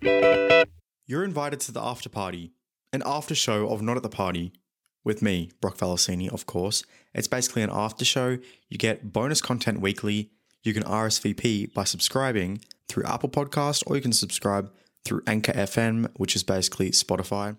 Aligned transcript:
You're 0.00 1.24
invited 1.24 1.60
to 1.60 1.72
the 1.72 1.82
after 1.82 2.08
party, 2.08 2.52
an 2.92 3.02
after 3.04 3.34
show 3.34 3.68
of 3.68 3.82
Not 3.82 3.96
at 3.96 4.02
the 4.02 4.08
Party, 4.08 4.52
with 5.04 5.22
me, 5.22 5.50
Brock 5.60 5.78
Valesini, 5.78 6.30
of 6.32 6.46
course. 6.46 6.82
It's 7.14 7.28
basically 7.28 7.62
an 7.62 7.70
after 7.72 8.04
show. 8.04 8.38
You 8.68 8.78
get 8.78 9.12
bonus 9.12 9.40
content 9.40 9.80
weekly. 9.80 10.30
You 10.62 10.74
can 10.74 10.82
RSVP 10.82 11.72
by 11.72 11.84
subscribing 11.84 12.60
through 12.88 13.04
Apple 13.04 13.28
Podcast, 13.28 13.84
or 13.86 13.96
you 13.96 14.02
can 14.02 14.12
subscribe 14.12 14.70
through 15.04 15.22
Anchor 15.26 15.52
FM, 15.52 16.10
which 16.16 16.36
is 16.36 16.42
basically 16.42 16.90
Spotify. 16.90 17.56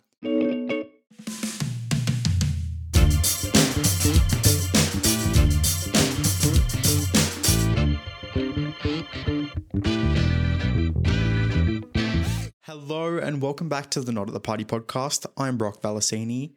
And 13.30 13.43
welcome 13.43 13.70
back 13.70 13.91
to 13.91 14.02
the 14.02 14.12
Not 14.12 14.27
at 14.27 14.34
the 14.34 14.40
Party 14.40 14.66
podcast. 14.66 15.27
I'm 15.38 15.55
Brock 15.55 15.84
Valesini, 15.84 16.53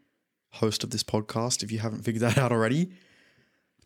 host 0.52 0.82
of 0.82 0.88
this 0.88 1.02
podcast. 1.02 1.62
If 1.62 1.70
you 1.70 1.80
haven't 1.80 2.00
figured 2.00 2.22
that 2.22 2.38
out 2.38 2.50
already, 2.50 2.92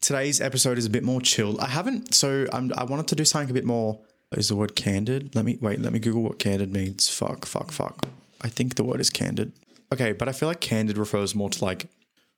today's 0.01 0.41
episode 0.41 0.79
is 0.79 0.87
a 0.87 0.91
bit 0.91 1.03
more 1.03 1.21
chill. 1.21 1.61
I 1.61 1.67
haven't, 1.67 2.15
so 2.15 2.47
I'm, 2.53 2.73
I 2.77 2.85
wanted 2.85 3.09
to 3.09 3.17
do 3.17 3.25
something 3.25 3.51
a 3.51 3.53
bit 3.53 3.65
more. 3.65 3.99
Is 4.31 4.51
the 4.51 4.55
word 4.55 4.77
candid? 4.77 5.35
Let 5.35 5.45
me 5.45 5.59
wait. 5.61 5.81
Let 5.81 5.93
me 5.93 5.99
Google 5.99 6.23
what 6.23 6.39
candid 6.39 6.73
means. 6.73 7.09
Fuck, 7.09 7.45
fuck, 7.45 7.73
fuck. 7.73 8.07
I 8.41 8.49
think 8.49 8.77
the 8.77 8.85
word 8.85 9.01
is 9.01 9.11
candid. 9.11 9.51
Okay, 9.93 10.13
but 10.13 10.29
I 10.29 10.33
feel 10.33 10.49
like 10.49 10.61
candid 10.61 10.97
refers 10.97 11.35
more 11.35 11.51
to 11.51 11.65
like 11.65 11.89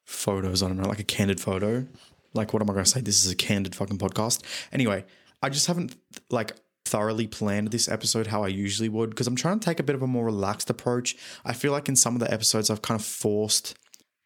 photos. 0.06 0.62
I 0.62 0.69
don't 0.69 0.78
know, 0.78 0.88
like 0.88 0.98
a 0.98 1.05
candid 1.05 1.42
photo. 1.42 1.86
Like, 2.33 2.55
what 2.55 2.62
am 2.62 2.70
I 2.70 2.72
going 2.72 2.86
to 2.86 2.91
say? 2.91 3.02
This 3.02 3.22
is 3.22 3.30
a 3.30 3.36
candid 3.36 3.74
fucking 3.74 3.98
podcast. 3.98 4.42
Anyway, 4.72 5.05
I 5.42 5.50
just 5.50 5.66
haven't 5.66 5.94
like 6.30 6.52
thoroughly 6.88 7.27
planned 7.27 7.70
this 7.70 7.88
episode 7.88 8.28
how 8.28 8.42
I 8.42 8.48
usually 8.48 8.88
would 8.88 9.10
because 9.10 9.27
I'm 9.27 9.37
trying 9.37 9.60
to 9.60 9.65
take 9.65 9.80
a 9.80 9.83
bit 9.83 9.95
of 9.95 10.02
a 10.02 10.06
more 10.06 10.24
relaxed 10.24 10.70
approach. 10.70 11.16
I 11.45 11.52
feel 11.52 11.73
like 11.73 11.88
in 11.88 11.97
some 11.97 12.14
of 12.14 12.20
the 12.20 12.33
episodes 12.33 12.70
I've 12.70 12.83
kind 12.83 13.01
of 13.01 13.06
forced 13.06 13.77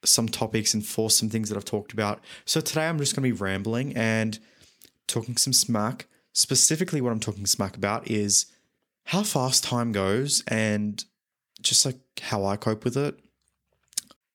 some 0.05 0.29
topics 0.29 0.75
and 0.75 0.85
forced 0.85 1.19
some 1.19 1.29
things 1.29 1.49
that 1.49 1.57
I've 1.57 1.65
talked 1.65 1.93
about. 1.93 2.21
So 2.45 2.61
today 2.61 2.89
I'm 2.89 2.99
just 2.99 3.15
going 3.15 3.29
to 3.29 3.35
be 3.35 3.41
rambling 3.41 3.97
and 3.97 4.39
talking 5.07 5.37
some 5.37 5.53
smack. 5.53 6.07
Specifically, 6.33 7.01
what 7.01 7.13
I'm 7.13 7.21
talking 7.21 7.47
smack 7.47 7.77
about 7.77 8.11
is 8.11 8.47
how 9.07 9.23
fast 9.23 9.65
time 9.65 9.93
goes 9.93 10.43
and 10.49 11.05
just 11.61 11.85
like 11.85 11.99
how 12.21 12.45
I 12.45 12.57
cope 12.57 12.85
with 12.85 12.97
it. 12.97 13.19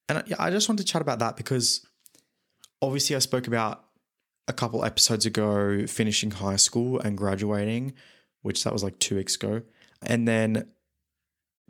And 0.10 0.24
I 0.40 0.52
just 0.52 0.70
want 0.70 0.80
to 0.80 0.86
chat 0.86 1.02
about 1.02 1.20
that 1.20 1.36
because 1.36 1.86
obviously 2.82 3.16
I 3.16 3.20
spoke 3.20 3.48
about 3.48 3.84
a 4.48 4.54
couple 4.54 4.86
episodes 4.86 5.26
ago 5.26 5.86
finishing 5.88 6.32
high 6.32 6.56
school 6.56 7.00
and 7.00 7.18
graduating 7.18 7.94
which 8.42 8.64
that 8.64 8.74
was 8.74 8.84
like 8.84 9.00
two 9.00 9.16
weeks 9.16 9.36
ago. 9.36 9.62
And 10.02 10.28
then 10.28 10.68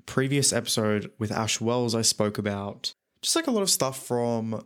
previous 0.06 0.52
episode 0.52 1.12
with 1.20 1.32
Ash 1.32 1.62
Wells, 1.62 1.96
I 1.96 2.02
spoke 2.02 2.38
about 2.38 2.94
just 3.22 3.36
like 3.36 3.48
a 3.48 3.52
lot 3.52 3.62
of 3.62 3.70
stuff 3.70 4.06
from 4.06 4.64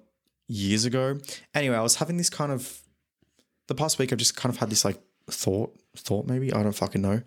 years 0.47 0.85
ago. 0.85 1.19
Anyway, 1.53 1.75
I 1.75 1.81
was 1.81 1.95
having 1.95 2.17
this 2.17 2.29
kind 2.29 2.51
of 2.51 2.81
the 3.67 3.75
past 3.75 3.99
week. 3.99 4.11
I've 4.11 4.19
just 4.19 4.35
kind 4.35 4.53
of 4.53 4.59
had 4.59 4.69
this 4.69 4.85
like 4.85 5.01
thought, 5.29 5.77
thought 5.95 6.27
maybe 6.27 6.53
I 6.53 6.63
don't 6.63 6.71
fucking 6.73 7.01
know. 7.01 7.21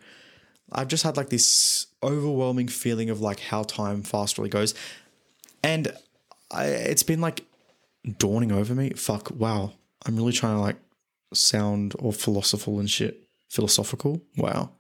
I've 0.73 0.89
just 0.89 1.03
had 1.05 1.17
like 1.17 1.29
this 1.29 1.89
overwhelming 2.03 2.69
feeling 2.69 3.11
of 3.11 3.21
like 3.21 3.41
how 3.41 3.63
time 3.63 4.03
fast 4.03 4.39
really 4.39 4.51
goes, 4.51 4.75
and 5.63 5.93
I, 6.51 6.67
it's 6.67 7.03
been 7.03 7.21
like 7.21 7.45
dawning 8.19 8.51
over 8.51 8.75
me. 8.75 8.91
Fuck, 8.91 9.31
wow, 9.35 9.73
I'm 10.07 10.17
really 10.17 10.33
trying 10.33 10.57
to 10.57 10.61
like 10.61 10.77
sound 11.33 11.95
all 11.97 12.13
philosophical 12.13 12.79
and 12.79 12.91
shit 12.91 13.24
philosophical. 13.49 14.23
Wow. 14.37 14.73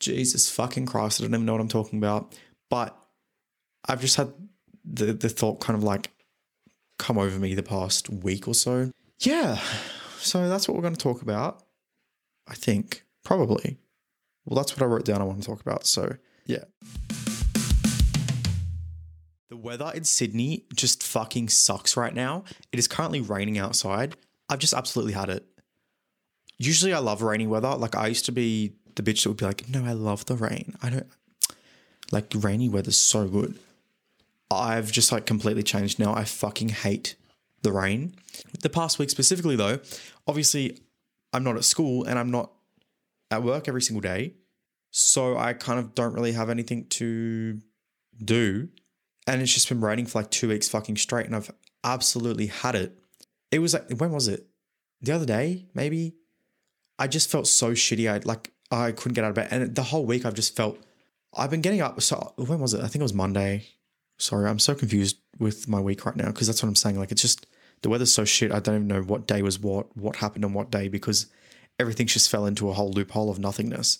Jesus 0.00 0.50
fucking 0.50 0.86
Christ, 0.86 1.20
I 1.20 1.24
don't 1.24 1.34
even 1.34 1.46
know 1.46 1.52
what 1.52 1.60
I'm 1.60 1.68
talking 1.68 1.98
about. 1.98 2.38
But 2.70 2.96
I've 3.88 4.00
just 4.00 4.16
had 4.16 4.32
the, 4.84 5.12
the 5.12 5.28
thought 5.28 5.60
kind 5.60 5.76
of 5.76 5.82
like 5.82 6.10
come 6.98 7.18
over 7.18 7.38
me 7.38 7.54
the 7.54 7.62
past 7.62 8.08
week 8.10 8.46
or 8.46 8.54
so. 8.54 8.90
Yeah. 9.20 9.58
So 10.18 10.48
that's 10.48 10.68
what 10.68 10.76
we're 10.76 10.82
going 10.82 10.94
to 10.94 11.00
talk 11.00 11.22
about. 11.22 11.62
I 12.46 12.54
think. 12.54 13.04
Probably. 13.24 13.78
Well, 14.44 14.56
that's 14.56 14.74
what 14.74 14.82
I 14.82 14.86
wrote 14.86 15.04
down 15.04 15.20
I 15.20 15.24
want 15.24 15.42
to 15.42 15.46
talk 15.46 15.60
about. 15.60 15.86
So, 15.86 16.16
yeah. 16.46 16.64
The 19.50 19.56
weather 19.56 19.92
in 19.94 20.04
Sydney 20.04 20.64
just 20.74 21.02
fucking 21.02 21.50
sucks 21.50 21.96
right 21.96 22.14
now. 22.14 22.44
It 22.72 22.78
is 22.78 22.88
currently 22.88 23.20
raining 23.20 23.58
outside. 23.58 24.16
I've 24.48 24.58
just 24.58 24.72
absolutely 24.72 25.12
had 25.12 25.28
it 25.28 25.44
usually 26.58 26.92
I 26.92 26.98
love 26.98 27.22
rainy 27.22 27.46
weather. 27.46 27.74
Like 27.74 27.96
I 27.96 28.08
used 28.08 28.24
to 28.26 28.32
be 28.32 28.74
the 28.96 29.02
bitch 29.02 29.22
that 29.22 29.30
would 29.30 29.38
be 29.38 29.46
like, 29.46 29.68
no, 29.68 29.84
I 29.84 29.92
love 29.92 30.26
the 30.26 30.34
rain. 30.34 30.74
I 30.82 30.90
don't 30.90 31.06
like 32.10 32.32
rainy 32.34 32.68
weather's 32.68 32.96
so 32.96 33.28
good. 33.28 33.58
I've 34.50 34.90
just 34.90 35.12
like 35.12 35.26
completely 35.26 35.62
changed 35.62 35.98
now. 35.98 36.14
I 36.14 36.24
fucking 36.24 36.70
hate 36.70 37.16
the 37.62 37.72
rain. 37.72 38.14
The 38.60 38.70
past 38.70 38.98
week 38.98 39.10
specifically 39.10 39.56
though, 39.56 39.78
obviously 40.26 40.80
I'm 41.32 41.44
not 41.44 41.56
at 41.56 41.64
school 41.64 42.04
and 42.04 42.18
I'm 42.18 42.30
not 42.30 42.52
at 43.30 43.42
work 43.42 43.68
every 43.68 43.82
single 43.82 44.00
day. 44.00 44.34
So 44.90 45.36
I 45.36 45.52
kind 45.52 45.78
of 45.78 45.94
don't 45.94 46.14
really 46.14 46.32
have 46.32 46.48
anything 46.48 46.86
to 46.86 47.60
do. 48.24 48.68
And 49.26 49.42
it's 49.42 49.52
just 49.52 49.68
been 49.68 49.82
raining 49.82 50.06
for 50.06 50.20
like 50.20 50.30
two 50.30 50.48
weeks 50.48 50.68
fucking 50.68 50.96
straight 50.96 51.26
and 51.26 51.36
I've 51.36 51.50
absolutely 51.84 52.46
had 52.46 52.74
it. 52.74 52.98
It 53.52 53.58
was 53.58 53.74
like, 53.74 53.90
when 53.98 54.12
was 54.12 54.28
it? 54.28 54.46
The 55.02 55.12
other 55.12 55.26
day, 55.26 55.66
maybe? 55.74 56.14
I 56.98 57.06
just 57.06 57.30
felt 57.30 57.46
so 57.46 57.72
shitty. 57.72 58.10
I 58.10 58.18
like 58.24 58.52
I 58.70 58.92
couldn't 58.92 59.14
get 59.14 59.24
out 59.24 59.30
of 59.30 59.36
bed, 59.36 59.48
and 59.50 59.74
the 59.74 59.82
whole 59.82 60.04
week 60.04 60.24
I've 60.24 60.34
just 60.34 60.56
felt. 60.56 60.78
I've 61.36 61.50
been 61.50 61.60
getting 61.60 61.82
up. 61.82 62.00
So 62.00 62.32
when 62.36 62.58
was 62.58 62.74
it? 62.74 62.80
I 62.80 62.88
think 62.88 62.96
it 62.96 63.02
was 63.02 63.14
Monday. 63.14 63.66
Sorry, 64.18 64.48
I'm 64.48 64.58
so 64.58 64.74
confused 64.74 65.18
with 65.38 65.68
my 65.68 65.78
week 65.78 66.04
right 66.04 66.16
now 66.16 66.26
because 66.26 66.46
that's 66.46 66.62
what 66.62 66.68
I'm 66.68 66.74
saying. 66.74 66.98
Like 66.98 67.12
it's 67.12 67.22
just 67.22 67.46
the 67.82 67.88
weather's 67.88 68.12
so 68.12 68.24
shit. 68.24 68.52
I 68.52 68.60
don't 68.60 68.74
even 68.74 68.86
know 68.88 69.02
what 69.02 69.26
day 69.26 69.42
was 69.42 69.58
what, 69.58 69.96
what 69.96 70.16
happened 70.16 70.44
on 70.44 70.52
what 70.52 70.70
day 70.70 70.88
because 70.88 71.26
everything 71.78 72.06
just 72.06 72.30
fell 72.30 72.46
into 72.46 72.68
a 72.68 72.72
whole 72.72 72.90
loophole 72.90 73.30
of 73.30 73.38
nothingness. 73.38 73.98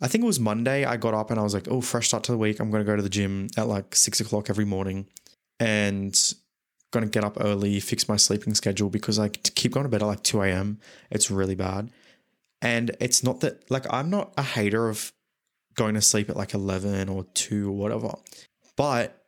I 0.00 0.08
think 0.08 0.24
it 0.24 0.26
was 0.26 0.40
Monday. 0.40 0.84
I 0.84 0.96
got 0.96 1.14
up 1.14 1.30
and 1.30 1.38
I 1.38 1.42
was 1.42 1.54
like, 1.54 1.68
oh, 1.70 1.80
fresh 1.80 2.08
start 2.08 2.24
to 2.24 2.32
the 2.32 2.38
week. 2.38 2.60
I'm 2.60 2.70
going 2.70 2.84
to 2.84 2.90
go 2.90 2.96
to 2.96 3.02
the 3.02 3.08
gym 3.08 3.48
at 3.56 3.68
like 3.68 3.94
six 3.94 4.20
o'clock 4.20 4.50
every 4.50 4.64
morning 4.64 5.06
and 5.60 6.34
going 6.90 7.04
to 7.04 7.10
get 7.10 7.24
up 7.24 7.38
early, 7.40 7.80
fix 7.80 8.08
my 8.08 8.16
sleeping 8.16 8.54
schedule 8.54 8.90
because 8.90 9.18
I 9.18 9.28
keep 9.28 9.72
going 9.72 9.84
to 9.84 9.90
bed 9.90 10.02
at 10.02 10.06
like 10.06 10.22
2 10.22 10.42
a.m. 10.42 10.78
It's 11.10 11.30
really 11.30 11.54
bad. 11.54 11.90
And 12.64 12.96
it's 12.98 13.22
not 13.22 13.40
that, 13.40 13.70
like, 13.70 13.84
I'm 13.92 14.08
not 14.08 14.32
a 14.38 14.42
hater 14.42 14.88
of 14.88 15.12
going 15.74 15.94
to 15.94 16.00
sleep 16.00 16.30
at 16.30 16.36
like 16.36 16.54
11 16.54 17.08
or 17.10 17.24
2 17.34 17.68
or 17.68 17.72
whatever, 17.72 18.14
but 18.74 19.22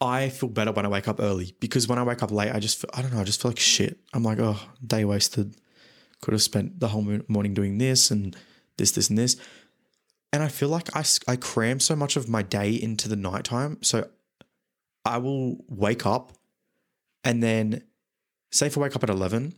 I 0.00 0.28
feel 0.28 0.50
better 0.50 0.72
when 0.72 0.84
I 0.84 0.88
wake 0.88 1.08
up 1.08 1.18
early 1.20 1.54
because 1.58 1.88
when 1.88 1.98
I 1.98 2.02
wake 2.02 2.22
up 2.22 2.30
late, 2.30 2.52
I 2.52 2.60
just, 2.60 2.78
feel, 2.78 2.90
I 2.92 3.00
don't 3.00 3.14
know, 3.14 3.20
I 3.20 3.24
just 3.24 3.40
feel 3.40 3.50
like 3.50 3.58
shit. 3.58 3.98
I'm 4.12 4.22
like, 4.22 4.38
oh, 4.38 4.60
day 4.86 5.06
wasted. 5.06 5.56
Could 6.20 6.32
have 6.32 6.42
spent 6.42 6.80
the 6.80 6.88
whole 6.88 7.20
morning 7.28 7.54
doing 7.54 7.78
this 7.78 8.10
and 8.10 8.36
this, 8.76 8.92
this, 8.92 9.08
and 9.08 9.18
this. 9.18 9.36
And 10.32 10.42
I 10.42 10.48
feel 10.48 10.68
like 10.68 10.94
I, 10.94 11.02
I 11.26 11.36
cram 11.36 11.80
so 11.80 11.96
much 11.96 12.16
of 12.16 12.28
my 12.28 12.42
day 12.42 12.72
into 12.72 13.08
the 13.08 13.16
nighttime. 13.16 13.78
So 13.82 14.08
I 15.04 15.16
will 15.16 15.64
wake 15.68 16.04
up 16.04 16.32
and 17.24 17.42
then, 17.42 17.84
say 18.50 18.66
if 18.66 18.76
I 18.76 18.82
wake 18.82 18.96
up 18.96 19.02
at 19.02 19.10
11, 19.10 19.54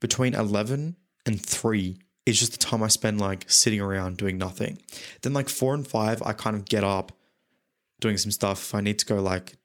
between 0.00 0.34
11 0.34 0.96
and 1.26 1.44
3, 1.44 1.98
is 2.26 2.38
just 2.38 2.52
the 2.52 2.58
time 2.58 2.82
I 2.82 2.88
spend 2.88 3.20
like 3.20 3.44
sitting 3.50 3.80
around 3.80 4.16
doing 4.16 4.38
nothing. 4.38 4.78
Then 5.22 5.32
like 5.32 5.48
four 5.48 5.74
and 5.74 5.86
five, 5.86 6.22
I 6.22 6.32
kind 6.32 6.56
of 6.56 6.64
get 6.64 6.84
up 6.84 7.12
doing 8.00 8.16
some 8.16 8.30
stuff. 8.30 8.60
If 8.60 8.74
I 8.74 8.80
need 8.80 8.98
to 9.00 9.06
go 9.06 9.20
like 9.20 9.56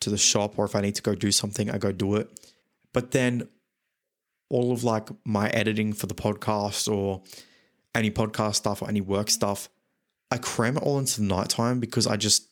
to 0.00 0.10
the 0.10 0.18
shop 0.18 0.58
or 0.58 0.64
if 0.64 0.74
I 0.74 0.80
need 0.80 0.94
to 0.94 1.02
go 1.02 1.14
do 1.14 1.30
something, 1.30 1.70
I 1.70 1.78
go 1.78 1.92
do 1.92 2.16
it. 2.16 2.50
But 2.92 3.10
then 3.10 3.48
all 4.48 4.72
of 4.72 4.84
like 4.84 5.08
my 5.24 5.48
editing 5.50 5.92
for 5.92 6.06
the 6.06 6.14
podcast 6.14 6.92
or 6.92 7.22
any 7.94 8.10
podcast 8.10 8.56
stuff 8.56 8.82
or 8.82 8.88
any 8.88 9.00
work 9.00 9.30
stuff, 9.30 9.68
I 10.30 10.38
cram 10.38 10.76
it 10.76 10.82
all 10.82 10.98
into 10.98 11.20
the 11.20 11.26
nighttime 11.26 11.80
because 11.80 12.06
I 12.06 12.16
just 12.16 12.48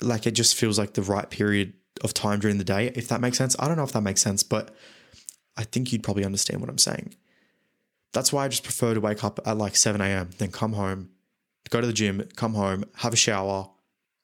like 0.00 0.26
it 0.26 0.32
just 0.32 0.54
feels 0.54 0.78
like 0.78 0.94
the 0.94 1.02
right 1.02 1.28
period 1.28 1.74
of 2.02 2.14
time 2.14 2.40
during 2.40 2.58
the 2.58 2.64
day, 2.64 2.92
if 2.94 3.08
that 3.08 3.20
makes 3.20 3.38
sense. 3.38 3.56
I 3.58 3.68
don't 3.68 3.76
know 3.76 3.84
if 3.84 3.92
that 3.92 4.02
makes 4.02 4.20
sense, 4.20 4.42
but 4.42 4.74
I 5.56 5.64
think 5.64 5.92
you'd 5.92 6.02
probably 6.02 6.24
understand 6.24 6.60
what 6.60 6.70
I'm 6.70 6.78
saying. 6.78 7.14
That's 8.12 8.32
why 8.32 8.44
I 8.44 8.48
just 8.48 8.64
prefer 8.64 8.94
to 8.94 9.00
wake 9.00 9.22
up 9.22 9.38
at 9.46 9.56
like 9.56 9.76
7 9.76 10.00
a.m., 10.00 10.30
then 10.38 10.50
come 10.50 10.72
home, 10.72 11.10
go 11.70 11.80
to 11.80 11.86
the 11.86 11.92
gym, 11.92 12.26
come 12.36 12.54
home, 12.54 12.84
have 12.96 13.12
a 13.12 13.16
shower. 13.16 13.70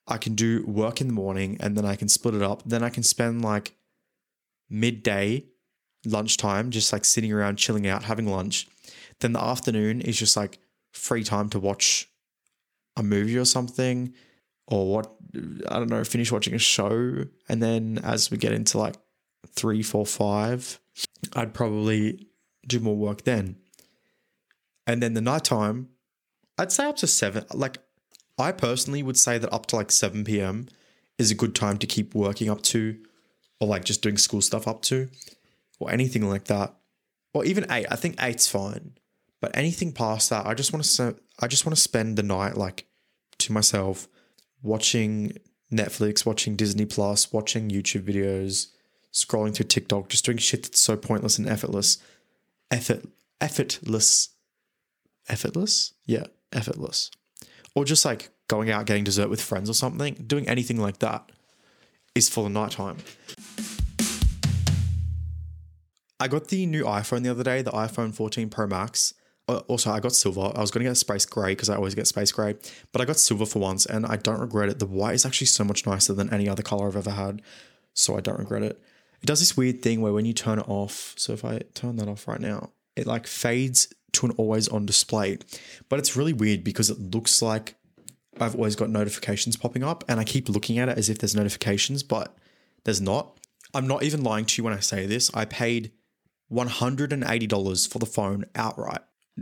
I 0.08 0.18
can 0.18 0.34
do 0.34 0.64
work 0.66 1.00
in 1.00 1.08
the 1.08 1.12
morning 1.12 1.56
and 1.60 1.76
then 1.76 1.84
I 1.84 1.96
can 1.96 2.08
split 2.08 2.34
it 2.34 2.42
up. 2.42 2.62
Then 2.64 2.82
I 2.82 2.90
can 2.90 3.02
spend 3.02 3.42
like 3.42 3.74
midday, 4.68 5.44
lunchtime, 6.04 6.70
just 6.70 6.92
like 6.92 7.04
sitting 7.04 7.32
around, 7.32 7.56
chilling 7.56 7.86
out, 7.86 8.04
having 8.04 8.26
lunch. 8.26 8.68
Then 9.20 9.32
the 9.32 9.42
afternoon 9.42 10.00
is 10.00 10.16
just 10.16 10.36
like 10.36 10.58
free 10.92 11.24
time 11.24 11.48
to 11.50 11.60
watch 11.60 12.08
a 12.96 13.02
movie 13.02 13.36
or 13.36 13.44
something 13.44 14.14
or 14.68 14.90
what, 14.90 15.12
I 15.68 15.78
don't 15.78 15.90
know, 15.90 16.02
finish 16.04 16.32
watching 16.32 16.54
a 16.54 16.58
show. 16.58 17.24
And 17.48 17.62
then 17.62 18.00
as 18.02 18.30
we 18.30 18.36
get 18.36 18.52
into 18.52 18.78
like 18.78 18.96
three, 19.48 19.82
four, 19.82 20.06
five, 20.06 20.80
I'd 21.34 21.54
probably 21.54 22.28
do 22.66 22.80
more 22.80 22.96
work 22.96 23.22
then. 23.22 23.56
And 24.86 25.02
then 25.02 25.14
the 25.14 25.20
nighttime, 25.20 25.88
I'd 26.58 26.72
say 26.72 26.86
up 26.86 26.96
to 26.96 27.06
seven. 27.06 27.44
Like 27.52 27.78
I 28.38 28.52
personally 28.52 29.02
would 29.02 29.16
say 29.16 29.38
that 29.38 29.52
up 29.52 29.66
to 29.66 29.76
like 29.76 29.90
7 29.90 30.24
p.m. 30.24 30.68
is 31.18 31.30
a 31.30 31.34
good 31.34 31.54
time 31.54 31.78
to 31.78 31.86
keep 31.86 32.14
working 32.14 32.50
up 32.50 32.62
to, 32.62 32.98
or 33.60 33.68
like 33.68 33.84
just 33.84 34.02
doing 34.02 34.18
school 34.18 34.40
stuff 34.40 34.68
up 34.68 34.82
to, 34.82 35.08
or 35.78 35.90
anything 35.90 36.28
like 36.28 36.44
that. 36.44 36.74
Or 37.34 37.44
even 37.44 37.66
eight. 37.70 37.86
I 37.90 37.96
think 37.96 38.16
eight's 38.20 38.48
fine. 38.48 38.92
But 39.40 39.56
anything 39.56 39.92
past 39.92 40.30
that, 40.30 40.46
I 40.46 40.54
just 40.54 40.72
want 40.72 40.84
to 40.84 41.16
I 41.40 41.46
just 41.46 41.66
want 41.66 41.76
to 41.76 41.82
spend 41.82 42.16
the 42.16 42.22
night 42.22 42.56
like 42.56 42.86
to 43.38 43.52
myself, 43.52 44.08
watching 44.62 45.38
Netflix, 45.72 46.24
watching 46.24 46.56
Disney 46.56 46.86
Plus, 46.86 47.32
watching 47.32 47.68
YouTube 47.68 48.02
videos, 48.02 48.68
scrolling 49.12 49.54
through 49.54 49.66
TikTok, 49.66 50.08
just 50.08 50.24
doing 50.24 50.38
shit 50.38 50.62
that's 50.62 50.80
so 50.80 50.96
pointless 50.96 51.38
and 51.38 51.48
effortless. 51.48 51.98
Effort 52.70 53.04
effortless. 53.40 54.30
Effortless? 55.28 55.92
Yeah, 56.04 56.26
effortless. 56.52 57.10
Or 57.74 57.84
just 57.84 58.04
like 58.04 58.30
going 58.48 58.70
out 58.70 58.86
getting 58.86 59.04
dessert 59.04 59.28
with 59.28 59.40
friends 59.40 59.68
or 59.68 59.74
something, 59.74 60.14
doing 60.26 60.48
anything 60.48 60.78
like 60.78 60.98
that 61.00 61.30
is 62.14 62.28
for 62.28 62.44
the 62.44 62.50
nighttime. 62.50 62.98
I 66.18 66.28
got 66.28 66.48
the 66.48 66.64
new 66.64 66.84
iPhone 66.84 67.22
the 67.22 67.30
other 67.30 67.44
day, 67.44 67.60
the 67.60 67.72
iPhone 67.72 68.14
14 68.14 68.48
Pro 68.48 68.66
Max. 68.66 69.14
Uh, 69.48 69.58
also, 69.68 69.90
I 69.90 70.00
got 70.00 70.12
silver. 70.12 70.50
I 70.54 70.60
was 70.60 70.70
going 70.70 70.84
to 70.84 70.90
get 70.90 70.96
space 70.96 71.26
gray 71.26 71.52
because 71.52 71.68
I 71.68 71.76
always 71.76 71.94
get 71.94 72.06
space 72.06 72.32
gray, 72.32 72.56
but 72.90 73.00
I 73.00 73.04
got 73.04 73.18
silver 73.18 73.46
for 73.46 73.60
once 73.60 73.86
and 73.86 74.06
I 74.06 74.16
don't 74.16 74.40
regret 74.40 74.70
it. 74.70 74.78
The 74.78 74.86
white 74.86 75.14
is 75.14 75.26
actually 75.26 75.46
so 75.48 75.62
much 75.62 75.86
nicer 75.86 76.14
than 76.14 76.32
any 76.32 76.48
other 76.48 76.62
color 76.62 76.88
I've 76.88 76.96
ever 76.96 77.10
had, 77.10 77.42
so 77.92 78.16
I 78.16 78.20
don't 78.20 78.38
regret 78.38 78.62
it. 78.62 78.80
It 79.22 79.26
does 79.26 79.40
this 79.40 79.56
weird 79.56 79.82
thing 79.82 80.00
where 80.00 80.12
when 80.12 80.24
you 80.24 80.32
turn 80.32 80.58
it 80.58 80.68
off, 80.68 81.14
so 81.16 81.32
if 81.32 81.44
I 81.44 81.60
turn 81.74 81.96
that 81.96 82.08
off 82.08 82.26
right 82.26 82.40
now, 82.40 82.70
it 82.96 83.06
like 83.06 83.26
fades 83.26 83.92
to 84.16 84.26
an 84.26 84.32
always 84.32 84.68
on 84.68 84.86
display. 84.86 85.38
But 85.88 85.98
it's 85.98 86.16
really 86.16 86.32
weird 86.32 86.64
because 86.64 86.90
it 86.90 86.98
looks 86.98 87.40
like 87.40 87.74
I've 88.40 88.54
always 88.54 88.76
got 88.76 88.90
notifications 88.90 89.56
popping 89.56 89.82
up 89.82 90.04
and 90.08 90.20
I 90.20 90.24
keep 90.24 90.48
looking 90.48 90.78
at 90.78 90.88
it 90.88 90.98
as 90.98 91.08
if 91.08 91.18
there's 91.18 91.34
notifications, 91.34 92.02
but 92.02 92.36
there's 92.84 93.00
not. 93.00 93.38
I'm 93.74 93.86
not 93.86 94.02
even 94.02 94.22
lying 94.22 94.44
to 94.46 94.60
you 94.60 94.64
when 94.64 94.74
I 94.74 94.80
say 94.80 95.06
this. 95.06 95.30
I 95.34 95.44
paid 95.44 95.92
$180 96.52 97.88
for 97.88 97.98
the 97.98 98.06
phone 98.06 98.44
outright. 98.54 99.00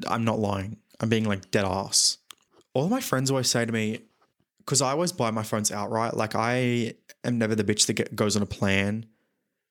I'm 0.09 0.25
not 0.25 0.39
lying. 0.39 0.79
I'm 1.01 1.09
being 1.09 1.25
like 1.25 1.51
dead 1.51 1.65
ass. 1.65 2.19
All 2.73 2.85
of 2.85 2.91
my 2.91 3.01
friends 3.01 3.31
always 3.31 3.51
say 3.51 3.65
to 3.65 3.73
me, 3.73 4.01
because 4.59 4.81
I 4.81 4.91
always 4.91 5.13
buy 5.13 5.31
my 5.31 5.43
phones 5.43 5.71
outright. 5.71 6.15
Like 6.17 6.35
I 6.35 6.95
am 7.23 7.39
never 7.39 7.55
the 7.55 7.65
bitch 7.65 7.87
that 7.87 7.95
get, 7.95 8.17
goes 8.17 8.37
on 8.37 8.43
a 8.43 8.47
plan. 8.47 9.07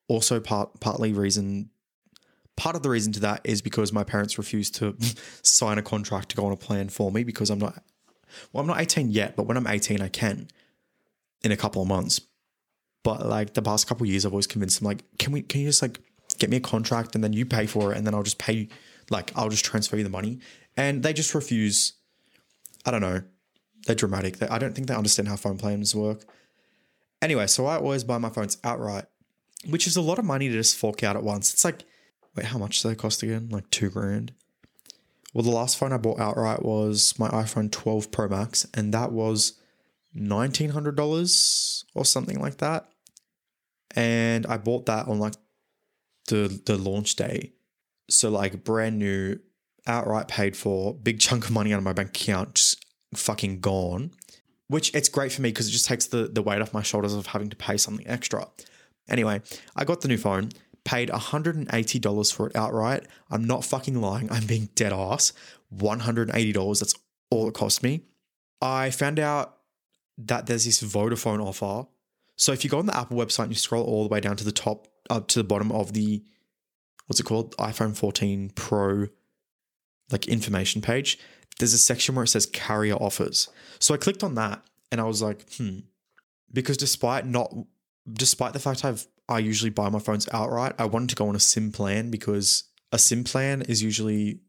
Also, 0.08 0.40
part 0.40 0.80
partly 0.80 1.14
reason, 1.14 1.70
part 2.56 2.76
of 2.76 2.84
the 2.84 2.90
reason 2.90 3.14
to 3.14 3.20
that 3.22 3.42
is 3.44 3.62
because 3.62 3.92
my 3.92 4.04
parents 4.04 4.38
refused 4.38 4.76
to 4.76 4.96
sign 5.42 5.78
a 5.78 5.82
contract 5.82 6.30
to 6.30 6.36
go 6.36 6.46
on 6.46 6.52
a 6.52 6.58
plan 6.58 6.90
for 6.90 7.12
me 7.12 7.24
because 7.24 7.50
I'm 7.50 7.60
not. 7.60 7.84
Well, 8.52 8.62
I'm 8.62 8.68
not 8.68 8.82
18 8.82 9.12
yet, 9.12 9.36
but 9.36 9.46
when 9.46 9.58
I'm 9.58 9.68
18, 9.68 10.02
I 10.02 10.08
can. 10.08 10.48
In 11.44 11.52
a 11.52 11.58
couple 11.58 11.82
of 11.82 11.90
months, 11.90 12.22
but 13.04 13.26
like 13.26 13.54
the 13.54 13.62
past 13.62 13.86
couple 13.86 14.08
years, 14.08 14.26
I've 14.26 14.32
always 14.32 14.48
convinced 14.48 14.80
them 14.80 14.88
like, 14.88 15.04
can 15.20 15.34
we? 15.34 15.42
Can 15.42 15.60
you 15.60 15.68
just 15.68 15.82
like 15.82 16.00
get 16.40 16.50
me 16.50 16.58
a 16.58 16.62
contract 16.62 17.16
and 17.16 17.24
then 17.24 17.34
you 17.34 17.46
pay 17.46 17.66
for 17.66 17.92
it 17.92 17.98
and 17.98 18.08
then 18.08 18.16
I'll 18.16 18.24
just 18.24 18.40
pay 18.40 18.70
like 19.10 19.32
I'll 19.36 19.50
just 19.50 19.66
transfer 19.66 19.98
you 19.98 20.04
the 20.04 20.10
money. 20.10 20.40
And 20.78 21.04
they 21.04 21.14
just 21.14 21.36
refuse. 21.36 21.94
I 22.86 22.92
don't 22.92 23.02
know. 23.02 23.24
They're 23.86 23.96
dramatic. 23.96 24.38
They, 24.38 24.48
I 24.48 24.58
don't 24.58 24.74
think 24.74 24.88
they 24.88 24.96
understand 24.96 25.28
how 25.28 25.36
phone 25.36 25.58
plans 25.58 25.94
work. 25.94 26.24
Anyway, 27.22 27.48
so 27.48 27.66
I 27.66 27.78
always 27.78 28.04
buy 28.04 28.18
my 28.18 28.30
phones 28.30 28.58
outright, 28.64 29.06
which 29.70 29.88
is 29.88 29.96
a 29.96 30.02
lot 30.02 30.20
of 30.20 30.26
money 30.26 30.50
to 30.50 30.54
just 30.54 30.78
fork 30.78 31.04
out 31.04 31.16
at 31.16 31.24
once. 31.24 31.54
It's 31.54 31.64
like, 31.64 31.84
wait, 32.36 32.48
how 32.48 32.58
much 32.58 32.82
do 32.82 32.90
they 32.90 32.96
cost 32.96 33.24
again? 33.24 33.50
Like 33.50 33.70
two 33.70 33.90
grand. 33.90 34.34
Well, 35.34 35.44
the 35.44 35.52
last 35.52 35.78
phone 35.78 35.92
I 35.92 35.98
bought 35.98 36.20
outright 36.20 36.64
was 36.64 37.18
my 37.18 37.28
iPhone 37.30 37.72
12 37.72 38.12
Pro 38.12 38.28
Max, 38.28 38.68
and 38.74 38.94
that 38.94 39.12
was 39.12 39.60
$1,900 40.16 41.84
or 41.96 42.06
something 42.06 42.40
like 42.40 42.58
that. 42.58 42.88
And 43.96 44.46
I 44.46 44.58
bought 44.58 44.86
that 44.88 45.08
on 45.08 45.20
like 45.20 45.34
the 46.28 46.62
the 46.66 46.78
launch 46.78 47.16
day. 47.16 47.54
So 48.10 48.30
like 48.30 48.64
brand 48.64 49.00
new, 49.00 49.40
outright 49.88 50.28
paid 50.28 50.56
for, 50.56 50.94
big 50.94 51.20
chunk 51.20 51.46
of 51.46 51.52
money 51.52 51.74
out 51.74 51.78
of 51.78 51.84
my 51.84 51.94
bank 51.94 52.10
account, 52.10 52.56
just 52.56 52.86
fucking 53.16 53.60
gone. 53.60 54.12
Which 54.68 54.94
it's 54.96 55.10
great 55.10 55.32
for 55.32 55.42
me 55.42 55.50
because 55.50 55.68
it 55.68 55.72
just 55.72 55.86
takes 55.86 56.08
the, 56.08 56.28
the 56.28 56.42
weight 56.42 56.62
off 56.62 56.74
my 56.74 56.82
shoulders 56.82 57.14
of 57.14 57.28
having 57.28 57.50
to 57.50 57.56
pay 57.56 57.78
something 57.78 58.08
extra. 58.08 58.48
Anyway, 59.10 59.42
I 59.76 59.84
got 59.84 60.02
the 60.02 60.08
new 60.08 60.18
phone, 60.18 60.50
paid 60.86 61.10
$180 61.10 62.34
for 62.34 62.48
it 62.48 62.56
outright. 62.56 63.06
I'm 63.30 63.46
not 63.46 63.64
fucking 63.64 64.00
lying. 64.00 64.32
I'm 64.32 64.46
being 64.46 64.70
dead 64.76 64.94
ass. 64.94 65.34
$180. 65.76 66.80
That's 66.80 66.94
all 67.30 67.48
it 67.48 67.54
cost 67.54 67.84
me. 67.84 68.02
I 68.62 68.90
found 68.92 69.20
out 69.20 69.58
that 70.18 70.46
there's 70.46 70.66
this 70.66 70.82
Vodafone 70.82 71.44
offer. 71.44 71.88
So 72.36 72.52
if 72.52 72.64
you 72.64 72.70
go 72.70 72.80
on 72.80 72.86
the 72.86 72.98
Apple 72.98 73.18
website 73.18 73.44
and 73.44 73.52
you 73.52 73.58
scroll 73.58 73.84
all 73.84 74.04
the 74.04 74.10
way 74.10 74.20
down 74.20 74.36
to 74.38 74.44
the 74.44 74.52
top, 74.52 74.88
up 75.10 75.28
to 75.30 75.40
the 75.40 75.44
bottom 75.44 75.72
of 75.72 75.94
the 75.94 76.24
what's 77.08 77.20
it 77.20 77.26
called? 77.26 77.56
iPhone 77.58 77.96
14 77.96 78.52
Pro 78.56 79.08
like 80.12 80.28
information 80.28 80.82
page. 80.82 81.20
There's 81.60 81.74
a 81.74 81.78
section 81.78 82.16
where 82.16 82.24
it 82.24 82.30
says 82.30 82.46
carrier 82.46 82.96
offers. 82.96 83.50
So 83.80 83.94
I 83.94 83.98
clicked 83.98 84.24
on 84.24 84.36
that 84.36 84.64
and 84.92 85.00
I 85.00 85.06
was 85.06 85.22
like, 85.22 85.46
hmm. 85.58 85.80
Because 86.52 86.78
despite 86.78 87.26
not 87.26 87.54
despite 88.12 88.54
the 88.54 88.60
fact 88.60 88.86
I've 88.86 89.08
I 89.30 89.40
usually 89.40 89.70
buy 89.70 89.90
my 89.90 90.00
phones 90.00 90.28
outright, 90.32 90.74
I 90.78 90.86
wanted 90.86 91.10
to 91.10 91.16
go 91.16 91.28
on 91.28 91.36
a 91.36 91.40
SIM 91.40 91.72
plan 91.72 92.12
because 92.12 92.66
a 92.92 93.00
SIM 93.00 93.24
plan 93.24 93.62
is 93.64 93.82
usually 93.82 94.40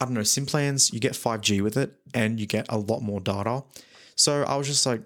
I 0.00 0.06
don't 0.06 0.14
know, 0.14 0.22
SIM 0.22 0.46
plans, 0.46 0.92
you 0.94 1.00
get 1.00 1.12
5G 1.12 1.62
with 1.62 1.76
it 1.76 1.92
and 2.14 2.40
you 2.40 2.46
get 2.46 2.64
a 2.70 2.78
lot 2.78 3.00
more 3.00 3.20
data. 3.20 3.64
So 4.16 4.44
I 4.44 4.56
was 4.56 4.66
just 4.66 4.86
like, 4.86 5.02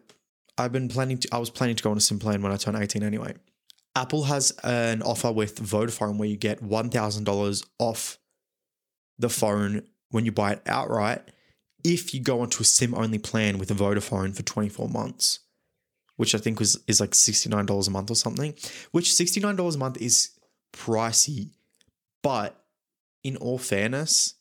I've 0.56 0.70
been 0.70 0.88
planning 0.88 1.18
to 1.18 1.28
I 1.32 1.38
was 1.38 1.50
planning 1.50 1.76
to 1.76 1.82
go 1.82 1.90
on 1.90 1.96
a 1.96 2.00
SIM 2.00 2.18
plan 2.18 2.42
when 2.42 2.52
I 2.52 2.56
turn 2.56 2.76
18 2.76 3.02
anyway. 3.02 3.34
Apple 3.96 4.24
has 4.24 4.52
an 4.62 5.02
offer 5.02 5.32
with 5.32 5.60
Vodafone 5.60 6.16
where 6.16 6.28
you 6.28 6.36
get 6.36 6.62
$1,000 6.62 7.66
off 7.78 8.18
the 9.18 9.28
phone 9.28 9.82
when 10.10 10.24
you 10.24 10.32
buy 10.32 10.52
it 10.52 10.62
outright 10.66 11.22
if 11.84 12.14
you 12.14 12.20
go 12.20 12.40
onto 12.40 12.62
a 12.62 12.64
SIM 12.64 12.94
only 12.94 13.18
plan 13.18 13.58
with 13.58 13.68
Vodafone 13.68 14.34
for 14.34 14.42
24 14.42 14.88
months, 14.88 15.40
which 16.16 16.34
I 16.34 16.38
think 16.38 16.58
was 16.58 16.82
is 16.86 17.00
like 17.00 17.10
$69 17.10 17.86
a 17.86 17.90
month 17.90 18.10
or 18.10 18.14
something, 18.14 18.54
which 18.92 19.10
$69 19.10 19.74
a 19.74 19.78
month 19.78 20.00
is 20.00 20.30
pricey. 20.72 21.50
But 22.22 22.62
in 23.22 23.36
all 23.36 23.58
fairness, 23.58 24.34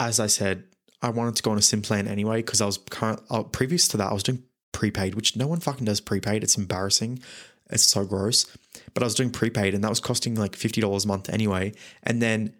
as 0.00 0.20
I 0.20 0.26
said, 0.26 0.64
I 1.02 1.10
wanted 1.10 1.36
to 1.36 1.42
go 1.42 1.50
on 1.50 1.58
a 1.58 1.62
SIM 1.62 1.82
plan 1.82 2.08
anyway 2.08 2.36
because 2.36 2.60
I 2.60 2.66
was 2.66 2.78
current 2.78 3.20
uh, 3.30 3.42
previous 3.42 3.88
to 3.88 3.96
that 3.98 4.10
I 4.10 4.14
was 4.14 4.22
doing 4.22 4.42
prepaid, 4.72 5.14
which 5.14 5.36
no 5.36 5.46
one 5.46 5.60
fucking 5.60 5.84
does 5.84 6.00
prepaid. 6.00 6.42
It's 6.42 6.56
embarrassing. 6.56 7.20
It's 7.70 7.84
so 7.84 8.04
gross. 8.04 8.46
But 8.92 9.02
I 9.02 9.06
was 9.06 9.14
doing 9.14 9.30
prepaid 9.30 9.74
and 9.74 9.82
that 9.84 9.90
was 9.90 10.00
costing 10.00 10.34
like 10.34 10.52
$50 10.52 11.04
a 11.04 11.08
month 11.08 11.28
anyway. 11.28 11.72
And 12.02 12.22
then 12.22 12.54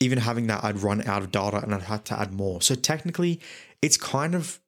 even 0.00 0.18
having 0.18 0.48
that, 0.48 0.64
I'd 0.64 0.82
run 0.82 1.06
out 1.06 1.22
of 1.22 1.30
data 1.30 1.58
and 1.62 1.74
I'd 1.74 1.82
have 1.82 2.04
to 2.04 2.18
add 2.18 2.32
more. 2.32 2.60
So 2.60 2.74
technically, 2.74 3.40
it's 3.80 3.96
kind 3.96 4.34
of 4.34 4.60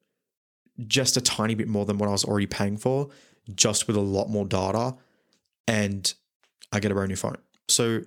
just 0.87 1.17
a 1.17 1.21
tiny 1.21 1.55
bit 1.55 1.69
more 1.69 1.85
than 1.85 1.99
what 1.99 2.09
I 2.09 2.13
was 2.13 2.25
already 2.25 2.47
paying 2.47 2.77
for, 2.77 3.11
just 3.55 3.87
with 3.87 3.97
a 3.97 4.01
lot 4.01 4.29
more 4.29 4.45
data. 4.47 4.97
And 5.67 6.13
I 6.73 6.81
get 6.81 6.91
a 6.91 6.95
brand 6.95 7.11
new 7.11 7.17
phone. 7.17 7.37
So 7.69 8.03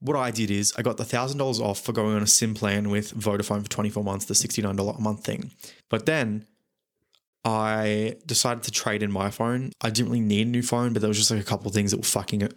what 0.00 0.16
I 0.16 0.30
did 0.30 0.50
is 0.50 0.72
I 0.76 0.82
got 0.82 0.96
the 0.96 1.04
thousand 1.04 1.38
dollars 1.38 1.60
off 1.60 1.80
for 1.80 1.92
going 1.92 2.14
on 2.14 2.22
a 2.22 2.26
SIM 2.26 2.54
plan 2.54 2.90
with 2.90 3.14
Vodafone 3.14 3.62
for 3.62 3.70
24 3.70 4.04
months, 4.04 4.26
the 4.26 4.34
$69 4.34 4.98
a 4.98 5.00
month 5.00 5.24
thing. 5.24 5.52
But 5.88 6.04
then 6.06 6.46
I 7.44 8.16
decided 8.26 8.62
to 8.64 8.70
trade 8.70 9.02
in 9.02 9.12
my 9.12 9.30
phone. 9.30 9.72
I 9.80 9.90
didn't 9.90 10.10
really 10.10 10.20
need 10.20 10.46
a 10.46 10.50
new 10.50 10.62
phone, 10.62 10.92
but 10.92 11.00
there 11.00 11.08
was 11.08 11.18
just 11.18 11.30
like 11.30 11.40
a 11.40 11.44
couple 11.44 11.68
of 11.68 11.74
things 11.74 11.90
that 11.90 11.98
were 11.98 12.02
fucking 12.02 12.48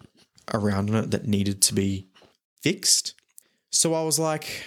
around 0.52 0.88
in 0.88 0.94
it 0.94 1.10
that 1.10 1.26
needed 1.26 1.62
to 1.62 1.74
be 1.74 2.08
fixed. 2.62 3.14
So 3.70 3.94
I 3.94 4.02
was 4.02 4.18
like, 4.18 4.64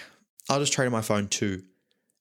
I'll 0.48 0.60
just 0.60 0.72
trade 0.72 0.86
in 0.86 0.92
my 0.92 1.02
phone 1.02 1.28
too. 1.28 1.62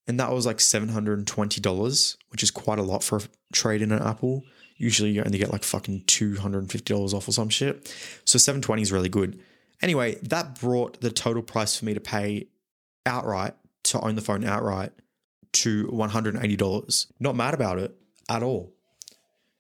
And 0.08 0.20
that 0.20 0.32
was 0.32 0.46
like 0.46 0.58
$720, 0.58 2.18
which 2.30 2.44
is 2.44 2.52
quite 2.52 2.80
a 2.80 2.84
lot 2.84 3.04
for 3.04 3.18
a 3.18 3.22
trade 3.54 3.82
in 3.82 3.92
an 3.92 4.02
Apple. 4.02 4.44
Usually 4.78 5.12
you 5.12 5.24
only 5.24 5.38
get 5.38 5.52
like 5.52 5.64
fucking 5.64 6.02
$250 6.02 7.14
off 7.14 7.28
or 7.28 7.32
some 7.32 7.50
shit. 7.50 7.88
So 8.26 8.40
720 8.40 8.82
is 8.82 8.92
really 8.92 9.10
good. 9.10 9.40
Anyway, 9.82 10.16
that 10.24 10.60
brought 10.60 11.02
the 11.02 11.12
total 11.12 11.44
price 11.44 11.78
for 11.78 11.86
me 11.86 11.94
to 11.94 12.00
pay 12.00 12.48
outright 13.06 13.54
to 13.84 14.00
own 14.02 14.16
the 14.16 14.22
phone 14.22 14.44
outright 14.44 14.92
to 15.54 15.86
$180. 15.88 17.12
Not 17.20 17.36
mad 17.36 17.54
about 17.54 17.80
it 17.80 17.96
at 18.30 18.44
all. 18.44 18.74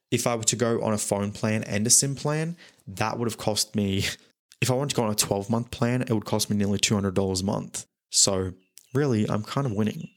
If 0.09 0.27
I 0.27 0.35
were 0.35 0.43
to 0.43 0.55
go 0.55 0.81
on 0.81 0.93
a 0.93 0.97
phone 0.97 1.31
plan 1.31 1.63
and 1.63 1.85
a 1.87 1.89
SIM 1.89 2.15
plan, 2.15 2.57
that 2.87 3.17
would 3.17 3.27
have 3.27 3.37
cost 3.37 3.75
me, 3.75 4.05
if 4.59 4.69
I 4.69 4.73
wanted 4.73 4.89
to 4.91 4.95
go 4.95 5.03
on 5.03 5.11
a 5.11 5.15
12 5.15 5.49
month 5.49 5.71
plan, 5.71 6.01
it 6.01 6.11
would 6.11 6.25
cost 6.25 6.49
me 6.49 6.57
nearly 6.57 6.79
$200 6.79 7.41
a 7.41 7.45
month. 7.45 7.85
So 8.09 8.53
really, 8.93 9.29
I'm 9.29 9.43
kind 9.43 9.65
of 9.65 9.73
winning. 9.73 10.09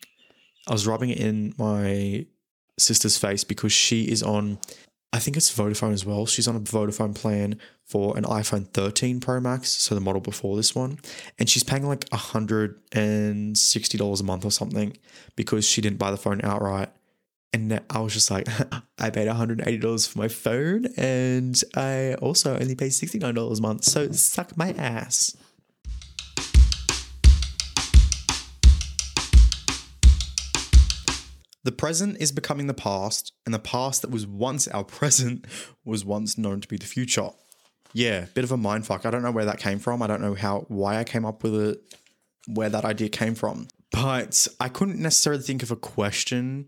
I 0.67 0.73
was 0.73 0.87
rubbing 0.87 1.11
it 1.11 1.19
in 1.19 1.55
my 1.59 2.27
sister's 2.79 3.19
face 3.19 3.45
because 3.45 3.73
she 3.73 4.05
is 4.05 4.23
on, 4.23 4.59
I 5.13 5.19
think 5.19 5.37
it's 5.37 5.55
Vodafone 5.55 5.93
as 5.93 6.05
well. 6.05 6.27
She's 6.27 6.49
on 6.49 6.57
a 6.57 6.61
Vodafone 6.61 7.15
plan 7.15 7.59
for 7.85 8.17
an 8.17 8.25
iPhone 8.25 8.67
13 8.69 9.21
Pro 9.21 9.41
Max, 9.41 9.71
so 9.71 9.95
the 9.95 10.01
model 10.01 10.21
before 10.21 10.57
this 10.57 10.75
one, 10.75 10.99
and 11.39 11.49
she's 11.49 11.63
paying 11.63 11.87
like 11.87 12.09
$160 12.11 14.21
a 14.21 14.25
month 14.25 14.45
or 14.45 14.51
something 14.51 14.97
because 15.37 15.69
she 15.69 15.81
didn't 15.81 15.99
buy 15.99 16.11
the 16.11 16.17
phone 16.17 16.41
outright 16.43 16.89
And 17.55 17.81
I 17.89 18.01
was 18.01 18.13
just 18.13 18.33
like, 18.33 18.49
I 18.99 19.11
paid 19.11 19.29
$180 19.29 20.09
for 20.09 20.19
my 20.19 20.27
phone 20.27 20.87
and 20.97 21.63
I 21.77 22.15
also 22.15 22.59
only 22.59 22.75
paid 22.75 22.91
$69 22.91 23.59
a 23.59 23.63
month. 23.63 23.85
So 23.85 24.11
suck 24.11 24.57
my 24.57 24.73
ass. 24.73 25.37
The 31.65 31.73
present 31.73 32.19
is 32.21 32.31
becoming 32.31 32.67
the 32.67 32.75
past, 32.75 33.33
and 33.45 33.55
the 33.55 33.59
past 33.59 34.03
that 34.03 34.11
was 34.11 34.27
once 34.27 34.69
our 34.69 34.85
present 34.99 35.47
was 35.85 36.05
once 36.05 36.39
known 36.39 36.61
to 36.61 36.69
be 36.69 36.77
the 36.77 36.87
future. 36.87 37.31
Yeah, 37.93 38.27
bit 38.35 38.45
of 38.45 38.53
a 38.53 38.57
mindfuck. 38.57 39.07
I 39.07 39.11
don't 39.11 39.23
know 39.23 39.31
where 39.31 39.45
that 39.45 39.59
came 39.59 39.79
from. 39.79 40.03
I 40.03 40.07
don't 40.07 40.21
know 40.21 40.35
how 40.35 40.67
why 40.69 40.99
I 40.99 41.05
came 41.05 41.25
up 41.25 41.43
with 41.43 41.55
it, 41.55 41.97
where 42.47 42.69
that 42.69 42.85
idea 42.85 43.09
came 43.09 43.35
from. 43.35 43.69
But 43.93 44.49
I 44.59 44.69
couldn't 44.69 44.99
necessarily 44.99 45.43
think 45.43 45.63
of 45.63 45.71
a 45.71 45.77
question 45.77 46.67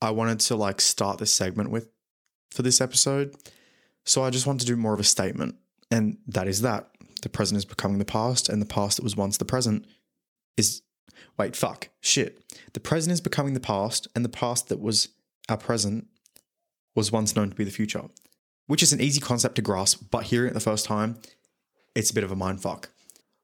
I 0.00 0.12
wanted 0.12 0.40
to 0.40 0.56
like 0.56 0.80
start 0.80 1.18
this 1.18 1.32
segment 1.32 1.70
with 1.70 1.88
for 2.50 2.62
this 2.62 2.80
episode. 2.80 3.34
So 4.04 4.22
I 4.22 4.30
just 4.30 4.46
wanted 4.46 4.60
to 4.60 4.66
do 4.66 4.76
more 4.76 4.94
of 4.94 5.00
a 5.00 5.04
statement. 5.04 5.56
And 5.90 6.18
that 6.28 6.48
is 6.48 6.62
that. 6.62 6.88
The 7.22 7.28
present 7.28 7.58
is 7.58 7.64
becoming 7.64 7.98
the 7.98 8.04
past, 8.04 8.48
and 8.48 8.62
the 8.62 8.66
past 8.66 8.96
that 8.96 9.02
was 9.02 9.16
once 9.16 9.38
the 9.38 9.44
present 9.44 9.86
is 10.56 10.82
Wait, 11.38 11.56
fuck, 11.56 11.88
shit. 12.00 12.42
The 12.72 12.80
present 12.80 13.12
is 13.12 13.20
becoming 13.20 13.54
the 13.54 13.60
past, 13.60 14.08
and 14.14 14.24
the 14.24 14.28
past 14.28 14.68
that 14.68 14.80
was 14.80 15.08
our 15.48 15.56
present 15.56 16.06
was 16.94 17.12
once 17.12 17.36
known 17.36 17.50
to 17.50 17.56
be 17.56 17.64
the 17.64 17.70
future, 17.70 18.04
which 18.66 18.82
is 18.82 18.92
an 18.92 19.00
easy 19.00 19.20
concept 19.20 19.54
to 19.56 19.62
grasp, 19.62 20.04
but 20.10 20.24
hearing 20.24 20.50
it 20.50 20.54
the 20.54 20.60
first 20.60 20.84
time, 20.84 21.16
it's 21.94 22.10
a 22.10 22.14
bit 22.14 22.24
of 22.24 22.32
a 22.32 22.36
mindfuck. 22.36 22.86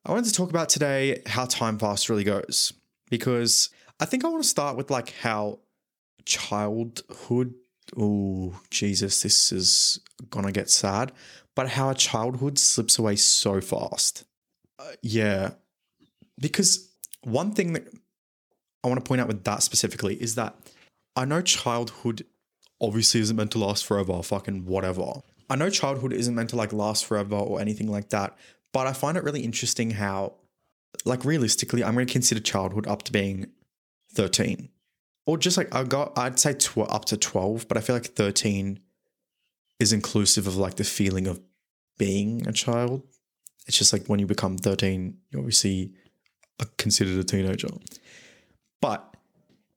I 0.04 0.12
wanted 0.12 0.26
to 0.26 0.32
talk 0.32 0.50
about 0.50 0.68
today 0.68 1.22
how 1.26 1.46
time 1.46 1.78
fast 1.78 2.10
really 2.10 2.24
goes, 2.24 2.72
because 3.10 3.70
I 4.00 4.04
think 4.04 4.24
I 4.24 4.28
want 4.28 4.42
to 4.42 4.48
start 4.48 4.76
with 4.76 4.90
like 4.90 5.14
how 5.20 5.60
childhood, 6.26 7.54
oh, 7.96 8.60
Jesus, 8.70 9.22
this 9.22 9.52
is 9.52 10.00
gonna 10.30 10.52
get 10.52 10.68
sad, 10.68 11.12
but 11.54 11.70
how 11.70 11.90
a 11.90 11.94
childhood 11.94 12.58
slips 12.58 12.98
away 12.98 13.16
so 13.16 13.60
fast. 13.60 14.24
Uh, 14.78 14.92
yeah, 15.00 15.52
because 16.38 16.90
one 17.26 17.52
thing 17.52 17.72
that 17.74 17.88
I 18.82 18.88
want 18.88 19.02
to 19.02 19.08
point 19.08 19.20
out 19.20 19.28
with 19.28 19.44
that 19.44 19.62
specifically 19.62 20.20
is 20.20 20.34
that 20.34 20.54
I 21.16 21.24
know 21.24 21.40
childhood 21.42 22.24
obviously 22.80 23.20
isn't 23.20 23.36
meant 23.36 23.52
to 23.52 23.58
last 23.58 23.86
forever, 23.86 24.22
fucking 24.22 24.66
whatever. 24.66 25.22
I 25.48 25.56
know 25.56 25.70
childhood 25.70 26.12
isn't 26.12 26.34
meant 26.34 26.50
to 26.50 26.56
like 26.56 26.72
last 26.72 27.06
forever 27.06 27.36
or 27.36 27.60
anything 27.60 27.90
like 27.90 28.10
that, 28.10 28.36
but 28.72 28.86
I 28.86 28.92
find 28.92 29.16
it 29.16 29.24
really 29.24 29.42
interesting 29.42 29.92
how, 29.92 30.34
like, 31.04 31.24
realistically, 31.24 31.84
I'm 31.84 31.94
going 31.94 32.06
to 32.06 32.12
consider 32.12 32.40
childhood 32.40 32.86
up 32.86 33.02
to 33.02 33.12
being 33.12 33.46
13. 34.12 34.68
Or 35.26 35.38
just 35.38 35.56
like, 35.56 35.74
I 35.74 35.84
got, 35.84 36.18
I'd 36.18 36.38
say 36.38 36.54
tw- 36.54 36.78
up 36.78 37.04
to 37.06 37.16
12, 37.16 37.68
but 37.68 37.76
I 37.76 37.80
feel 37.80 37.96
like 37.96 38.06
13 38.06 38.80
is 39.80 39.92
inclusive 39.92 40.46
of 40.46 40.56
like 40.56 40.74
the 40.74 40.84
feeling 40.84 41.26
of 41.26 41.40
being 41.98 42.46
a 42.46 42.52
child. 42.52 43.02
It's 43.66 43.78
just 43.78 43.92
like 43.92 44.06
when 44.06 44.20
you 44.20 44.26
become 44.26 44.58
13, 44.58 45.16
you 45.30 45.38
obviously 45.38 45.92
considered 46.76 47.18
a 47.18 47.24
teenager. 47.24 47.68
But 48.80 49.16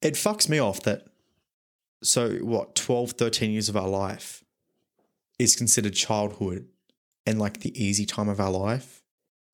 it 0.01 0.13
fucks 0.13 0.49
me 0.49 0.59
off 0.59 0.83
that, 0.83 1.07
so 2.03 2.35
what, 2.37 2.75
12, 2.75 3.11
13 3.11 3.51
years 3.51 3.69
of 3.69 3.77
our 3.77 3.87
life 3.87 4.43
is 5.39 5.55
considered 5.55 5.93
childhood 5.93 6.67
and 7.25 7.39
like 7.39 7.59
the 7.59 7.81
easy 7.81 8.05
time 8.05 8.29
of 8.29 8.39
our 8.39 8.51
life. 8.51 9.03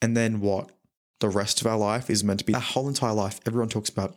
And 0.01 0.15
then 0.15 0.39
what? 0.39 0.71
The 1.19 1.29
rest 1.29 1.61
of 1.61 1.67
our 1.67 1.77
life 1.77 2.09
is 2.09 2.23
meant 2.23 2.39
to 2.39 2.45
be 2.45 2.53
our 2.53 2.61
whole 2.61 2.87
entire 2.87 3.13
life. 3.13 3.39
Everyone 3.45 3.69
talks 3.69 3.89
about, 3.89 4.15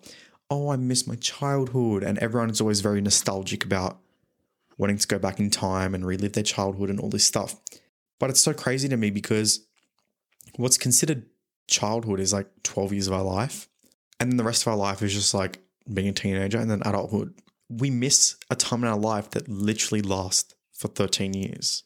oh, 0.51 0.71
I 0.71 0.77
miss 0.77 1.07
my 1.07 1.15
childhood. 1.17 2.03
And 2.03 2.19
everyone 2.19 2.51
is 2.51 2.61
always 2.61 2.81
very 2.81 3.01
nostalgic 3.01 3.65
about 3.65 3.99
wanting 4.77 4.99
to 4.99 5.07
go 5.07 5.19
back 5.19 5.39
in 5.39 5.51
time 5.51 5.95
and 5.95 6.05
relive 6.05 6.33
their 6.33 6.43
childhood 6.43 6.91
and 6.91 6.99
all 6.99 7.09
this 7.09 7.25
stuff. 7.25 7.61
But 8.19 8.31
it's 8.31 8.41
so 8.41 8.53
crazy 8.53 8.89
to 8.89 8.97
me 8.97 9.11
because 9.11 9.67
what's 10.57 10.79
considered 10.79 11.27
childhood 11.66 12.20
is 12.20 12.32
like 12.32 12.49
12 12.62 12.92
years 12.92 13.06
of 13.06 13.12
our 13.12 13.23
life. 13.23 13.68
And 14.18 14.30
then 14.30 14.37
the 14.37 14.44
rest 14.44 14.62
of 14.62 14.68
our 14.68 14.76
life 14.76 15.02
is 15.02 15.12
just 15.12 15.35
like 15.35 15.58
being 15.92 16.08
a 16.08 16.12
teenager 16.12 16.58
and 16.58 16.70
then 16.70 16.82
adulthood. 16.85 17.35
We 17.68 17.90
miss 17.90 18.37
a 18.50 18.56
time 18.56 18.85
in 18.85 18.90
our 18.90 18.99
life 18.99 19.30
that 19.30 19.49
literally 19.49 20.02
lasts 20.02 20.54
for 20.73 20.88
13 20.88 21.35
years. 21.35 21.85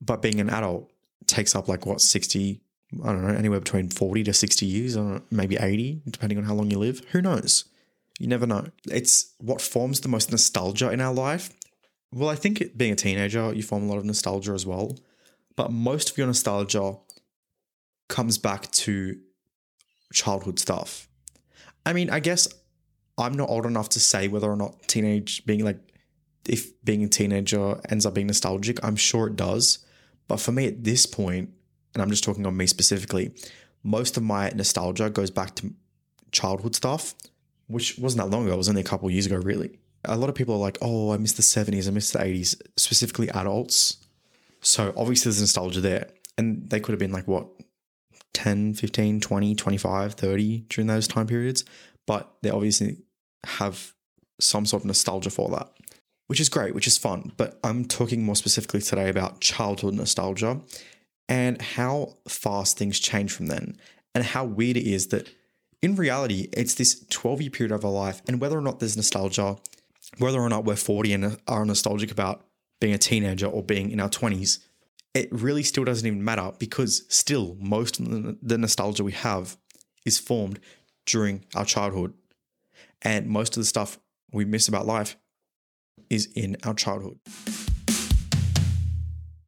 But 0.00 0.22
being 0.22 0.40
an 0.40 0.50
adult 0.50 0.90
takes 1.26 1.54
up 1.54 1.68
like 1.68 1.86
what, 1.86 2.00
60, 2.00 2.60
I 3.02 3.06
don't 3.06 3.26
know, 3.26 3.34
anywhere 3.34 3.60
between 3.60 3.88
40 3.88 4.24
to 4.24 4.32
60 4.32 4.66
years, 4.66 4.96
or 4.96 5.22
maybe 5.30 5.56
80, 5.56 6.02
depending 6.08 6.38
on 6.38 6.44
how 6.44 6.54
long 6.54 6.70
you 6.70 6.78
live. 6.78 7.04
Who 7.10 7.20
knows? 7.20 7.64
You 8.18 8.26
never 8.26 8.46
know. 8.46 8.66
It's 8.90 9.34
what 9.38 9.60
forms 9.60 10.00
the 10.00 10.08
most 10.08 10.30
nostalgia 10.30 10.90
in 10.90 11.00
our 11.00 11.14
life. 11.14 11.50
Well, 12.12 12.30
I 12.30 12.36
think 12.36 12.76
being 12.76 12.92
a 12.92 12.96
teenager, 12.96 13.52
you 13.52 13.62
form 13.62 13.84
a 13.84 13.86
lot 13.86 13.98
of 13.98 14.04
nostalgia 14.04 14.52
as 14.52 14.64
well. 14.64 14.96
But 15.56 15.72
most 15.72 16.10
of 16.10 16.18
your 16.18 16.26
nostalgia 16.26 16.96
comes 18.08 18.38
back 18.38 18.70
to 18.72 19.18
childhood 20.12 20.58
stuff. 20.58 21.08
I 21.84 21.92
mean, 21.92 22.10
I 22.10 22.20
guess 22.20 22.48
I'm 23.16 23.34
not 23.34 23.48
old 23.48 23.66
enough 23.66 23.90
to 23.90 24.00
say 24.00 24.28
whether 24.28 24.50
or 24.50 24.56
not 24.56 24.82
teenage 24.88 25.44
being 25.46 25.64
like 25.64 25.78
if 26.48 26.82
being 26.84 27.04
a 27.04 27.08
teenager 27.08 27.80
ends 27.88 28.06
up 28.06 28.14
being 28.14 28.26
nostalgic. 28.26 28.82
I'm 28.82 28.96
sure 28.96 29.26
it 29.26 29.36
does. 29.36 29.78
But 30.28 30.40
for 30.40 30.52
me 30.52 30.66
at 30.66 30.84
this 30.84 31.06
point, 31.06 31.50
and 31.94 32.02
I'm 32.02 32.10
just 32.10 32.24
talking 32.24 32.46
on 32.46 32.56
me 32.56 32.66
specifically, 32.66 33.32
most 33.82 34.16
of 34.16 34.22
my 34.22 34.50
nostalgia 34.50 35.10
goes 35.10 35.30
back 35.30 35.54
to 35.56 35.72
childhood 36.32 36.74
stuff, 36.74 37.14
which 37.66 37.98
wasn't 37.98 38.22
that 38.22 38.34
long 38.34 38.44
ago. 38.44 38.54
It 38.54 38.58
was 38.58 38.68
only 38.68 38.82
a 38.82 38.84
couple 38.84 39.10
years 39.10 39.26
ago, 39.26 39.36
really. 39.36 39.78
A 40.04 40.16
lot 40.16 40.28
of 40.28 40.34
people 40.34 40.54
are 40.54 40.58
like, 40.58 40.78
oh, 40.80 41.12
I 41.12 41.16
miss 41.16 41.32
the 41.32 41.42
70s, 41.42 41.88
I 41.88 41.90
miss 41.90 42.12
the 42.12 42.18
80s, 42.20 42.60
specifically 42.76 43.28
adults. 43.30 43.96
So 44.60 44.92
obviously 44.96 45.30
there's 45.30 45.40
nostalgia 45.40 45.80
there. 45.80 46.08
And 46.36 46.68
they 46.70 46.78
could 46.78 46.92
have 46.92 47.00
been 47.00 47.12
like, 47.12 47.26
what, 47.26 47.48
10, 48.34 48.74
15, 48.74 49.20
20, 49.20 49.54
25, 49.54 50.14
30 50.14 50.58
during 50.68 50.86
those 50.86 51.08
time 51.08 51.26
periods, 51.26 51.64
but 52.06 52.36
they 52.42 52.50
obviously 52.50 52.98
have 53.44 53.94
some 54.40 54.66
sort 54.66 54.82
of 54.82 54.86
nostalgia 54.86 55.30
for 55.30 55.48
that, 55.50 55.70
which 56.26 56.40
is 56.40 56.48
great, 56.48 56.74
which 56.74 56.86
is 56.86 56.98
fun. 56.98 57.32
But 57.36 57.58
I'm 57.64 57.84
talking 57.84 58.24
more 58.24 58.36
specifically 58.36 58.80
today 58.80 59.08
about 59.08 59.40
childhood 59.40 59.94
nostalgia 59.94 60.60
and 61.28 61.60
how 61.60 62.16
fast 62.28 62.78
things 62.78 62.98
change 62.98 63.32
from 63.32 63.46
then, 63.46 63.76
and 64.14 64.24
how 64.24 64.44
weird 64.44 64.76
it 64.76 64.88
is 64.88 65.08
that 65.08 65.28
in 65.82 65.94
reality, 65.94 66.48
it's 66.52 66.74
this 66.74 67.04
12 67.10 67.42
year 67.42 67.50
period 67.50 67.72
of 67.72 67.84
our 67.84 67.90
life, 67.90 68.22
and 68.26 68.40
whether 68.40 68.58
or 68.58 68.62
not 68.62 68.80
there's 68.80 68.96
nostalgia, 68.96 69.56
whether 70.18 70.40
or 70.40 70.48
not 70.48 70.64
we're 70.64 70.76
40 70.76 71.12
and 71.12 71.38
are 71.46 71.64
nostalgic 71.64 72.10
about 72.10 72.44
being 72.80 72.94
a 72.94 72.98
teenager 72.98 73.46
or 73.46 73.62
being 73.62 73.90
in 73.90 74.00
our 74.00 74.08
20s, 74.08 74.58
it 75.14 75.28
really 75.32 75.62
still 75.62 75.84
doesn't 75.84 76.06
even 76.06 76.24
matter 76.24 76.52
because 76.58 77.04
still 77.08 77.56
most 77.60 78.00
of 78.00 78.36
the 78.42 78.58
nostalgia 78.58 79.04
we 79.04 79.12
have 79.12 79.56
is 80.04 80.18
formed 80.18 80.60
during 81.06 81.44
our 81.54 81.64
childhood. 81.64 82.14
And 83.02 83.26
most 83.26 83.56
of 83.56 83.60
the 83.60 83.66
stuff 83.66 83.98
we 84.32 84.44
miss 84.44 84.68
about 84.68 84.86
life 84.86 85.16
is 86.10 86.28
in 86.34 86.56
our 86.64 86.74
childhood. 86.74 87.18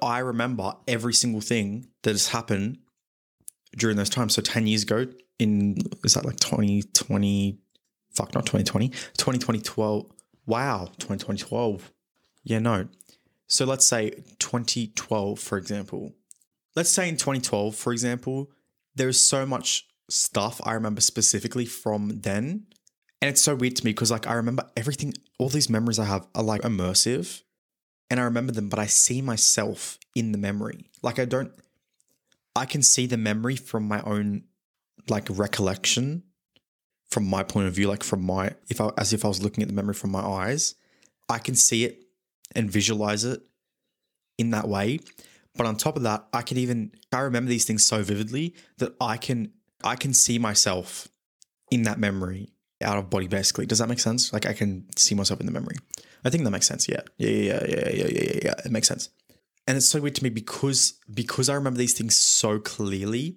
I 0.03 0.21
remember 0.21 0.75
every 0.89 1.13
single 1.13 1.41
thing 1.41 1.89
that 2.03 2.13
has 2.13 2.29
happened 2.29 2.79
during 3.77 3.97
those 3.97 4.11
times. 4.11 4.35
So 4.35 4.43
10 4.43 4.67
years 4.67 4.83
ago, 4.83 5.07
in 5.39 5.79
is 6.05 6.15
that 6.15 6.25
like 6.25 6.37
2020? 6.37 7.59
Fuck, 8.15 8.35
not 8.35 8.47
2020, 8.47 8.89
2012. 8.89 10.07
Wow, 10.47 10.89
2012. 10.99 11.93
Yeah, 12.45 12.59
no. 12.59 12.89
So 13.51 13.65
let's 13.65 13.85
say 13.85 14.11
2012, 14.39 15.39
for 15.39 15.59
example. 15.59 16.15
Let's 16.77 16.89
say 16.89 17.09
in 17.09 17.17
2012, 17.17 17.75
for 17.75 17.93
example, 17.93 18.53
there's 18.95 19.21
so 19.21 19.45
much 19.45 19.89
stuff 20.09 20.61
I 20.65 20.75
remember 20.75 21.01
specifically 21.01 21.67
from 21.67 22.21
then. 22.21 22.67
And 23.21 23.29
it's 23.29 23.41
so 23.41 23.57
weird 23.57 23.75
to 23.77 23.85
me 23.85 23.91
because 23.91 24.13
like 24.13 24.29
I 24.29 24.35
remember 24.35 24.71
everything, 24.77 25.15
all 25.39 25.49
these 25.49 25.69
memories 25.69 25.99
I 25.99 26.05
have 26.05 26.29
are 26.37 26.45
like 26.45 26.63
immersive 26.63 27.43
and 28.09 28.21
I 28.21 28.23
remember 28.23 28.53
them, 28.53 28.69
but 28.69 28.79
I 28.79 28.87
see 28.87 29.21
myself 29.21 29.99
in 30.15 30.31
the 30.31 30.39
memory. 30.39 30.89
Like 31.03 31.19
I 31.19 31.25
don't, 31.25 31.53
I 32.55 32.67
can 32.67 32.85
see 32.85 33.07
the 33.07 33.17
memory 33.17 33.57
from 33.57 33.87
my 33.89 34.01
own 34.03 34.45
like 35.09 35.27
recollection 35.29 36.23
from 37.11 37.27
my 37.27 37.43
point 37.43 37.67
of 37.67 37.75
view, 37.75 37.89
like 37.89 38.05
from 38.05 38.23
my, 38.23 38.55
if 38.69 38.81
I, 38.81 38.91
as 38.97 39.13
if 39.13 39.25
I 39.25 39.29
was 39.29 39.43
looking 39.43 39.63
at 39.63 39.69
the 39.69 39.75
memory 39.75 39.95
from 39.95 40.13
my 40.13 40.21
eyes, 40.21 40.77
I 41.29 41.39
can 41.39 41.57
see 41.57 41.85
it 41.85 42.05
and 42.55 42.71
visualize 42.71 43.25
it 43.25 43.41
in 44.39 44.51
that 44.51 44.69
way. 44.69 45.01
But 45.55 45.67
on 45.67 45.77
top 45.77 45.97
of 45.97 46.03
that, 46.05 46.27
I 46.33 46.43
can 46.43 46.57
even 46.59 46.93
I 47.13 47.21
remember 47.21 47.49
these 47.49 47.65
things 47.65 47.85
so 47.85 48.03
vividly 48.03 48.55
that 48.79 48.95
I 49.01 49.17
can 49.17 49.53
I 49.83 49.97
can 49.97 50.15
see 50.15 50.39
myself 50.39 51.09
in 51.71 51.83
that 51.85 51.99
memory 51.99 52.53
out 52.83 52.99
of 52.99 53.11
body 53.11 53.29
basically. 53.29 53.67
Does 53.67 53.79
that 53.79 53.89
make 53.89 54.01
sense? 54.01 54.33
Like 54.33 54.47
I 54.47 54.53
can 54.53 54.87
see 54.97 55.15
myself 55.15 55.41
in 55.41 55.47
the 55.47 55.53
memory. 55.53 55.77
I 56.25 56.31
think 56.31 56.45
that 56.45 56.51
makes 56.51 56.67
sense. 56.67 56.89
Yeah. 56.89 57.01
Yeah, 57.19 57.29
yeah, 57.29 57.65
yeah, 57.69 57.89
yeah, 57.89 58.07
yeah, 58.07 58.23
yeah, 58.23 58.41
yeah. 58.45 58.55
It 58.65 58.71
makes 58.71 58.89
sense. 58.89 59.11
And 59.67 59.77
it's 59.77 59.87
so 59.87 60.01
weird 60.01 60.15
to 60.17 60.25
me 60.25 60.31
because 60.31 60.95
because 61.13 61.49
I 61.49 61.55
remember 61.55 61.79
these 61.79 61.95
things 61.95 62.17
so 62.17 62.59
clearly 62.59 63.37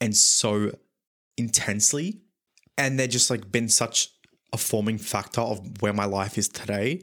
and 0.00 0.16
so 0.16 0.72
intensely 1.36 2.20
and 2.76 2.98
they're 2.98 3.06
just 3.06 3.30
like 3.30 3.50
been 3.52 3.68
such 3.68 4.08
a 4.52 4.56
forming 4.56 4.98
factor 4.98 5.40
of 5.40 5.82
where 5.82 5.92
my 5.92 6.06
life 6.06 6.38
is 6.38 6.48
today. 6.48 7.02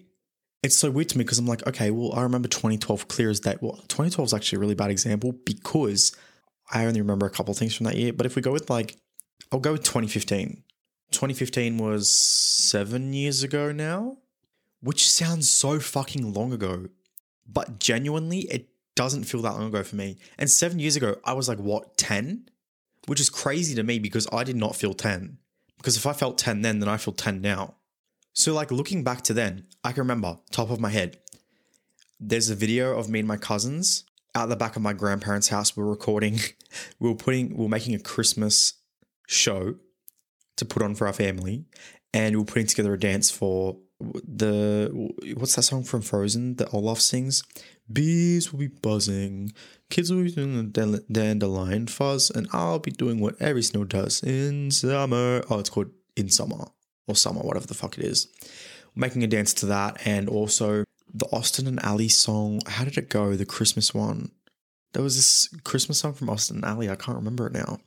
It's 0.68 0.76
so 0.76 0.92
weird 0.92 1.08
to 1.08 1.18
me 1.18 1.24
because 1.24 1.40
I'm 1.40 1.48
like, 1.48 1.66
okay, 1.66 1.92
well, 1.92 2.12
I 2.14 2.24
remember 2.24 2.50
2012 2.50 3.08
clear 3.08 3.30
as 3.30 3.40
day. 3.40 3.56
Well, 3.62 3.78
2012 3.88 4.28
is 4.28 4.34
actually 4.34 4.58
a 4.58 4.60
really 4.60 4.76
bad 4.76 4.92
example 4.92 5.32
because 5.32 6.14
I 6.74 6.86
only 6.86 7.00
remember 7.00 7.26
a 7.26 7.30
couple 7.30 7.54
of 7.54 7.58
things 7.58 7.74
from 7.74 7.86
that 7.86 7.96
year. 7.96 8.12
But 8.12 8.26
if 8.26 8.36
we 8.36 8.42
go 8.42 8.52
with 8.52 8.70
like, 8.70 8.98
I'll 9.50 9.62
go 9.62 9.72
with 9.72 9.86
2015. 9.86 10.64
2015 11.12 11.78
was 11.78 12.14
seven 12.14 13.14
years 13.14 13.44
ago 13.44 13.72
now, 13.72 14.18
which 14.82 15.10
sounds 15.10 15.50
so 15.50 15.80
fucking 15.80 16.34
long 16.34 16.52
ago. 16.52 16.88
But 17.48 17.80
genuinely, 17.80 18.40
it 18.52 18.68
doesn't 18.94 19.24
feel 19.24 19.42
that 19.44 19.54
long 19.54 19.70
ago 19.70 19.84
for 19.84 19.96
me. 19.96 20.18
And 20.38 20.50
seven 20.50 20.80
years 20.80 20.98
ago, 20.98 21.16
I 21.24 21.32
was 21.32 21.48
like, 21.48 21.60
what, 21.60 21.98
10? 21.98 22.50
Which 23.06 23.22
is 23.22 23.30
crazy 23.30 23.74
to 23.76 23.84
me 23.84 24.00
because 24.00 24.28
I 24.34 24.44
did 24.44 24.58
not 24.58 24.76
feel 24.76 24.94
10. 24.94 25.38
Because 25.78 25.96
if 25.96 26.06
I 26.06 26.12
felt 26.12 26.38
10 26.38 26.62
then, 26.62 26.80
then 26.82 26.90
I 26.90 26.98
feel 26.98 27.14
10 27.14 27.40
now. 27.40 27.76
So, 28.38 28.54
like, 28.54 28.70
looking 28.70 29.04
back 29.04 29.24
to 29.24 29.34
then, 29.34 29.66
I 29.84 29.94
can 29.94 30.02
remember, 30.02 30.38
top 30.52 30.70
of 30.70 30.80
my 30.80 30.92
head, 30.92 31.18
there's 32.20 32.52
a 32.52 32.56
video 32.56 32.96
of 32.96 33.10
me 33.10 33.18
and 33.18 33.28
my 33.28 33.36
cousins 33.36 34.04
out 34.36 34.48
the 34.50 34.56
back 34.56 34.76
of 34.76 34.84
my 34.84 34.94
grandparents' 34.94 35.48
house. 35.48 35.76
We 35.76 35.82
we're 35.82 35.90
recording, 35.90 36.40
we 37.00 37.10
were 37.10 37.16
putting, 37.16 37.58
We're 37.58 37.68
making 37.68 37.96
a 37.96 38.00
Christmas 38.00 38.76
show 39.28 39.78
to 40.58 40.66
put 40.66 40.84
on 40.84 40.94
for 40.94 41.08
our 41.08 41.14
family. 41.14 41.66
And 42.14 42.38
we're 42.38 42.46
putting 42.46 42.68
together 42.68 42.94
a 42.94 43.00
dance 43.00 43.32
for 43.32 43.80
the, 44.00 44.92
what's 45.36 45.56
that 45.56 45.64
song 45.64 45.84
from 45.84 46.04
Frozen 46.04 46.58
that 46.58 46.72
Olaf 46.76 47.02
sings? 47.02 47.42
Bees 47.92 48.52
will 48.52 48.60
be 48.60 48.68
buzzing, 48.68 49.52
kids 49.90 50.14
will 50.14 50.22
be 50.22 50.32
doing 50.32 50.72
the 50.74 51.04
dandelion 51.12 51.88
fuzz, 51.88 52.30
and 52.30 52.48
I'll 52.54 52.78
be 52.78 52.92
doing 52.92 53.20
what 53.20 53.42
every 53.42 53.64
snow 53.64 53.84
does 53.84 54.22
in 54.22 54.70
summer. 54.70 55.42
Oh, 55.50 55.58
it's 55.58 55.72
called 55.72 55.90
In 56.16 56.30
Summer 56.30 56.68
or 57.08 57.16
Summer, 57.16 57.42
whatever 57.42 57.66
the 57.66 57.74
fuck 57.74 57.98
it 57.98 58.04
is. 58.04 58.28
Making 58.96 59.24
a 59.24 59.28
dance 59.28 59.54
to 59.56 59.66
that, 59.68 60.06
and 60.06 60.28
also 60.28 60.84
the 61.14 61.28
Austin 61.32 61.68
and 61.68 61.84
Ally 61.84 62.08
song. 62.08 62.62
How 62.68 62.84
did 62.84 62.98
it 62.98 63.10
go? 63.10 63.36
The 63.36 63.46
Christmas 63.46 63.94
one. 63.94 64.32
There 64.94 65.04
was 65.04 65.16
this 65.16 65.48
Christmas 65.64 66.00
song 66.00 66.14
from 66.14 66.30
Austin 66.30 66.58
and 66.58 66.66
Ally. 66.66 66.92
I 66.92 66.96
can't 66.96 67.18
remember 67.18 67.48
it 67.48 67.54
now. 67.54 67.80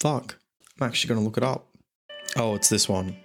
Fuck. 0.00 0.36
I'm 0.80 0.86
actually 0.86 1.08
going 1.08 1.20
to 1.20 1.24
look 1.24 1.36
it 1.36 1.42
up. 1.42 1.68
Oh, 2.36 2.54
it's 2.54 2.68
this 2.68 2.88
one. 2.88 3.16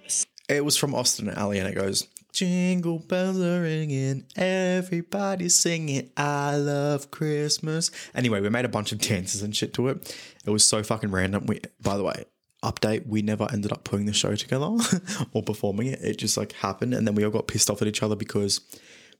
It 0.48 0.64
was 0.64 0.76
from 0.76 0.94
Austin 0.94 1.28
and 1.28 1.38
Ally, 1.38 1.56
and 1.56 1.68
it 1.68 1.74
goes, 1.74 2.06
Jingle 2.34 2.98
bells 2.98 3.40
are 3.40 3.62
ringing, 3.62 4.24
everybody's 4.34 5.54
singing, 5.54 6.10
I 6.16 6.56
love 6.56 7.12
Christmas. 7.12 7.92
Anyway, 8.12 8.40
we 8.40 8.48
made 8.50 8.64
a 8.64 8.68
bunch 8.68 8.90
of 8.90 8.98
dances 8.98 9.40
and 9.42 9.54
shit 9.54 9.72
to 9.74 9.86
it. 9.88 10.18
It 10.44 10.50
was 10.50 10.64
so 10.64 10.82
fucking 10.82 11.12
random. 11.12 11.46
We, 11.46 11.60
by 11.80 11.96
the 11.96 12.02
way, 12.02 12.24
update, 12.64 13.06
we 13.06 13.22
never 13.22 13.46
ended 13.52 13.72
up 13.72 13.84
putting 13.84 14.06
the 14.06 14.12
show 14.12 14.34
together 14.34 14.76
or 15.32 15.42
performing 15.42 15.88
it. 15.88 16.00
It 16.02 16.18
just 16.18 16.36
like 16.36 16.52
happened, 16.52 16.94
and 16.94 17.06
then 17.06 17.14
we 17.14 17.24
all 17.24 17.30
got 17.30 17.46
pissed 17.46 17.70
off 17.70 17.82
at 17.82 17.88
each 17.88 18.02
other 18.02 18.16
because 18.16 18.60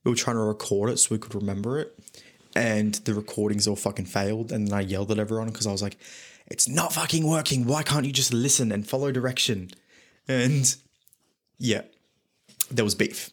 we 0.02 0.10
were 0.10 0.16
trying 0.16 0.36
to 0.36 0.42
record 0.42 0.90
it 0.90 0.98
so 0.98 1.14
we 1.14 1.18
could 1.18 1.34
remember 1.34 1.78
it, 1.78 1.98
and 2.56 2.94
the 2.94 3.14
recordings 3.14 3.68
all 3.68 3.76
fucking 3.76 4.06
failed. 4.06 4.50
And 4.50 4.68
then 4.68 4.74
I 4.74 4.80
yelled 4.80 5.10
at 5.10 5.18
everyone 5.18 5.48
because 5.48 5.66
I 5.66 5.72
was 5.72 5.82
like, 5.82 5.96
"It's 6.46 6.68
not 6.68 6.92
fucking 6.92 7.26
working. 7.26 7.66
Why 7.66 7.82
can't 7.82 8.06
you 8.06 8.12
just 8.12 8.32
listen 8.32 8.72
and 8.72 8.86
follow 8.86 9.12
direction?" 9.12 9.70
And 10.26 10.74
yeah, 11.58 11.82
there 12.70 12.84
was 12.84 12.94
beef. 12.94 13.30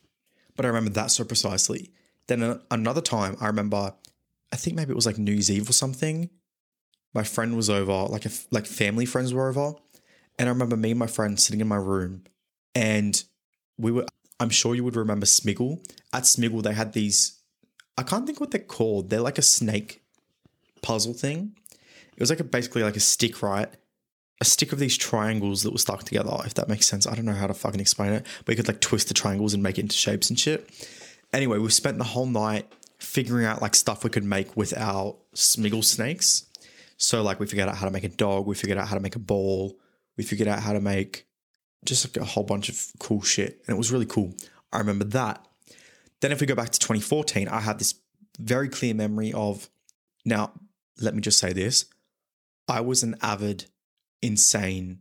But 0.56 0.66
I 0.66 0.70
remember 0.70 0.92
that 0.92 1.12
so 1.12 1.24
precisely. 1.24 1.92
Then 2.28 2.62
another 2.70 3.02
time, 3.02 3.36
I 3.42 3.48
remember, 3.48 3.94
I 4.52 4.56
think 4.56 4.76
maybe 4.76 4.92
it 4.92 4.96
was 4.96 5.06
like 5.06 5.18
New 5.18 5.32
Year's 5.32 5.50
Eve 5.50 5.70
or 5.70 5.74
something. 5.74 6.30
My 7.14 7.24
friend 7.24 7.56
was 7.56 7.70
over, 7.70 8.04
like 8.04 8.26
a, 8.26 8.30
like 8.52 8.66
family 8.66 9.06
friends 9.06 9.34
were 9.34 9.50
over, 9.50 9.74
and 10.38 10.50
I 10.50 10.52
remember 10.52 10.78
me 10.78 10.92
and 10.92 11.00
my 11.00 11.08
friend 11.08 11.40
sitting 11.40 11.62
in 11.62 11.68
my 11.68 11.78
room, 11.78 12.24
and 12.76 13.24
we 13.78 13.92
were. 13.92 14.06
I'm 14.40 14.50
sure 14.50 14.74
you 14.74 14.84
would 14.84 14.96
remember 14.96 15.28
Smiggle. 15.28 15.86
At 16.12 16.24
Smiggle, 16.24 16.64
they 16.64 16.74
had 16.74 16.94
these. 16.94 17.40
I 17.98 18.04
can't 18.04 18.26
think 18.26 18.40
what 18.40 18.50
they're 18.50 18.60
called. 18.60 19.10
They're 19.10 19.22
like 19.22 19.38
a 19.38 19.44
snake 19.44 20.02
puzzle 20.82 21.14
thing. 21.14 21.56
It 22.16 22.20
was 22.20 22.32
like 22.32 22.40
a 22.40 22.44
basically 22.44 22.82
like 22.82 22.96
a 22.96 23.02
stick, 23.02 23.44
right? 23.44 23.70
a 24.42 24.44
stick 24.44 24.74
of 24.74 24.80
these 24.80 24.98
triangles 24.98 25.62
that 25.62 25.72
were 25.72 25.78
stuck 25.78 26.04
together, 26.04 26.36
if 26.46 26.56
that 26.56 26.68
makes 26.68 26.88
sense. 26.88 27.06
I 27.06 27.14
don't 27.14 27.26
know 27.26 27.34
how 27.34 27.46
to 27.46 27.54
fucking 27.54 27.80
explain 27.80 28.12
it, 28.12 28.26
but 28.44 28.54
you 28.54 28.58
could 28.58 28.68
like 28.68 28.82
twist 28.82 29.08
the 29.08 29.14
triangles 29.14 29.54
and 29.54 29.62
make 29.62 29.78
it 29.78 29.82
into 29.82 29.96
shapes 29.96 30.32
and 30.32 30.40
shit. 30.40 30.68
Anyway, 31.32 31.60
we 31.60 31.70
spent 31.70 32.00
the 32.00 32.04
whole 32.04 32.26
night 32.26 32.68
figuring 32.98 33.46
out 33.46 33.62
like 33.62 33.76
stuff 33.76 34.04
we 34.04 34.10
could 34.10 34.24
make 34.24 34.58
with 34.58 34.76
our 34.76 35.16
smiggle 35.36 35.84
snakes. 35.84 36.48
So 36.98 37.22
like 37.22 37.40
we 37.40 37.46
figured 37.46 37.70
out 37.70 37.78
how 37.78 37.86
to 37.86 37.92
make 37.92 38.04
a 38.04 38.10
dog, 38.10 38.48
we 38.48 38.56
figured 38.56 38.80
out 38.80 38.88
how 38.88 38.96
to 38.96 39.02
make 39.02 39.16
a 39.16 39.20
ball, 39.20 39.78
we 40.22 40.28
figured 40.28 40.48
out 40.48 40.60
how 40.60 40.72
to 40.72 40.80
make 40.80 41.26
just 41.84 42.06
like 42.06 42.24
a 42.24 42.28
whole 42.28 42.44
bunch 42.44 42.70
of 42.70 42.80
cool 43.00 43.24
shit. 43.24 43.60
And 43.66 43.74
it 43.76 43.78
was 43.78 43.92
really 43.92 44.06
cool. 44.06 44.36
I 44.72 44.78
remember 44.78 45.06
that. 45.06 45.44
Then 46.20 46.32
if 46.32 46.40
we 46.40 46.46
go 46.46 46.54
back 46.54 46.70
to 46.70 46.80
2014, 46.80 47.48
I 47.48 47.60
had 47.60 47.80
this 47.80 47.96
very 48.40 48.70
clear 48.70 48.94
memory 48.94 49.34
of 49.34 49.68
now, 50.24 50.52
let 51.00 51.16
me 51.16 51.22
just 51.22 51.40
say 51.40 51.54
this. 51.54 51.86
I 52.68 52.82
was 52.82 53.02
an 53.02 53.16
avid 53.24 53.66
insane, 54.22 55.00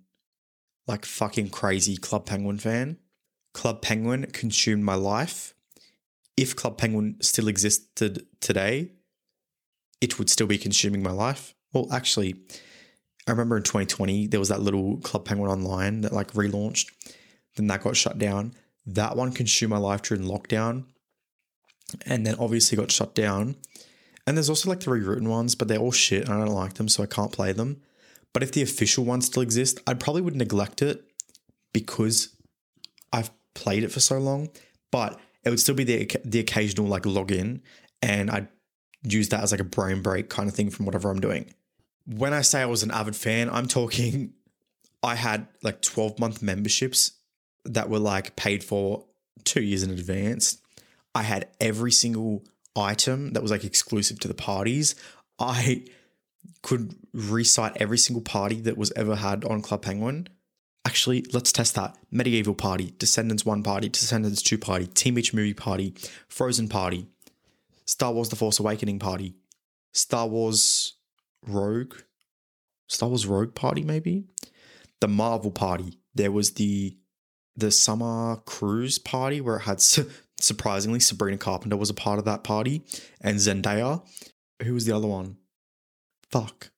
like 0.86 1.04
fucking 1.04 1.50
crazy 1.50 1.98
Club 1.98 2.24
Penguin 2.24 2.56
fan. 2.56 2.96
Club 3.52 3.82
Penguin 3.82 4.24
consumed 4.32 4.84
my 4.84 4.94
life. 4.94 5.54
If 6.38 6.56
Club 6.56 6.78
Penguin 6.78 7.18
still 7.20 7.48
existed 7.48 8.26
today, 8.40 8.92
it 10.00 10.18
would 10.18 10.30
still 10.30 10.46
be 10.46 10.56
consuming 10.56 11.02
my 11.02 11.12
life. 11.12 11.54
Well, 11.74 11.92
actually, 11.92 12.36
I 13.30 13.32
remember 13.32 13.56
in 13.56 13.62
2020 13.62 14.26
there 14.26 14.40
was 14.40 14.48
that 14.48 14.60
little 14.60 14.98
Club 14.98 15.24
Penguin 15.24 15.50
online 15.50 16.00
that 16.00 16.12
like 16.12 16.32
relaunched. 16.32 16.90
Then 17.56 17.68
that 17.68 17.82
got 17.82 17.96
shut 17.96 18.18
down. 18.18 18.54
That 18.86 19.16
one 19.16 19.32
consumed 19.32 19.70
my 19.70 19.78
life 19.78 20.02
during 20.02 20.24
lockdown, 20.24 20.84
and 22.06 22.26
then 22.26 22.34
obviously 22.38 22.76
got 22.76 22.90
shut 22.90 23.14
down. 23.14 23.56
And 24.26 24.36
there's 24.36 24.48
also 24.48 24.68
like 24.68 24.80
the 24.80 24.90
rewritten 24.90 25.28
ones, 25.28 25.54
but 25.54 25.68
they're 25.68 25.78
all 25.78 25.92
shit 25.92 26.24
and 26.24 26.32
I 26.32 26.44
don't 26.44 26.54
like 26.54 26.74
them, 26.74 26.88
so 26.88 27.02
I 27.02 27.06
can't 27.06 27.32
play 27.32 27.52
them. 27.52 27.82
But 28.32 28.42
if 28.42 28.52
the 28.52 28.62
official 28.62 29.04
one 29.04 29.22
still 29.22 29.42
exists, 29.42 29.80
I 29.86 29.94
probably 29.94 30.22
would 30.22 30.36
neglect 30.36 30.82
it 30.82 31.04
because 31.72 32.36
I've 33.12 33.30
played 33.54 33.84
it 33.84 33.92
for 33.92 34.00
so 34.00 34.18
long. 34.18 34.50
But 34.90 35.20
it 35.44 35.50
would 35.50 35.60
still 35.60 35.74
be 35.74 35.84
the 35.84 36.10
the 36.24 36.40
occasional 36.40 36.86
like 36.86 37.04
login, 37.04 37.60
and 38.02 38.30
I'd 38.30 38.48
use 39.02 39.28
that 39.30 39.42
as 39.42 39.52
like 39.52 39.60
a 39.60 39.64
brain 39.64 40.02
break 40.02 40.28
kind 40.28 40.48
of 40.48 40.54
thing 40.54 40.70
from 40.70 40.86
whatever 40.86 41.10
I'm 41.10 41.20
doing. 41.20 41.52
When 42.16 42.32
I 42.32 42.40
say 42.40 42.60
I 42.60 42.66
was 42.66 42.82
an 42.82 42.90
avid 42.90 43.14
fan, 43.14 43.48
I'm 43.50 43.66
talking 43.66 44.34
I 45.02 45.14
had 45.14 45.46
like 45.62 45.80
12 45.80 46.18
month 46.18 46.42
memberships 46.42 47.12
that 47.64 47.88
were 47.88 47.98
like 47.98 48.36
paid 48.36 48.62
for 48.64 49.04
two 49.44 49.62
years 49.62 49.82
in 49.82 49.90
advance. 49.90 50.58
I 51.14 51.22
had 51.22 51.48
every 51.60 51.92
single 51.92 52.44
item 52.76 53.32
that 53.32 53.42
was 53.42 53.50
like 53.50 53.64
exclusive 53.64 54.18
to 54.20 54.28
the 54.28 54.34
parties. 54.34 54.94
I 55.38 55.84
could 56.62 56.94
recite 57.12 57.76
every 57.76 57.98
single 57.98 58.22
party 58.22 58.60
that 58.62 58.76
was 58.76 58.92
ever 58.92 59.16
had 59.16 59.44
on 59.44 59.62
Club 59.62 59.82
Penguin. 59.82 60.28
Actually, 60.84 61.24
let's 61.32 61.52
test 61.52 61.74
that. 61.74 61.96
Medieval 62.10 62.54
Party, 62.54 62.94
Descendants 62.98 63.44
1 63.44 63.62
Party, 63.62 63.88
Descendants 63.88 64.42
2 64.42 64.58
Party, 64.58 64.86
Teen 64.86 65.14
Beach 65.14 65.34
Movie 65.34 65.54
Party, 65.54 65.94
Frozen 66.28 66.68
Party, 66.68 67.06
Star 67.84 68.12
Wars 68.12 68.28
The 68.28 68.36
Force 68.36 68.58
Awakening 68.58 68.98
Party, 68.98 69.34
Star 69.92 70.26
Wars 70.26 70.94
Rogue, 71.46 71.94
Star 72.88 73.08
Wars 73.08 73.26
Rogue 73.26 73.54
Party, 73.54 73.82
maybe? 73.82 74.24
The 75.00 75.08
Marvel 75.08 75.50
Party. 75.50 75.98
There 76.14 76.32
was 76.32 76.52
the 76.52 76.96
the 77.56 77.70
summer 77.70 78.36
cruise 78.46 78.98
party 78.98 79.40
where 79.40 79.56
it 79.56 79.62
had 79.62 79.80
surprisingly 80.40 81.00
Sabrina 81.00 81.36
Carpenter 81.36 81.76
was 81.76 81.90
a 81.90 81.94
part 81.94 82.18
of 82.18 82.24
that 82.24 82.44
party 82.44 82.84
and 83.20 83.38
Zendaya. 83.38 84.02
Who 84.62 84.74
was 84.74 84.86
the 84.86 84.92
other 84.92 85.08
one? 85.08 85.36
fuck. 86.30 86.70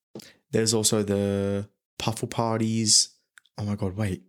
There's 0.51 0.75
also 0.75 1.03
the 1.03 1.68
puffle 1.98 2.29
parties. 2.29 3.11
Oh 3.59 3.64
my 3.64 3.77
god, 3.77 3.96
wait. 3.96 4.22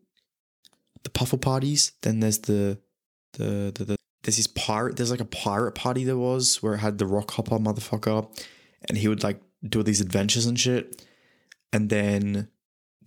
The 1.03 1.09
puffle 1.09 1.37
parties. 1.37 1.93
Then 2.01 2.19
there's 2.19 2.39
the 2.39 2.79
the 3.33 3.71
the, 3.75 3.85
the 3.85 3.95
there's 4.23 4.37
this 4.37 4.47
pirate. 4.47 4.95
There's 4.95 5.11
like 5.11 5.19
a 5.19 5.25
pirate 5.25 5.73
party 5.73 6.03
there 6.03 6.17
was 6.17 6.61
where 6.61 6.75
it 6.75 6.79
had 6.79 6.97
the 6.97 7.05
Rockhopper 7.05 7.59
motherfucker, 7.59 8.29
and 8.87 8.97
he 8.97 9.07
would 9.07 9.23
like 9.23 9.41
do 9.67 9.79
all 9.79 9.83
these 9.83 10.01
adventures 10.01 10.45
and 10.45 10.59
shit. 10.59 11.05
And 11.71 11.89
then 11.89 12.49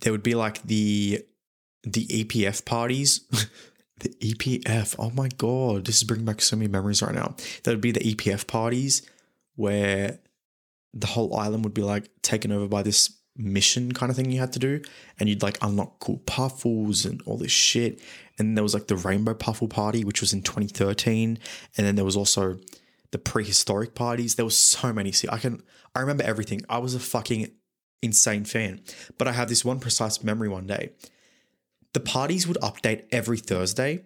there 0.01 0.11
would 0.11 0.23
be 0.23 0.35
like 0.35 0.63
the 0.63 1.23
the 1.83 2.05
EPF 2.07 2.65
parties. 2.65 3.21
the 3.99 4.09
EPF. 4.09 4.95
Oh 4.99 5.09
my 5.11 5.29
god, 5.37 5.85
this 5.85 5.97
is 5.97 6.03
bringing 6.03 6.25
back 6.25 6.41
so 6.41 6.55
many 6.55 6.69
memories 6.69 7.01
right 7.01 7.15
now. 7.15 7.35
There 7.63 7.73
would 7.73 7.81
be 7.81 7.91
the 7.91 8.15
EPF 8.15 8.47
parties 8.47 9.01
where 9.55 10.19
the 10.93 11.07
whole 11.07 11.35
island 11.35 11.63
would 11.63 11.73
be 11.73 11.81
like 11.81 12.09
taken 12.21 12.51
over 12.51 12.67
by 12.67 12.83
this 12.83 13.13
mission 13.35 13.91
kind 13.91 14.09
of 14.09 14.15
thing 14.15 14.31
you 14.31 14.39
had 14.39 14.53
to 14.53 14.59
do 14.59 14.81
and 15.19 15.29
you'd 15.29 15.43
like 15.43 15.59
unlock 15.61 15.99
cool 15.99 16.17
puffles 16.25 17.05
and 17.05 17.21
all 17.27 17.37
this 17.37 17.51
shit 17.51 18.01
and 18.39 18.57
there 18.57 18.63
was 18.63 18.73
like 18.73 18.87
the 18.87 18.95
rainbow 18.95 19.33
puffle 19.35 19.67
party 19.67 20.03
which 20.03 20.21
was 20.21 20.33
in 20.33 20.41
2013 20.41 21.37
and 21.77 21.85
then 21.85 21.95
there 21.95 22.05
was 22.05 22.17
also 22.17 22.57
the 23.11 23.17
prehistoric 23.17 23.95
parties 23.95 24.35
there 24.35 24.45
were 24.45 24.51
so 24.51 24.91
many 24.91 25.11
see 25.11 25.27
i 25.31 25.37
can 25.37 25.61
i 25.95 25.99
remember 25.99 26.23
everything 26.23 26.61
i 26.69 26.77
was 26.77 26.93
a 26.95 26.99
fucking 26.99 27.49
insane 28.01 28.43
fan 28.43 28.79
but 29.17 29.27
i 29.27 29.31
have 29.31 29.49
this 29.49 29.65
one 29.65 29.79
precise 29.79 30.23
memory 30.23 30.49
one 30.49 30.67
day 30.67 30.91
the 31.97 31.99
parties 32.03 32.47
would 32.47 32.57
update 32.57 33.05
every 33.11 33.39
Thursday. 33.39 34.03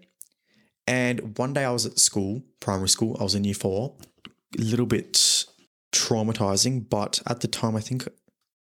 And 0.87 1.37
one 1.37 1.51
day 1.51 1.65
I 1.65 1.71
was 1.71 1.85
at 1.85 1.99
school, 1.99 2.41
primary 2.61 2.87
school, 2.87 3.17
I 3.19 3.23
was 3.23 3.35
in 3.35 3.43
year 3.43 3.53
four, 3.53 3.95
a 4.57 4.61
little 4.61 4.85
bit 4.85 5.45
traumatizing, 5.91 6.89
but 6.89 7.21
at 7.27 7.41
the 7.41 7.49
time, 7.49 7.75
I 7.75 7.81
think, 7.81 8.07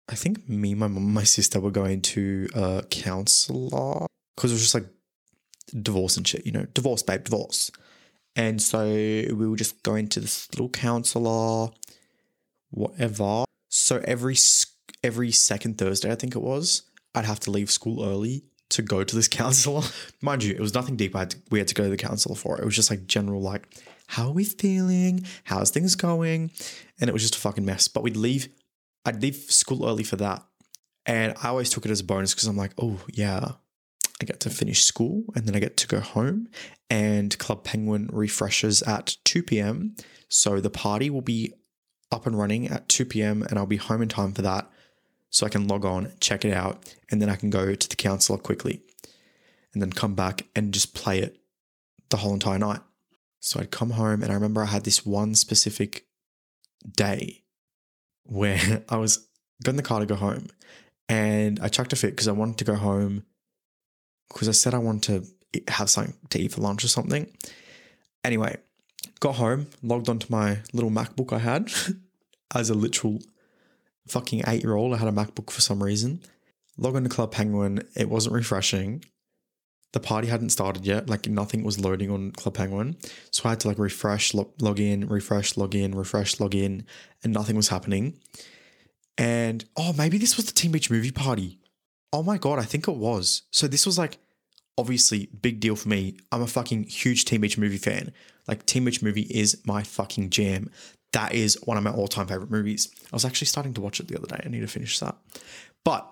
I 0.09 0.15
think 0.15 0.49
me, 0.49 0.75
my 0.75 0.87
mum, 0.87 1.13
my 1.13 1.23
sister 1.23 1.61
were 1.61 1.71
going 1.71 2.01
to 2.01 2.49
a 2.53 2.83
counselor 2.89 4.05
because 4.35 4.51
it 4.51 4.55
was 4.55 4.61
just 4.61 4.73
like 4.73 4.87
divorce 5.81 6.17
and 6.17 6.27
shit, 6.27 6.45
you 6.45 6.51
know, 6.51 6.65
divorce, 6.73 7.01
babe, 7.01 7.23
divorce. 7.23 7.71
And 8.35 8.61
so 8.61 8.85
we 8.85 9.47
were 9.47 9.57
just 9.57 9.83
go 9.83 9.95
into 9.95 10.19
this 10.19 10.49
little 10.53 10.69
counselor, 10.69 11.69
whatever. 12.69 13.45
So 13.69 14.01
every 14.05 14.35
every 15.03 15.31
second 15.31 15.77
Thursday, 15.77 16.11
I 16.11 16.15
think 16.15 16.35
it 16.35 16.41
was, 16.41 16.83
I'd 17.15 17.25
have 17.25 17.39
to 17.41 17.51
leave 17.51 17.71
school 17.71 18.03
early 18.03 18.43
to 18.69 18.81
go 18.81 19.03
to 19.03 19.15
this 19.15 19.27
counselor. 19.27 19.83
Mind 20.21 20.43
you, 20.43 20.53
it 20.53 20.59
was 20.59 20.73
nothing 20.73 20.95
deep. 20.95 21.15
I 21.15 21.19
had 21.19 21.31
to, 21.31 21.37
we 21.49 21.59
had 21.59 21.67
to 21.69 21.75
go 21.75 21.83
to 21.83 21.89
the 21.89 21.97
counselor 21.97 22.35
for 22.35 22.57
it. 22.57 22.61
It 22.61 22.65
was 22.65 22.75
just 22.75 22.89
like 22.89 23.07
general, 23.07 23.41
like, 23.41 23.67
how 24.07 24.27
are 24.27 24.33
we 24.33 24.43
feeling? 24.43 25.25
How's 25.45 25.71
things 25.71 25.95
going? 25.95 26.51
And 26.99 27.09
it 27.09 27.13
was 27.13 27.21
just 27.21 27.35
a 27.35 27.39
fucking 27.39 27.65
mess. 27.65 27.87
But 27.87 28.03
we'd 28.03 28.17
leave, 28.17 28.49
I'd 29.05 29.21
leave 29.21 29.35
school 29.35 29.87
early 29.87 30.03
for 30.03 30.17
that. 30.17 30.43
And 31.05 31.33
I 31.41 31.49
always 31.49 31.69
took 31.69 31.85
it 31.85 31.91
as 31.91 32.01
a 32.01 32.03
bonus 32.03 32.33
because 32.33 32.47
I'm 32.47 32.57
like, 32.57 32.73
oh, 32.77 32.99
yeah, 33.11 33.53
I 34.21 34.25
get 34.25 34.39
to 34.41 34.49
finish 34.49 34.83
school 34.83 35.23
and 35.35 35.47
then 35.47 35.55
I 35.55 35.59
get 35.59 35.77
to 35.77 35.87
go 35.87 35.99
home. 35.99 36.47
And 36.89 37.37
Club 37.39 37.63
Penguin 37.63 38.09
refreshes 38.11 38.81
at 38.83 39.17
2 39.25 39.43
p.m. 39.43 39.95
So 40.29 40.59
the 40.59 40.69
party 40.69 41.09
will 41.09 41.21
be 41.21 41.53
up 42.11 42.27
and 42.27 42.37
running 42.37 42.67
at 42.67 42.87
2 42.89 43.05
p.m. 43.05 43.43
and 43.43 43.57
I'll 43.57 43.65
be 43.65 43.77
home 43.77 44.01
in 44.01 44.09
time 44.09 44.33
for 44.33 44.41
that 44.43 44.69
so 45.29 45.45
I 45.45 45.49
can 45.49 45.67
log 45.67 45.85
on, 45.85 46.11
check 46.19 46.43
it 46.43 46.53
out, 46.53 46.93
and 47.09 47.21
then 47.21 47.29
I 47.29 47.35
can 47.35 47.49
go 47.49 47.73
to 47.73 47.89
the 47.89 47.95
counselor 47.95 48.37
quickly 48.37 48.81
and 49.73 49.81
then 49.81 49.91
come 49.91 50.13
back 50.13 50.47
and 50.55 50.73
just 50.73 50.93
play 50.93 51.19
it 51.19 51.37
the 52.09 52.17
whole 52.17 52.33
entire 52.33 52.59
night. 52.59 52.81
So 53.39 53.59
I'd 53.59 53.71
come 53.71 53.91
home 53.91 54.21
and 54.21 54.31
I 54.31 54.35
remember 54.35 54.61
I 54.61 54.67
had 54.67 54.83
this 54.83 55.05
one 55.05 55.33
specific 55.35 56.05
day 56.85 57.43
where 58.23 58.83
I 58.89 58.97
was 58.97 59.27
got 59.63 59.71
in 59.71 59.77
the 59.77 59.83
car 59.83 59.99
to 59.99 60.05
go 60.05 60.15
home 60.15 60.47
and 61.07 61.59
I 61.59 61.69
chucked 61.69 61.93
a 61.93 61.95
fit 61.95 62.11
because 62.11 62.27
I 62.27 62.33
wanted 62.33 62.57
to 62.59 62.65
go 62.65 62.75
home 62.75 63.23
because 64.33 64.47
I 64.47 64.53
said 64.53 64.73
I 64.73 64.79
wanted 64.79 65.03
to 65.53 65.71
have 65.71 65.89
something 65.89 66.15
to 66.29 66.39
eat 66.39 66.53
for 66.53 66.61
lunch 66.61 66.83
or 66.83 66.87
something. 66.87 67.31
Anyway, 68.23 68.57
got 69.19 69.35
home, 69.35 69.67
logged 69.81 70.09
onto 70.09 70.27
my 70.29 70.59
little 70.73 70.91
MacBook 70.91 71.33
I 71.33 71.39
had 71.39 71.71
as 72.55 72.69
a 72.69 72.73
literal 72.73 73.19
fucking 74.07 74.43
eight 74.47 74.63
year 74.63 74.75
old. 74.75 74.93
I 74.93 74.97
had 74.97 75.07
a 75.07 75.11
MacBook 75.11 75.49
for 75.49 75.61
some 75.61 75.81
reason. 75.81 76.21
Log 76.77 76.95
into 76.95 77.09
Club 77.09 77.31
Penguin. 77.31 77.83
It 77.95 78.09
wasn't 78.09 78.35
refreshing. 78.35 79.03
The 79.93 79.99
party 79.99 80.27
hadn't 80.27 80.49
started 80.49 80.85
yet. 80.85 81.09
Like 81.09 81.27
nothing 81.27 81.63
was 81.63 81.79
loading 81.79 82.09
on 82.09 82.31
Club 82.31 82.55
Penguin. 82.55 82.97
So 83.29 83.43
I 83.45 83.49
had 83.49 83.59
to 83.61 83.67
like 83.67 83.79
refresh, 83.79 84.33
log, 84.33 84.51
log 84.61 84.79
in, 84.79 85.07
refresh, 85.07 85.57
log 85.57 85.75
in, 85.75 85.93
refresh, 85.93 86.39
log 86.39 86.55
in, 86.55 86.85
and 87.23 87.33
nothing 87.33 87.55
was 87.55 87.67
happening. 87.67 88.17
And 89.17 89.65
oh, 89.75 89.93
maybe 89.93 90.17
this 90.17 90.37
was 90.37 90.45
the 90.45 90.53
Teen 90.53 90.71
Beach 90.71 90.89
movie 90.89 91.11
party. 91.11 91.59
Oh 92.13 92.23
my 92.23 92.37
God, 92.37 92.59
I 92.59 92.63
think 92.63 92.87
it 92.87 92.95
was. 92.95 93.43
So 93.51 93.67
this 93.67 93.85
was 93.85 93.97
like 93.97 94.17
obviously 94.77 95.29
big 95.41 95.59
deal 95.59 95.75
for 95.75 95.89
me. 95.89 96.17
I'm 96.31 96.41
a 96.41 96.47
fucking 96.47 96.83
huge 96.83 97.25
Teen 97.25 97.41
Beach 97.41 97.57
movie 97.57 97.77
fan. 97.77 98.11
Like 98.47 98.65
Teen 98.65 98.85
Beach 98.85 99.01
movie 99.01 99.27
is 99.29 99.61
my 99.65 99.83
fucking 99.83 100.29
jam 100.29 100.69
that 101.13 101.33
is 101.33 101.59
one 101.65 101.77
of 101.77 101.83
my 101.83 101.91
all 101.91 102.07
time 102.07 102.27
favorite 102.27 102.51
movies. 102.51 102.89
I 103.11 103.15
was 103.15 103.25
actually 103.25 103.47
starting 103.47 103.73
to 103.75 103.81
watch 103.81 103.99
it 103.99 104.07
the 104.07 104.17
other 104.17 104.27
day. 104.27 104.41
I 104.43 104.49
need 104.49 104.61
to 104.61 104.67
finish 104.67 104.99
that. 104.99 105.15
But 105.83 106.07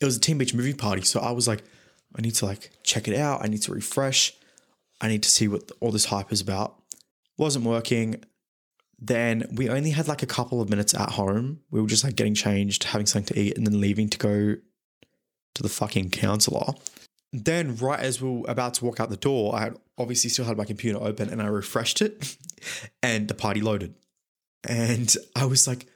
it 0.00 0.04
was 0.04 0.16
a 0.16 0.20
Teen 0.20 0.38
Beach 0.38 0.54
movie 0.54 0.74
party. 0.74 1.02
So 1.02 1.20
I 1.20 1.32
was 1.32 1.48
like, 1.48 1.62
I 2.16 2.22
need 2.22 2.34
to 2.36 2.46
like 2.46 2.70
check 2.82 3.08
it 3.08 3.16
out. 3.16 3.42
I 3.44 3.48
need 3.48 3.62
to 3.62 3.72
refresh. 3.72 4.32
I 5.00 5.08
need 5.08 5.22
to 5.22 5.30
see 5.30 5.48
what 5.48 5.70
all 5.80 5.90
this 5.90 6.06
hype 6.06 6.32
is 6.32 6.40
about. 6.40 6.76
Wasn't 7.38 7.64
working. 7.64 8.22
Then 8.98 9.48
we 9.52 9.68
only 9.68 9.90
had 9.90 10.08
like 10.08 10.22
a 10.22 10.26
couple 10.26 10.60
of 10.60 10.68
minutes 10.68 10.94
at 10.94 11.10
home. 11.10 11.60
We 11.70 11.80
were 11.80 11.88
just 11.88 12.04
like 12.04 12.16
getting 12.16 12.34
changed, 12.34 12.84
having 12.84 13.06
something 13.06 13.34
to 13.34 13.40
eat, 13.40 13.56
and 13.56 13.66
then 13.66 13.80
leaving 13.80 14.08
to 14.10 14.18
go 14.18 14.56
to 15.54 15.62
the 15.62 15.68
fucking 15.68 16.10
counselor. 16.10 16.74
Then, 17.32 17.76
right 17.76 18.00
as 18.00 18.20
we 18.20 18.30
were 18.30 18.50
about 18.50 18.74
to 18.74 18.84
walk 18.84 18.98
out 18.98 19.10
the 19.10 19.16
door, 19.16 19.54
I 19.54 19.60
had 19.60 19.76
obviously 19.96 20.30
still 20.30 20.44
had 20.44 20.56
my 20.56 20.64
computer 20.64 20.98
open 21.00 21.28
and 21.28 21.40
I 21.40 21.46
refreshed 21.46 22.02
it 22.02 22.36
and 23.02 23.28
the 23.28 23.34
party 23.34 23.60
loaded. 23.60 23.94
And 24.68 25.14
I 25.36 25.46
was 25.46 25.68
like, 25.68 25.86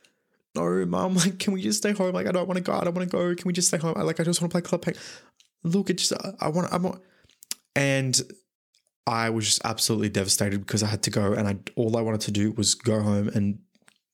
no, 0.55 0.87
mom, 0.87 1.15
like, 1.17 1.39
can 1.39 1.53
we 1.53 1.63
just 1.63 1.79
stay 1.79 1.93
home? 1.93 2.15
Like, 2.15 2.27
I 2.27 2.33
don't 2.33 2.47
want 2.47 2.59
to 2.59 2.63
go. 2.63 2.73
I 2.73 2.85
don't 2.85 2.95
want 2.95 3.11
to 3.11 3.17
go. 3.17 3.35
Can 3.35 3.47
we 3.47 3.53
just 3.53 3.69
stay 3.69 3.79
home? 3.79 3.95
I 3.97 4.03
like, 4.03 4.21
I 4.21 4.25
just 4.25 4.41
want 4.41 4.53
to 4.53 4.55
play 4.55 4.63
club 4.63 4.83
Penguin. 4.83 5.03
Look, 5.65 5.91
it 5.91 5.95
just, 5.95 6.13
I 6.41 6.49
want, 6.49 6.73
I 6.73 6.77
want, 6.77 7.03
and 7.75 8.21
I 9.07 9.31
was 9.31 9.47
just 9.47 9.63
absolutely 9.65 10.11
devastated 10.11 10.61
because 10.61 10.83
I 10.83 10.87
had 10.87 11.03
to 11.05 11.11
go 11.11 11.33
and 11.33 11.49
I, 11.49 11.57
all 11.75 11.97
I 11.97 12.01
wanted 12.01 12.21
to 12.23 12.31
do 12.31 12.53
was 12.53 12.75
go 12.75 13.03
home 13.03 13.29
and 13.29 13.59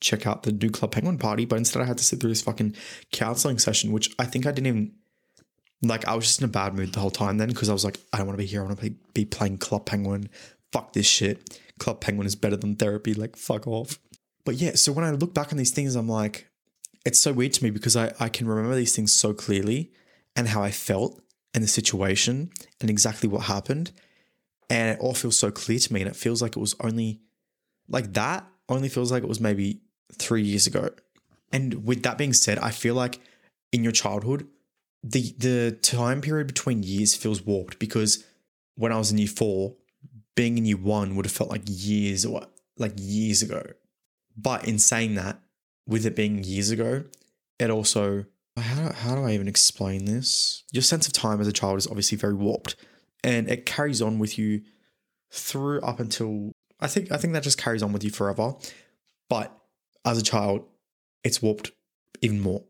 check 0.01 0.27
out 0.27 0.43
the 0.43 0.53
new 0.53 0.71
Club 0.71 0.93
Penguin 0.93 1.19
party. 1.19 1.45
But 1.45 1.59
instead, 1.59 1.83
I 1.83 1.85
had 1.85 1.99
to 1.99 2.05
sit 2.05 2.21
through 2.21 2.31
this 2.31 2.43
fucking 2.43 2.75
counseling 3.13 3.59
session, 3.59 3.93
which 3.93 4.15
I 4.19 4.25
think 4.25 4.47
I 4.47 4.53
didn't 4.53 4.67
even, 4.69 4.93
like, 5.83 6.07
I 6.07 6.15
was 6.15 6.27
just 6.27 6.41
in 6.41 6.45
a 6.45 6.49
bad 6.49 6.75
mood 6.75 6.93
the 6.93 7.01
whole 7.01 7.11
time 7.11 7.39
then 7.39 7.49
because 7.49 7.69
I 7.69 7.73
was 7.73 7.85
like, 7.85 7.99
I 8.13 8.19
don't 8.19 8.27
want 8.27 8.39
to 8.39 8.43
be 8.43 8.47
here. 8.47 8.61
I 8.63 8.67
want 8.67 8.81
to 8.81 8.91
be 9.15 9.25
playing 9.25 9.59
Club 9.59 9.87
Penguin. 9.87 10.29
Fuck 10.73 10.93
this 10.93 11.07
shit. 11.07 11.59
Club 11.79 12.01
Penguin 12.01 12.27
is 12.27 12.37
better 12.37 12.57
than 12.57 12.77
therapy. 12.77 13.15
Like, 13.15 13.37
fuck 13.37 13.67
off. 13.67 13.99
But 14.45 14.57
yeah, 14.57 14.75
so 14.75 14.93
when 14.93 15.05
I 15.05 15.11
look 15.11 15.35
back 15.35 15.53
on 15.53 15.59
these 15.59 15.71
things, 15.71 15.97
I'm 15.97 16.09
like, 16.09 16.47
it's 17.05 17.19
so 17.19 17.33
weird 17.33 17.55
to 17.55 17.65
me 17.65 17.71
because 17.71 17.97
I, 17.97 18.13
I 18.21 18.29
can 18.29 18.47
remember 18.47 18.75
these 18.75 18.95
things 18.95 19.13
so 19.13 19.33
clearly 19.33 19.91
and 20.37 20.49
how 20.49 20.63
I 20.63 20.71
felt 20.71 21.21
and 21.55 21.65
the 21.65 21.69
situation 21.69 22.51
and 22.81 22.91
exactly 22.91 23.29
what 23.29 23.43
happened. 23.43 23.93
And 24.69 24.91
it 24.91 25.01
all 25.01 25.15
feels 25.15 25.39
so 25.39 25.51
clear 25.51 25.79
to 25.79 25.93
me. 25.93 26.03
And 26.03 26.11
it 26.11 26.17
feels 26.17 26.43
like 26.43 26.57
it 26.57 26.61
was 26.61 26.77
only 26.81 27.21
like 27.89 28.13
that, 28.13 28.47
only 28.69 28.89
feels 28.89 29.11
like 29.11 29.23
it 29.23 29.29
was 29.29 29.41
maybe 29.41 29.81
three 30.19 30.43
years 30.43 30.67
ago. 30.67 30.91
And 31.53 31.85
with 31.87 32.03
that 32.03 32.19
being 32.19 32.33
said, 32.33 32.59
I 32.59 32.71
feel 32.71 32.95
like 32.95 33.19
in 33.73 33.83
your 33.83 33.93
childhood, 33.93 34.47
the 35.03 35.35
the 35.39 35.79
time 35.83 36.21
period 36.21 36.47
between 36.47 36.83
years 36.83 37.15
feels 37.15 37.43
warped 37.43 37.79
because 37.79 38.25
when 38.77 38.93
I 38.93 38.99
was 38.99 39.11
in 39.11 39.19
year 39.19 39.29
four, 39.29 39.77
being 40.37 40.59
in 40.59 40.65
year 40.65 40.77
one 40.77 41.17
would 41.17 41.27
have 41.27 41.33
felt 41.33 41.51
like 41.51 41.63
years 41.67 42.25
or 42.25 42.47
like 42.77 42.93
years 42.97 43.43
ago. 43.43 43.63
But 44.37 44.67
in 44.67 44.79
saying 44.79 45.15
that, 45.17 45.41
with 45.87 46.07
it 46.07 46.17
being 46.17 46.45
years 46.45 46.71
ago, 46.71 47.05
it 47.59 47.71
also 47.71 48.27
how, 48.57 48.93
how 48.93 49.15
do 49.15 49.25
I 49.25 49.33
even 49.33 49.49
explain 49.49 50.05
this? 50.05 50.65
Your 50.73 50.83
sense 50.83 51.07
of 51.07 51.13
time 51.13 51.41
as 51.41 51.47
a 51.47 51.53
child 51.53 51.79
is 51.79 51.87
obviously 51.87 52.19
very 52.19 52.35
warped 52.35 52.77
and 53.23 53.49
it 53.49 53.67
carries 53.67 54.03
on 54.03 54.19
with 54.19 54.39
you 54.39 54.63
through 55.31 55.81
up 55.81 56.01
until 56.01 56.53
I 56.81 56.87
think 56.87 57.13
I 57.13 57.17
think 57.17 57.33
that 57.35 57.43
just 57.43 57.59
carries 57.59 57.83
on 57.83 57.93
with 57.93 58.05
you 58.05 58.11
forever. 58.11 58.55
But 59.29 59.57
as 60.05 60.19
a 60.19 60.23
child, 60.23 60.65
it's 61.23 61.43
warped 61.43 61.71
even 62.23 62.41
more. 62.41 62.65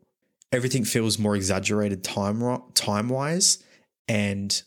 Everything 0.52 0.84
feels 0.84 1.18
more 1.18 1.36
exaggerated 1.36 2.02
time 2.02 2.62
time 2.74 3.08
wise 3.08 3.62
and 4.08 4.62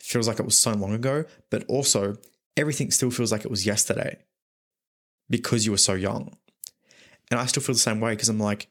feels 0.00 0.28
like 0.28 0.38
it 0.38 0.44
was 0.44 0.58
so 0.58 0.72
long 0.72 0.92
ago, 0.92 1.24
but 1.50 1.64
also 1.68 2.16
everything 2.56 2.90
still 2.90 3.10
feels 3.10 3.32
like 3.32 3.44
it 3.44 3.50
was 3.50 3.64
yesterday 3.64 4.18
because 5.30 5.64
you 5.64 5.70
were 5.70 5.78
so 5.78 5.94
young. 5.94 6.36
And 7.30 7.40
I 7.40 7.46
still 7.46 7.62
feel 7.62 7.74
the 7.74 7.80
same 7.80 8.00
way 8.00 8.12
because 8.12 8.28
I'm 8.28 8.38
like, 8.38 8.68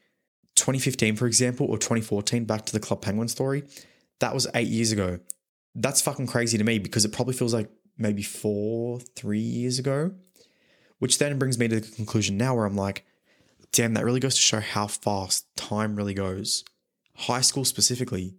2015, 0.56 1.16
for 1.16 1.26
example, 1.26 1.66
or 1.66 1.78
2014, 1.78 2.46
back 2.46 2.66
to 2.68 2.74
the 2.74 2.80
Club 2.80 3.02
Penguin 3.02 3.28
story, 3.28 3.64
that 4.20 4.34
was 4.34 4.48
eight 4.54 4.68
years 4.68 4.92
ago. 4.92 5.20
That's 5.74 6.02
fucking 6.02 6.28
crazy 6.28 6.58
to 6.58 6.64
me 6.64 6.78
because 6.78 7.06
it 7.06 7.14
probably 7.14 7.34
feels 7.34 7.54
like 7.54 7.72
maybe 7.98 8.22
four, 8.22 9.00
three 9.16 9.40
years 9.40 9.80
ago. 9.80 10.12
Which 11.00 11.18
then 11.18 11.40
brings 11.40 11.58
me 11.58 11.68
to 11.68 11.80
the 11.80 11.96
conclusion 11.96 12.38
now 12.38 12.54
where 12.54 12.66
I'm 12.66 12.76
like, 12.76 13.06
damn, 13.72 13.94
that 13.94 14.06
really 14.06 14.20
goes 14.20 14.36
to 14.36 14.42
show 14.42 14.60
how 14.60 14.88
fast 14.88 15.46
time 15.56 15.96
really 15.96 16.14
goes. 16.14 16.64
High 17.16 17.42
school 17.42 17.66
specifically, 17.66 18.36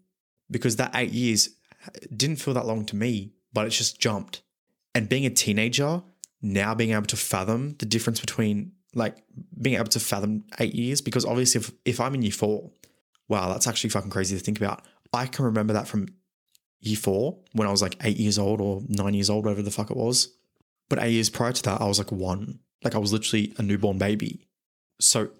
because 0.51 0.77
that 0.77 0.93
eight 0.95 1.13
years 1.13 1.51
didn't 2.15 2.37
feel 2.37 2.55
that 2.55 2.67
long 2.67 2.85
to 2.87 2.97
me, 2.97 3.33
but 3.53 3.67
it's 3.67 3.79
just 3.79 4.01
jumped. 4.01 4.43
And 4.95 5.09
being 5.09 5.27
a 5.27 5.31
teenager, 5.31 6.03
now 6.41 6.75
being 6.75 6.93
able 6.93 7.07
to 7.07 7.17
fathom 7.17 7.77
the 7.79 7.87
difference 7.87 8.21
between 8.21 8.73
like 8.95 9.17
being 9.61 9.77
able 9.77 9.87
to 9.87 10.01
fathom 10.01 10.45
eight 10.59 10.75
years, 10.75 11.01
because 11.01 11.25
obviously 11.25 11.61
if, 11.61 11.73
if 11.85 12.01
I'm 12.01 12.15
in 12.15 12.23
year 12.23 12.33
four, 12.33 12.71
wow, 13.29 13.49
that's 13.49 13.67
actually 13.67 13.91
fucking 13.91 14.11
crazy 14.11 14.37
to 14.37 14.45
think 14.45 14.59
about. 14.59 14.85
I 15.13 15.27
can 15.27 15.45
remember 15.47 15.73
that 15.73 15.89
from 15.89 16.09
year 16.81 16.97
four 16.97 17.39
when 17.53 17.69
I 17.69 17.71
was 17.71 17.81
like 17.81 17.97
eight 18.03 18.19
years 18.19 18.39
old 18.39 18.61
or 18.61 18.83
nine 18.89 19.15
years 19.15 19.31
old, 19.31 19.45
whatever 19.45 19.63
the 19.63 19.71
fuck 19.71 19.91
it 19.91 19.97
was. 19.97 20.35
But 20.89 20.99
eight 21.03 21.13
years 21.13 21.31
prior 21.31 21.53
to 21.53 21.63
that, 21.63 21.81
I 21.81 21.87
was 21.87 21.99
like 21.99 22.13
one. 22.13 22.59
Like 22.85 22.95
I 22.95 22.99
was 22.99 23.13
literally 23.13 23.55
a 23.57 23.63
newborn 23.63 23.99
baby. 23.99 24.47
So 25.03 25.31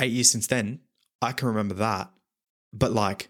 eight 0.00 0.12
years 0.12 0.30
since 0.30 0.46
then, 0.46 0.80
I 1.20 1.32
can 1.32 1.48
remember 1.48 1.74
that. 1.74 2.10
But 2.72 2.92
like 2.92 3.28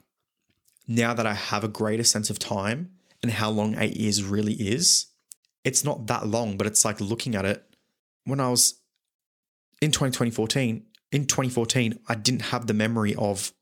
now 0.88 1.14
that 1.14 1.26
I 1.26 1.34
have 1.34 1.64
a 1.64 1.68
greater 1.68 2.04
sense 2.04 2.30
of 2.30 2.38
time 2.38 2.92
and 3.22 3.32
how 3.32 3.50
long 3.50 3.76
eight 3.78 3.96
years 3.96 4.22
really 4.22 4.54
is, 4.54 5.06
it's 5.64 5.84
not 5.84 6.06
that 6.08 6.26
long, 6.26 6.56
but 6.56 6.66
it's 6.66 6.84
like 6.84 7.00
looking 7.00 7.34
at 7.34 7.44
it 7.44 7.64
when 8.24 8.40
I 8.40 8.48
was 8.48 8.80
in 9.80 9.90
2014, 9.90 10.84
in 11.10 11.26
2014, 11.26 11.98
I 12.08 12.14
didn't 12.14 12.42
have 12.42 12.66
the 12.66 12.74
memory 12.74 13.14
of 13.16 13.52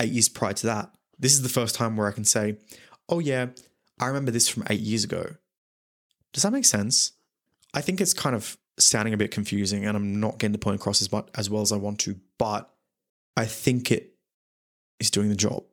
eight 0.00 0.12
years 0.12 0.28
prior 0.28 0.52
to 0.52 0.66
that. 0.66 0.94
This 1.18 1.32
is 1.32 1.42
the 1.42 1.48
first 1.48 1.74
time 1.74 1.96
where 1.96 2.08
I 2.08 2.12
can 2.12 2.24
say 2.24 2.58
oh 3.08 3.18
yeah, 3.18 3.48
I 4.00 4.06
remember 4.06 4.30
this 4.30 4.48
from 4.48 4.64
eight 4.70 4.80
years 4.80 5.04
ago. 5.04 5.36
Does 6.32 6.44
that 6.44 6.52
make 6.52 6.64
sense? 6.64 7.12
I 7.74 7.80
think 7.80 8.00
it's 8.00 8.14
kind 8.14 8.34
of 8.34 8.56
sounding 8.78 9.14
a 9.14 9.16
bit 9.16 9.30
confusing 9.30 9.84
and 9.84 9.96
I'm 9.96 10.20
not 10.20 10.38
getting 10.38 10.52
the 10.52 10.58
point 10.58 10.76
across 10.76 11.02
as 11.02 11.12
much 11.12 11.28
as 11.34 11.50
well 11.50 11.62
as 11.62 11.72
I 11.72 11.76
want 11.76 11.98
to, 12.00 12.16
but 12.38 12.70
I 13.36 13.44
think 13.44 13.90
it 13.90 14.14
is 15.00 15.10
doing 15.10 15.28
the 15.28 15.36
job. 15.36 15.64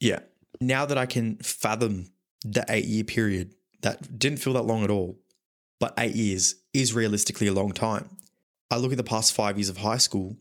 Yeah. 0.00 0.20
Now 0.60 0.86
that 0.86 0.98
I 0.98 1.06
can 1.06 1.36
fathom 1.36 2.12
the 2.44 2.64
eight 2.68 2.84
year 2.84 3.04
period 3.04 3.54
that 3.82 4.18
didn't 4.18 4.38
feel 4.38 4.52
that 4.54 4.62
long 4.62 4.84
at 4.84 4.90
all, 4.90 5.18
but 5.80 5.94
eight 5.98 6.14
years 6.14 6.56
is 6.72 6.94
realistically 6.94 7.46
a 7.48 7.52
long 7.52 7.72
time. 7.72 8.08
I 8.70 8.76
look 8.76 8.92
at 8.92 8.98
the 8.98 9.04
past 9.04 9.34
five 9.34 9.58
years 9.58 9.68
of 9.68 9.78
high 9.78 9.98
school, 9.98 10.36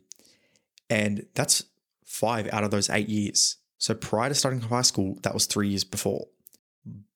and 0.89 1.25
that's 1.35 1.63
five 2.05 2.47
out 2.53 2.63
of 2.63 2.71
those 2.71 2.89
eight 2.89 3.09
years. 3.09 3.57
So 3.77 3.93
prior 3.93 4.29
to 4.29 4.35
starting 4.35 4.61
high 4.61 4.83
school, 4.83 5.17
that 5.23 5.33
was 5.33 5.47
three 5.47 5.69
years 5.69 5.83
before. 5.83 6.27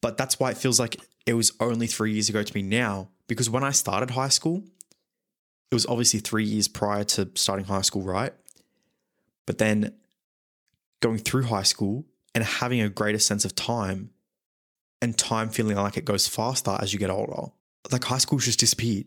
But 0.01 0.17
that's 0.17 0.39
why 0.39 0.51
it 0.51 0.57
feels 0.57 0.79
like 0.79 0.97
it 1.25 1.33
was 1.33 1.53
only 1.59 1.87
three 1.87 2.13
years 2.13 2.29
ago 2.29 2.43
to 2.43 2.55
me 2.55 2.61
now, 2.61 3.09
because 3.27 3.49
when 3.49 3.63
I 3.63 3.71
started 3.71 4.11
high 4.11 4.29
school, 4.29 4.63
it 5.71 5.75
was 5.75 5.85
obviously 5.85 6.19
three 6.19 6.45
years 6.45 6.67
prior 6.67 7.03
to 7.03 7.29
starting 7.35 7.65
high 7.65 7.81
school, 7.81 8.03
right? 8.03 8.33
But 9.45 9.57
then 9.57 9.93
going 11.01 11.17
through 11.17 11.43
high 11.43 11.63
school 11.63 12.05
and 12.33 12.43
having 12.43 12.81
a 12.81 12.89
greater 12.89 13.19
sense 13.19 13.45
of 13.45 13.55
time 13.55 14.11
and 15.01 15.17
time 15.17 15.49
feeling 15.49 15.75
like 15.75 15.97
it 15.97 16.05
goes 16.05 16.27
faster 16.27 16.77
as 16.79 16.93
you 16.93 16.99
get 16.99 17.09
older. 17.09 17.51
Like 17.91 18.03
high 18.03 18.17
school 18.17 18.39
just 18.39 18.59
disappeared. 18.59 19.05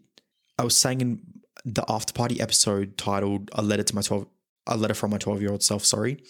I 0.58 0.64
was 0.64 0.76
saying 0.76 1.00
in 1.00 1.22
the 1.64 1.84
after 1.88 2.12
party 2.12 2.40
episode 2.40 2.96
titled 2.96 3.50
A 3.52 3.62
Letter 3.62 3.82
to 3.82 3.94
My 3.94 4.02
12 4.02 4.26
a 4.68 4.76
letter 4.76 4.94
from 4.94 5.10
my 5.10 5.18
12 5.18 5.40
year 5.40 5.50
old 5.50 5.62
self, 5.62 5.84
sorry. 5.84 6.22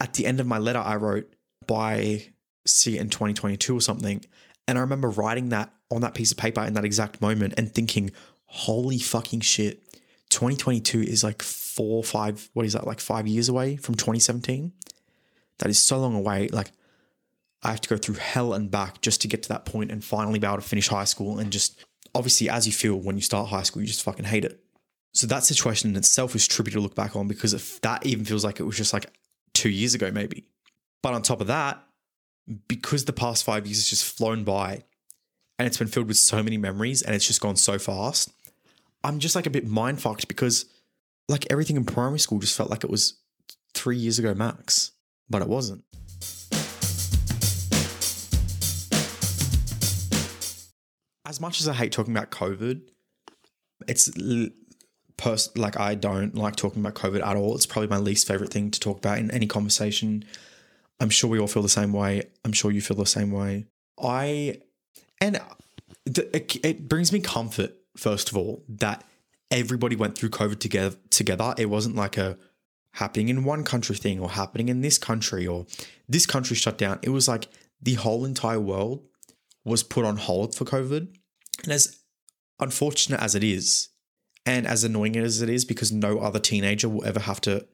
At 0.00 0.14
the 0.14 0.26
end 0.26 0.40
of 0.40 0.46
my 0.46 0.58
letter, 0.58 0.80
I 0.80 0.96
wrote, 0.96 1.32
by 1.66 2.26
see 2.66 2.98
in 2.98 3.08
2022 3.08 3.76
or 3.76 3.80
something. 3.80 4.24
And 4.66 4.78
I 4.78 4.80
remember 4.80 5.10
writing 5.10 5.50
that 5.50 5.72
on 5.90 6.00
that 6.00 6.14
piece 6.14 6.32
of 6.32 6.38
paper 6.38 6.62
in 6.62 6.74
that 6.74 6.84
exact 6.84 7.20
moment 7.20 7.54
and 7.56 7.72
thinking, 7.72 8.10
holy 8.52 8.98
fucking 8.98 9.40
shit. 9.40 9.82
2022 10.28 11.00
is 11.00 11.24
like 11.24 11.42
four, 11.42 12.04
five, 12.04 12.50
what 12.52 12.66
is 12.66 12.74
that, 12.74 12.86
like 12.86 13.00
five 13.00 13.26
years 13.26 13.48
away 13.48 13.76
from 13.76 13.94
2017? 13.94 14.72
That 15.58 15.70
is 15.70 15.82
so 15.82 15.98
long 15.98 16.14
away. 16.14 16.48
Like, 16.48 16.70
I 17.62 17.70
have 17.70 17.80
to 17.80 17.88
go 17.88 17.96
through 17.96 18.16
hell 18.16 18.52
and 18.52 18.70
back 18.70 19.00
just 19.00 19.22
to 19.22 19.28
get 19.28 19.42
to 19.44 19.48
that 19.48 19.64
point 19.64 19.90
and 19.90 20.04
finally 20.04 20.38
be 20.38 20.46
able 20.46 20.56
to 20.56 20.62
finish 20.62 20.88
high 20.88 21.04
school. 21.04 21.38
And 21.38 21.50
just 21.50 21.82
obviously, 22.14 22.50
as 22.50 22.66
you 22.66 22.72
feel 22.74 22.96
when 22.96 23.16
you 23.16 23.22
start 23.22 23.48
high 23.48 23.62
school, 23.62 23.80
you 23.80 23.88
just 23.88 24.02
fucking 24.02 24.26
hate 24.26 24.44
it. 24.44 24.62
So 25.14 25.26
that 25.28 25.44
situation 25.44 25.90
in 25.90 25.96
itself 25.96 26.34
is 26.34 26.46
trippy 26.46 26.72
to 26.72 26.80
look 26.80 26.94
back 26.94 27.16
on 27.16 27.28
because 27.28 27.54
if 27.54 27.80
that 27.80 28.04
even 28.04 28.24
feels 28.26 28.44
like 28.44 28.60
it 28.60 28.64
was 28.64 28.76
just 28.76 28.92
like 28.92 29.06
two 29.54 29.70
years 29.70 29.94
ago, 29.94 30.10
maybe. 30.10 30.44
But 31.02 31.14
on 31.14 31.22
top 31.22 31.40
of 31.40 31.46
that, 31.46 31.82
because 32.68 33.06
the 33.06 33.12
past 33.12 33.44
five 33.44 33.66
years 33.66 33.78
has 33.78 33.88
just 33.88 34.16
flown 34.16 34.44
by 34.44 34.82
and 35.58 35.66
it's 35.66 35.78
been 35.78 35.88
filled 35.88 36.08
with 36.08 36.16
so 36.18 36.42
many 36.42 36.58
memories 36.58 37.02
and 37.02 37.14
it's 37.14 37.26
just 37.26 37.40
gone 37.40 37.56
so 37.56 37.78
fast, 37.78 38.32
I'm 39.04 39.18
just 39.18 39.34
like 39.34 39.46
a 39.46 39.50
bit 39.50 39.66
mind 39.66 40.00
fucked 40.00 40.28
because 40.28 40.66
like 41.28 41.46
everything 41.50 41.76
in 41.76 41.84
primary 41.84 42.20
school 42.20 42.38
just 42.38 42.56
felt 42.56 42.70
like 42.70 42.84
it 42.84 42.90
was 42.90 43.18
three 43.74 43.96
years 43.96 44.18
ago 44.18 44.32
max, 44.34 44.92
but 45.28 45.42
it 45.42 45.48
wasn't. 45.48 45.84
As 51.26 51.40
much 51.40 51.60
as 51.60 51.68
I 51.68 51.72
hate 51.72 51.90
talking 51.90 52.14
about 52.16 52.30
COVID, 52.30 52.82
it's 53.88 54.10
pers- 55.16 55.56
like 55.56 55.80
I 55.80 55.94
don't 55.94 56.36
like 56.36 56.54
talking 56.54 56.80
about 56.80 56.94
COVID 56.94 57.26
at 57.26 57.36
all. 57.36 57.56
It's 57.56 57.66
probably 57.66 57.88
my 57.88 57.98
least 57.98 58.28
favorite 58.28 58.50
thing 58.50 58.70
to 58.70 58.78
talk 58.78 58.98
about 58.98 59.18
in 59.18 59.30
any 59.30 59.46
conversation. 59.46 60.24
I'm 61.00 61.10
sure 61.10 61.28
we 61.28 61.40
all 61.40 61.48
feel 61.48 61.62
the 61.62 61.68
same 61.68 61.92
way. 61.92 62.22
I'm 62.44 62.52
sure 62.52 62.70
you 62.70 62.80
feel 62.80 62.96
the 62.96 63.06
same 63.06 63.32
way. 63.32 63.66
I 64.00 64.58
and 65.20 65.36
uh, 65.36 65.40
it, 66.06 66.64
it 66.64 66.88
brings 66.88 67.12
me 67.12 67.18
comfort 67.18 67.74
first 67.96 68.30
of 68.30 68.36
all 68.36 68.64
that 68.68 69.04
everybody 69.50 69.96
went 69.96 70.16
through 70.16 70.30
COVID 70.30 70.58
together. 70.58 70.96
Together, 71.10 71.54
it 71.58 71.66
wasn't 71.66 71.96
like 71.96 72.16
a 72.16 72.38
happening 72.92 73.28
in 73.28 73.44
one 73.44 73.64
country 73.64 73.96
thing 73.96 74.20
or 74.20 74.30
happening 74.30 74.68
in 74.68 74.80
this 74.80 74.98
country 74.98 75.46
or 75.46 75.66
this 76.08 76.26
country 76.26 76.56
shut 76.56 76.78
down. 76.78 76.98
It 77.02 77.10
was 77.10 77.28
like 77.28 77.48
the 77.80 77.94
whole 77.94 78.24
entire 78.24 78.60
world 78.60 79.06
was 79.64 79.82
put 79.82 80.04
on 80.04 80.16
hold 80.16 80.54
for 80.54 80.64
COVID. 80.64 81.14
And 81.62 81.72
as 81.72 82.00
unfortunate 82.58 83.20
as 83.20 83.34
it 83.34 83.44
is, 83.44 83.88
and 84.44 84.66
as 84.66 84.82
annoying 84.82 85.16
as 85.16 85.40
it 85.40 85.48
is, 85.48 85.64
because 85.64 85.92
no 85.92 86.18
other 86.18 86.40
teenager 86.40 86.88
will 86.88 87.04
ever 87.04 87.20
have 87.20 87.40
to 87.42 87.66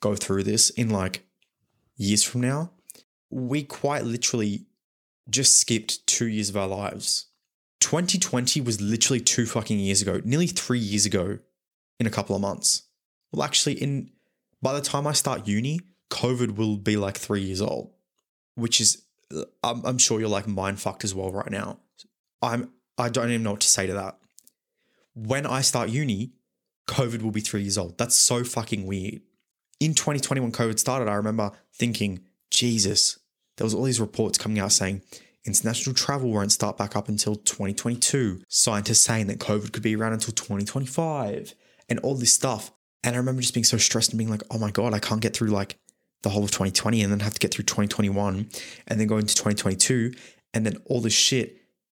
go 0.00 0.14
through 0.14 0.42
this 0.42 0.70
in 0.70 0.90
like 0.90 1.24
years 1.96 2.22
from 2.22 2.40
now, 2.40 2.72
we 3.30 3.62
quite 3.62 4.04
literally 4.04 4.66
just 5.30 5.60
skipped 5.60 6.06
two 6.06 6.26
years 6.26 6.48
of 6.48 6.56
our 6.56 6.66
lives. 6.66 7.26
2020 7.80 8.60
was 8.60 8.80
literally 8.80 9.20
two 9.20 9.46
fucking 9.46 9.78
years 9.78 10.02
ago, 10.02 10.20
nearly 10.24 10.46
three 10.46 10.78
years 10.78 11.06
ago 11.06 11.38
in 12.00 12.06
a 12.06 12.10
couple 12.10 12.34
of 12.34 12.42
months. 12.42 12.82
Well, 13.32 13.42
actually, 13.42 13.74
in 13.74 14.10
by 14.60 14.74
the 14.74 14.80
time 14.80 15.06
I 15.06 15.12
start 15.12 15.46
uni, 15.46 15.80
COVID 16.10 16.56
will 16.56 16.76
be 16.76 16.96
like 16.96 17.16
three 17.16 17.42
years 17.42 17.60
old, 17.60 17.92
which 18.54 18.80
is 18.80 19.04
I'm, 19.62 19.84
I'm 19.84 19.98
sure 19.98 20.18
you're 20.18 20.28
like 20.28 20.48
mind 20.48 20.80
fucked 20.80 21.04
as 21.04 21.14
well 21.14 21.30
right 21.30 21.50
now. 21.50 21.78
I'm 22.42 22.70
I 22.96 23.08
don't 23.08 23.28
even 23.28 23.42
know 23.42 23.52
what 23.52 23.60
to 23.60 23.68
say 23.68 23.86
to 23.86 23.92
that 23.94 24.18
when 25.26 25.46
I 25.46 25.62
start 25.62 25.88
uni, 25.88 26.32
COVID 26.88 27.22
will 27.22 27.30
be 27.30 27.40
three 27.40 27.62
years 27.62 27.78
old. 27.78 27.98
That's 27.98 28.14
so 28.14 28.44
fucking 28.44 28.86
weird. 28.86 29.20
In 29.80 29.94
2020, 29.94 30.40
when 30.40 30.52
COVID 30.52 30.78
started, 30.78 31.08
I 31.08 31.14
remember 31.14 31.52
thinking, 31.72 32.20
Jesus, 32.50 33.18
there 33.56 33.64
was 33.64 33.74
all 33.74 33.84
these 33.84 34.00
reports 34.00 34.38
coming 34.38 34.58
out 34.58 34.72
saying 34.72 35.02
international 35.48 35.94
travel 35.94 36.30
won't 36.30 36.52
start 36.52 36.76
back 36.76 36.94
up 36.96 37.08
until 37.08 37.34
2022. 37.34 38.42
Scientists 38.48 39.00
saying 39.00 39.26
that 39.26 39.38
COVID 39.38 39.72
could 39.72 39.82
be 39.82 39.96
around 39.96 40.12
until 40.12 40.32
2025 40.32 41.54
and 41.88 41.98
all 42.00 42.14
this 42.14 42.32
stuff. 42.32 42.70
And 43.02 43.14
I 43.14 43.18
remember 43.18 43.40
just 43.40 43.54
being 43.54 43.64
so 43.64 43.76
stressed 43.78 44.10
and 44.10 44.18
being 44.18 44.30
like, 44.30 44.42
oh 44.50 44.58
my 44.58 44.70
God, 44.70 44.94
I 44.94 44.98
can't 44.98 45.20
get 45.20 45.34
through 45.34 45.48
like 45.48 45.78
the 46.22 46.30
whole 46.30 46.44
of 46.44 46.50
2020 46.50 47.02
and 47.02 47.12
then 47.12 47.20
have 47.20 47.34
to 47.34 47.40
get 47.40 47.52
through 47.52 47.64
2021 47.64 48.48
and 48.86 49.00
then 49.00 49.06
go 49.06 49.18
into 49.18 49.34
2022 49.34 50.12
and 50.54 50.66
then 50.66 50.76
all 50.86 51.00
this 51.00 51.12
shit. 51.12 51.56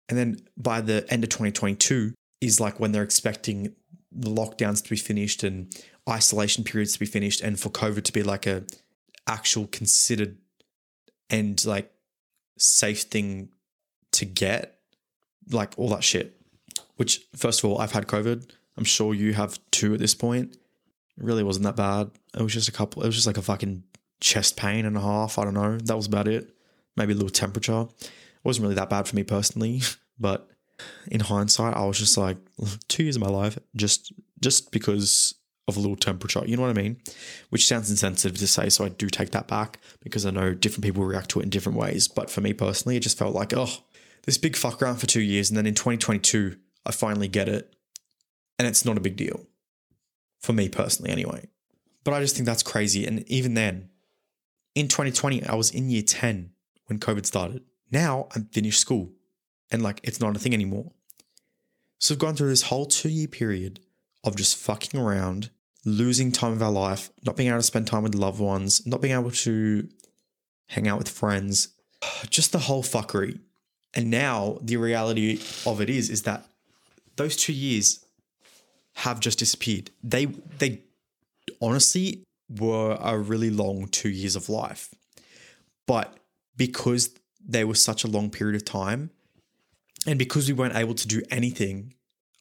And 0.09 0.17
then 0.17 0.37
by 0.57 0.81
the 0.81 1.05
end 1.09 1.23
of 1.23 1.29
2022, 1.29 2.13
is 2.41 2.59
like 2.59 2.79
when 2.79 2.91
they're 2.91 3.03
expecting 3.03 3.73
the 4.11 4.29
lockdowns 4.29 4.83
to 4.83 4.89
be 4.89 4.97
finished 4.97 5.43
and 5.43 5.73
isolation 6.09 6.63
periods 6.63 6.93
to 6.93 6.99
be 6.99 7.05
finished 7.05 7.39
and 7.41 7.59
for 7.59 7.69
COVID 7.69 8.03
to 8.03 8.11
be 8.11 8.23
like 8.23 8.47
a 8.47 8.63
actual 9.27 9.67
considered 9.67 10.37
and 11.29 11.63
like 11.65 11.91
safe 12.57 13.03
thing 13.03 13.49
to 14.13 14.25
get, 14.25 14.79
like 15.51 15.73
all 15.77 15.89
that 15.89 16.03
shit. 16.03 16.39
Which 16.97 17.21
first 17.35 17.63
of 17.63 17.69
all, 17.69 17.79
I've 17.79 17.91
had 17.91 18.07
COVID. 18.07 18.51
I'm 18.77 18.83
sure 18.83 19.13
you 19.13 19.33
have 19.33 19.59
too 19.71 19.93
at 19.93 19.99
this 19.99 20.15
point. 20.15 20.53
It 21.17 21.23
really 21.23 21.43
wasn't 21.43 21.65
that 21.65 21.75
bad. 21.75 22.11
It 22.37 22.41
was 22.41 22.53
just 22.53 22.69
a 22.69 22.71
couple. 22.71 23.03
It 23.03 23.07
was 23.07 23.15
just 23.15 23.27
like 23.27 23.37
a 23.37 23.41
fucking 23.41 23.83
chest 24.19 24.55
pain 24.55 24.85
and 24.85 24.95
a 24.95 25.01
half. 25.01 25.37
I 25.37 25.43
don't 25.43 25.53
know. 25.53 25.77
That 25.77 25.95
was 25.95 26.07
about 26.07 26.27
it. 26.27 26.55
Maybe 26.95 27.13
a 27.13 27.15
little 27.15 27.29
temperature. 27.29 27.87
It 27.99 28.09
wasn't 28.43 28.63
really 28.63 28.75
that 28.75 28.89
bad 28.89 29.07
for 29.07 29.15
me 29.15 29.23
personally, 29.23 29.81
but 30.19 30.49
in 31.07 31.19
hindsight, 31.19 31.75
I 31.75 31.85
was 31.85 31.97
just 31.97 32.17
like 32.17 32.37
two 32.87 33.03
years 33.03 33.15
of 33.15 33.21
my 33.21 33.29
life 33.29 33.57
just 33.75 34.13
just 34.39 34.71
because 34.71 35.35
of 35.67 35.77
a 35.77 35.79
little 35.79 35.95
temperature. 35.95 36.43
You 36.45 36.57
know 36.57 36.63
what 36.63 36.77
I 36.77 36.81
mean? 36.81 36.97
Which 37.49 37.67
sounds 37.67 37.89
insensitive 37.89 38.37
to 38.39 38.47
say, 38.47 38.69
so 38.69 38.85
I 38.85 38.89
do 38.89 39.09
take 39.09 39.31
that 39.31 39.47
back 39.47 39.79
because 40.01 40.25
I 40.25 40.31
know 40.31 40.53
different 40.53 40.83
people 40.83 41.03
react 41.05 41.29
to 41.31 41.39
it 41.39 41.43
in 41.43 41.49
different 41.49 41.77
ways. 41.77 42.07
But 42.07 42.29
for 42.29 42.41
me 42.41 42.53
personally, 42.53 42.97
it 42.97 43.01
just 43.01 43.17
felt 43.17 43.35
like, 43.35 43.53
oh, 43.55 43.69
this 44.23 44.37
big 44.37 44.55
fuck 44.55 44.81
around 44.81 44.97
for 44.97 45.07
two 45.07 45.21
years, 45.21 45.49
and 45.49 45.57
then 45.57 45.65
in 45.65 45.75
2022, 45.75 46.57
I 46.85 46.91
finally 46.91 47.27
get 47.27 47.49
it, 47.49 47.75
and 48.59 48.67
it's 48.67 48.85
not 48.85 48.97
a 48.97 49.01
big 49.01 49.15
deal 49.15 49.47
for 50.39 50.53
me 50.53 50.69
personally, 50.69 51.11
anyway. 51.11 51.47
But 52.03 52.13
I 52.13 52.21
just 52.21 52.35
think 52.35 52.45
that's 52.45 52.63
crazy. 52.63 53.05
And 53.05 53.27
even 53.29 53.53
then, 53.53 53.89
in 54.75 54.87
2020, 54.87 55.45
I 55.45 55.55
was 55.55 55.71
in 55.71 55.89
year 55.89 56.01
10 56.01 56.51
when 56.87 56.99
COVID 56.99 57.25
started. 57.25 57.63
Now 57.91 58.27
I'm 58.33 58.45
finished 58.45 58.79
school 58.79 59.11
and 59.71 59.81
like 59.81 59.99
it's 60.03 60.19
not 60.19 60.35
a 60.35 60.39
thing 60.39 60.53
anymore. 60.53 60.91
So 61.99 62.13
I've 62.13 62.19
gone 62.19 62.35
through 62.35 62.49
this 62.49 62.63
whole 62.63 62.85
two 62.85 63.09
year 63.09 63.27
period 63.27 63.79
of 64.23 64.35
just 64.35 64.57
fucking 64.57 64.99
around, 64.99 65.49
losing 65.85 66.31
time 66.31 66.53
of 66.53 66.61
our 66.61 66.71
life, 66.71 67.09
not 67.25 67.35
being 67.35 67.49
able 67.49 67.59
to 67.59 67.63
spend 67.63 67.87
time 67.87 68.03
with 68.03 68.15
loved 68.15 68.39
ones, 68.39 68.85
not 68.85 69.01
being 69.01 69.13
able 69.13 69.31
to 69.31 69.87
hang 70.67 70.87
out 70.87 70.99
with 70.99 71.09
friends, 71.09 71.69
just 72.29 72.51
the 72.51 72.59
whole 72.59 72.83
fuckery. 72.83 73.39
And 73.93 74.09
now 74.09 74.57
the 74.61 74.77
reality 74.77 75.41
of 75.65 75.81
it 75.81 75.89
is, 75.89 76.09
is 76.09 76.23
that 76.23 76.45
those 77.17 77.35
two 77.35 77.53
years 77.53 78.05
have 78.93 79.19
just 79.19 79.39
disappeared. 79.39 79.89
They 80.03 80.25
they 80.25 80.81
honestly 81.61 82.23
were 82.49 82.97
a 83.01 83.17
really 83.17 83.49
long 83.49 83.87
two 83.87 84.09
years 84.09 84.35
of 84.35 84.49
life. 84.49 84.93
But 85.87 86.17
because 86.55 87.13
they 87.45 87.63
were 87.63 87.75
such 87.75 88.03
a 88.03 88.07
long 88.07 88.29
period 88.29 88.55
of 88.55 88.65
time, 88.65 89.11
and 90.05 90.17
because 90.17 90.47
we 90.47 90.53
weren't 90.53 90.75
able 90.75 90.93
to 90.95 91.07
do 91.07 91.21
anything, 91.29 91.93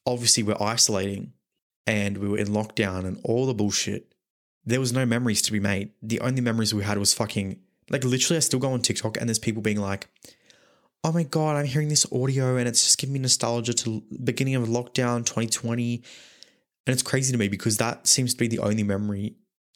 obviously 0.06 0.42
we're 0.42 0.60
isolating 0.60 1.32
and 1.86 2.18
we 2.18 2.28
were 2.28 2.38
in 2.38 2.48
lockdown 2.48 3.04
and 3.04 3.20
all 3.24 3.46
the 3.46 3.54
bullshit. 3.54 4.14
There 4.64 4.80
was 4.80 4.92
no 4.92 5.06
memories 5.06 5.42
to 5.42 5.52
be 5.52 5.60
made. 5.60 5.90
The 6.02 6.20
only 6.20 6.40
memories 6.40 6.74
we 6.74 6.84
had 6.84 6.98
was 6.98 7.14
fucking 7.14 7.58
like 7.90 8.04
literally 8.04 8.36
I 8.36 8.40
still 8.40 8.60
go 8.60 8.72
on 8.72 8.80
TikTok 8.80 9.16
and 9.18 9.28
there's 9.28 9.38
people 9.38 9.62
being 9.62 9.80
like, 9.80 10.08
oh 11.02 11.12
my 11.12 11.24
God, 11.24 11.56
I'm 11.56 11.66
hearing 11.66 11.88
this 11.88 12.06
audio 12.12 12.56
and 12.56 12.68
it's 12.68 12.84
just 12.84 12.98
giving 12.98 13.14
me 13.14 13.18
nostalgia 13.18 13.74
to 13.74 14.02
beginning 14.22 14.54
of 14.54 14.68
lockdown 14.68 15.26
2020. 15.26 16.02
And 16.86 16.94
it's 16.94 17.02
crazy 17.02 17.32
to 17.32 17.38
me 17.38 17.48
because 17.48 17.78
that 17.78 18.06
seems 18.06 18.32
to 18.32 18.38
be 18.38 18.48
the 18.48 18.60
only 18.60 18.82
memory 18.82 19.34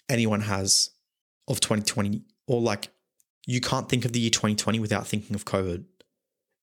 anyone 0.09 0.43
has 0.43 0.91
of 1.49 1.61
2020 1.61 2.23
or 2.47 2.61
like 2.61 2.89
you 3.47 3.61
can't 3.61 3.89
think 3.89 4.05
of 4.05 4.13
the 4.13 4.21
year 4.21 4.31
2020 4.31 4.79
without 4.79 5.07
thinking 5.07 5.35
of 5.35 5.45
COVID. 5.45 5.85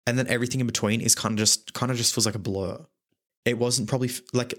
And 0.08 0.18
then 0.18 0.28
everything 0.28 0.60
in 0.60 0.68
between 0.68 1.02
is 1.02 1.16
kind 1.16 1.34
of 1.34 1.40
just 1.40 1.74
kind 1.74 1.92
of 1.92 1.98
just 1.98 2.14
feels 2.14 2.26
like 2.26 2.36
a 2.36 2.40
blur. 2.40 2.86
It 3.46 3.58
wasn't 3.58 3.90
probably 3.90 4.10
like 4.34 4.54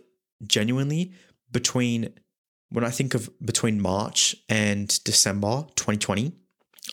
genuinely 0.47 1.13
between 1.51 2.13
when 2.71 2.85
I 2.85 2.91
think 2.91 3.15
of 3.15 3.31
between 3.45 3.81
March 3.81 4.35
and 4.49 4.89
December 5.05 5.67
2020, 5.77 6.33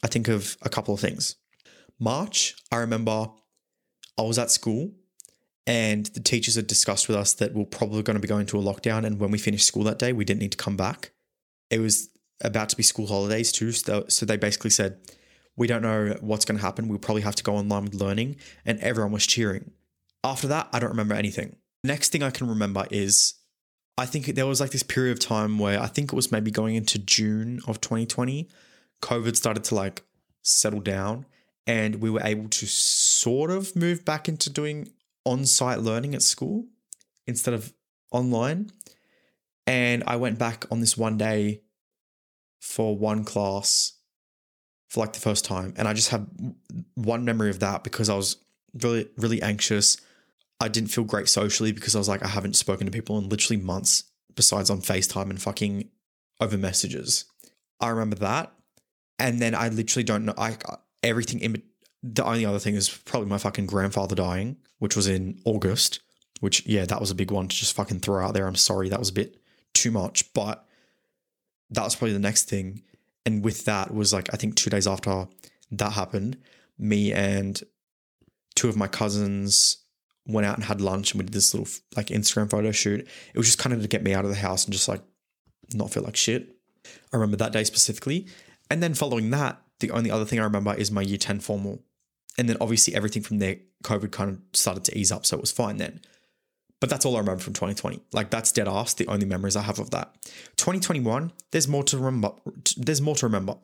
I 0.04 0.08
think 0.08 0.28
of 0.28 0.58
a 0.62 0.70
couple 0.70 0.94
of 0.94 1.00
things. 1.00 1.38
March, 2.00 2.56
I 2.72 2.78
remember 2.78 3.28
I 4.18 4.22
was 4.24 4.38
at 4.38 4.52
school 4.52 4.92
and 5.66 6.08
the 6.08 6.20
teachers 6.20 6.56
had 6.56 6.68
discussed 6.68 7.08
with 7.08 7.18
us 7.18 7.34
that 7.34 7.54
we're 7.54 7.66
probably 7.66 8.04
going 8.04 8.16
to 8.16 8.22
be 8.22 8.28
going 8.28 8.46
to 8.48 8.60
a 8.60 8.62
lockdown. 8.62 9.06
And 9.06 9.20
when 9.20 9.32
we 9.32 9.38
finished 9.38 9.66
school 9.66 9.84
that 9.84 10.00
day, 10.00 10.12
we 10.14 10.26
didn't 10.26 10.42
need 10.42 10.52
to 10.52 10.58
come 10.58 10.76
back. 10.76 11.12
It 11.70 11.80
was 11.80 12.10
about 12.42 12.70
to 12.70 12.76
be 12.76 12.84
school 12.84 13.08
holidays 13.08 13.52
too. 13.52 13.72
So, 13.72 14.26
they 14.26 14.38
basically 14.38 14.72
said, 14.72 14.98
we 15.56 15.68
don't 15.68 15.82
know 15.82 16.18
what's 16.22 16.46
going 16.46 16.58
to 16.58 16.66
happen. 16.66 16.88
We'll 16.88 17.00
probably 17.00 17.22
have 17.22 17.36
to 17.36 17.44
go 17.44 17.56
online 17.56 17.84
with 17.84 17.94
learning. 17.94 18.38
And 18.66 18.80
everyone 18.80 19.12
was 19.12 19.28
cheering. 19.28 19.72
After 20.24 20.48
that, 20.48 20.70
I 20.74 20.80
don't 20.80 20.90
remember 20.90 21.16
anything. 21.16 21.58
Next 21.84 22.12
thing 22.12 22.24
I 22.24 22.32
can 22.32 22.48
remember 22.48 22.86
is 22.90 23.36
I 24.00 24.06
think 24.06 24.28
there 24.28 24.48
was 24.48 24.62
like 24.62 24.72
this 24.72 24.82
period 24.82 25.12
of 25.12 25.20
time 25.20 25.60
where 25.60 25.78
I 25.82 25.88
think 25.88 26.14
it 26.14 26.16
was 26.16 26.32
maybe 26.32 26.52
going 26.52 26.76
into 26.76 26.98
June 26.98 27.60
of 27.68 27.82
2020. 27.82 28.48
COVID 29.02 29.36
started 29.36 29.66
to 29.66 29.76
like 29.76 30.04
settle 30.42 30.80
down 30.80 31.26
and 31.68 31.96
we 31.96 32.10
were 32.10 32.22
able 32.24 32.48
to 32.48 32.66
sort 32.66 33.52
of 33.52 33.76
move 33.76 34.06
back 34.06 34.30
into 34.30 34.50
doing 34.50 34.94
on 35.26 35.46
site 35.46 35.80
learning 35.80 36.16
at 36.16 36.22
school 36.22 36.66
instead 37.28 37.54
of 37.54 37.74
online. 38.10 38.72
And 39.68 40.02
I 40.08 40.16
went 40.16 40.40
back 40.40 40.66
on 40.72 40.80
this 40.80 40.98
one 40.98 41.18
day 41.18 41.62
for 42.62 42.98
one 42.98 43.26
class 43.26 43.98
for 44.88 45.02
like 45.02 45.12
the 45.12 45.20
first 45.20 45.44
time. 45.44 45.74
And 45.76 45.90
I 45.90 45.94
just 45.94 46.10
have 46.12 46.26
one 46.96 47.26
memory 47.26 47.50
of 47.50 47.60
that 47.60 47.84
because 47.84 48.08
I 48.08 48.16
was 48.16 48.38
really, 48.82 49.10
really 49.18 49.42
anxious. 49.42 49.98
I 50.60 50.67
didn't 50.67 50.89
feel 50.89 51.04
great 51.04 51.30
socially 51.30 51.72
because 51.72 51.95
I 51.95 52.00
was 52.00 52.10
like, 52.10 52.24
I 52.24 52.28
haven't 52.28 52.56
spoken 52.56 52.86
to 52.86 52.91
people 52.91 53.17
in 53.17 53.30
literally 53.30 53.62
months 53.62 54.04
besides 54.36 54.69
on 54.69 54.82
FaceTime 54.82 55.30
and 55.30 55.41
fucking 55.41 55.89
over 56.39 56.58
messages. 56.58 57.26
I 57.80 57.89
remember 57.89 58.17
that. 58.17 58.52
And 59.17 59.41
then 59.41 59.56
I 59.56 59.69
literally 59.69 60.04
don't 60.04 60.26
know. 60.26 60.34
I 60.38 60.58
everything 61.04 61.39
in 61.39 61.62
the 62.02 62.24
only 62.24 62.45
other 62.45 62.60
thing 62.60 62.76
is 62.76 62.89
probably 62.89 63.30
my 63.30 63.38
fucking 63.38 63.65
grandfather 63.65 64.15
dying, 64.15 64.58
which 64.80 64.95
was 64.95 65.08
in 65.08 65.39
August. 65.45 66.00
Which 66.39 66.65
yeah, 66.65 66.86
that 66.86 67.02
was 67.02 67.12
a 67.12 67.15
big 67.15 67.32
one 67.32 67.50
to 67.50 67.56
just 67.56 67.76
fucking 67.76 68.00
throw 68.00 68.26
out 68.26 68.34
there. 68.34 68.48
I'm 68.48 68.56
sorry, 68.56 68.88
that 68.89 69.00
was 69.00 69.10
a 69.10 69.13
bit 69.13 69.38
too 69.74 69.91
much, 69.91 70.32
but 70.34 70.65
that 71.69 71.84
was 71.84 71.95
probably 71.95 72.13
the 72.13 72.19
next 72.19 72.50
thing. 72.50 72.84
And 73.26 73.43
with 73.43 73.65
that 73.65 73.93
was 73.93 74.13
like 74.13 74.34
I 74.34 74.38
think 74.38 74.56
two 74.56 74.69
days 74.69 74.88
after 74.88 75.28
that 75.72 75.93
happened, 75.93 76.38
me 76.78 77.12
and 77.12 77.62
two 78.56 78.69
of 78.69 78.78
my 78.78 78.88
cousins 78.88 79.78
went 80.30 80.46
out 80.46 80.56
and 80.56 80.63
had 80.63 80.82
lunch 80.82 81.12
and 81.12 81.20
we 81.20 81.26
did 81.26 81.34
this 81.34 81.54
little 81.54 81.70
like 81.96 82.08
Instagram 82.08 82.50
photo 82.50 82.72
shoot. 82.72 83.02
It 83.02 83.38
was 83.38 83.48
just 83.48 83.60
kind 83.60 83.74
of 83.74 83.82
to 83.82 83.88
get 83.88 84.04
me 84.04 84.13
out 84.13 84.26
of 84.26 84.32
the 84.32 84.38
house 84.38 84.65
and 84.65 84.74
just 84.74 84.88
like 84.88 85.02
not 85.74 85.92
feel 85.92 86.04
like 86.04 86.15
shit. 86.15 86.56
I 86.86 87.18
remember 87.18 87.38
that 87.38 87.52
day 87.52 87.63
specifically. 87.63 88.28
And 88.70 88.82
then 88.84 88.94
following 88.94 89.30
that, 89.32 89.62
the 89.80 89.92
only 89.92 90.12
other 90.12 90.26
thing 90.26 90.39
I 90.39 90.44
remember 90.44 90.74
is 90.74 90.92
my 90.92 91.02
year 91.02 91.18
10 91.18 91.39
formal. 91.39 91.84
And 92.38 92.48
then 92.48 92.58
obviously 92.62 92.96
everything 92.96 93.24
from 93.24 93.39
there, 93.39 93.58
COVID 93.84 94.12
kind 94.12 94.30
of 94.30 94.39
started 94.54 94.84
to 94.86 94.98
ease 94.98 95.12
up. 95.12 95.26
So 95.26 95.38
it 95.38 95.42
was 95.42 95.52
fine 95.52 95.78
then. 95.78 96.02
But 96.80 96.89
that's 96.89 97.06
all 97.06 97.15
I 97.15 97.20
remember 97.20 97.42
from 97.42 97.54
2020. 97.54 98.02
Like 98.13 98.30
that's 98.30 98.52
dead 98.52 98.68
ass, 98.68 98.94
the 98.94 99.08
only 99.08 99.26
memories 99.26 99.56
I 99.56 99.63
have 99.63 99.80
of 99.80 99.89
that. 99.92 100.13
2021, 100.58 101.34
there's 101.52 101.68
more 101.68 101.84
to 101.84 101.98
remember. 101.98 102.32
There's 102.78 103.02
more 103.02 103.15
to 103.15 103.26
remember. 103.26 103.56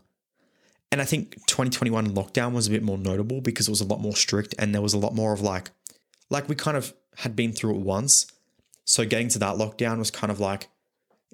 And 0.92 1.02
I 1.02 1.06
think 1.06 1.36
2021 1.48 2.10
lockdown 2.10 2.54
was 2.54 2.68
a 2.68 2.72
bit 2.72 2.84
more 2.84 2.98
notable 2.98 3.42
because 3.42 3.68
it 3.68 3.72
was 3.72 3.82
a 3.82 3.86
lot 3.86 4.02
more 4.02 4.16
strict 4.16 4.54
and 4.60 4.74
there 4.74 4.82
was 4.82 4.94
a 4.94 4.98
lot 4.98 5.16
more 5.16 5.34
of 5.34 5.42
like, 5.42 5.72
like 6.30 6.50
we 6.50 6.56
kind 6.56 6.78
of 6.78 6.94
had 7.18 7.36
been 7.36 7.54
through 7.54 7.76
it 7.76 7.82
once. 7.82 8.28
So 8.84 9.06
getting 9.06 9.30
to 9.30 9.40
that 9.40 9.56
lockdown 9.56 10.00
was 10.00 10.12
kind 10.12 10.32
of 10.32 10.40
like, 10.40 10.68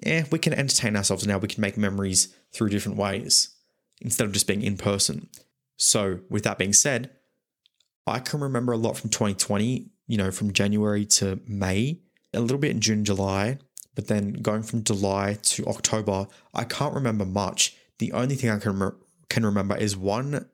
eh, 0.04 0.24
we 0.30 0.38
can 0.38 0.52
entertain 0.52 0.96
ourselves 0.96 1.26
now. 1.26 1.38
We 1.38 1.48
can 1.48 1.60
make 1.60 1.76
memories 1.76 2.34
through 2.52 2.70
different 2.70 2.98
ways 2.98 3.54
instead 4.00 4.26
of 4.26 4.32
just 4.32 4.46
being 4.46 4.62
in 4.62 4.76
person. 4.76 5.28
So, 5.76 6.20
with 6.28 6.44
that 6.44 6.58
being 6.58 6.72
said, 6.72 7.10
I 8.06 8.18
can 8.18 8.40
remember 8.40 8.72
a 8.72 8.76
lot 8.76 8.96
from 8.96 9.10
2020, 9.10 9.90
you 10.06 10.16
know, 10.16 10.30
from 10.30 10.52
January 10.52 11.04
to 11.06 11.40
May, 11.46 12.00
a 12.32 12.40
little 12.40 12.58
bit 12.58 12.70
in 12.70 12.80
June, 12.80 13.04
July, 13.04 13.58
but 13.94 14.08
then 14.08 14.32
going 14.34 14.62
from 14.62 14.84
July 14.84 15.38
to 15.42 15.66
October, 15.66 16.26
I 16.54 16.64
can't 16.64 16.94
remember 16.94 17.24
much. 17.24 17.76
The 17.98 18.12
only 18.12 18.36
thing 18.36 18.50
I 18.50 18.58
can 18.58 18.78
rem- 18.78 18.96
can 19.28 19.44
remember 19.44 19.76
is 19.76 19.96
one 19.96 20.46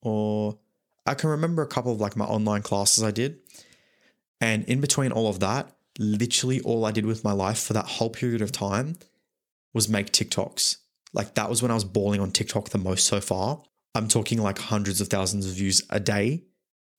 or 0.00 0.58
I 1.06 1.14
can 1.14 1.30
remember 1.30 1.62
a 1.62 1.66
couple 1.66 1.92
of 1.92 2.00
like 2.00 2.16
my 2.16 2.24
online 2.24 2.62
classes 2.62 3.02
I 3.02 3.10
did. 3.10 3.38
And 4.40 4.64
in 4.64 4.80
between 4.80 5.12
all 5.12 5.28
of 5.28 5.40
that, 5.40 5.72
literally 5.98 6.60
all 6.60 6.84
I 6.84 6.92
did 6.92 7.06
with 7.06 7.24
my 7.24 7.32
life 7.32 7.60
for 7.60 7.72
that 7.72 7.86
whole 7.86 8.10
period 8.10 8.42
of 8.42 8.52
time 8.52 8.96
was 9.74 9.88
make 9.88 10.12
TikToks. 10.12 10.76
Like 11.12 11.34
that 11.34 11.50
was 11.50 11.62
when 11.62 11.70
I 11.70 11.74
was 11.74 11.84
balling 11.84 12.20
on 12.20 12.30
TikTok 12.30 12.70
the 12.70 12.78
most 12.78 13.06
so 13.06 13.20
far. 13.20 13.62
I'm 13.94 14.08
talking 14.08 14.40
like 14.40 14.58
hundreds 14.58 15.00
of 15.00 15.08
thousands 15.08 15.46
of 15.46 15.52
views 15.52 15.82
a 15.90 16.00
day, 16.00 16.44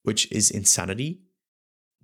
which 0.04 0.32
is 0.32 0.52
insanity. 0.52 1.22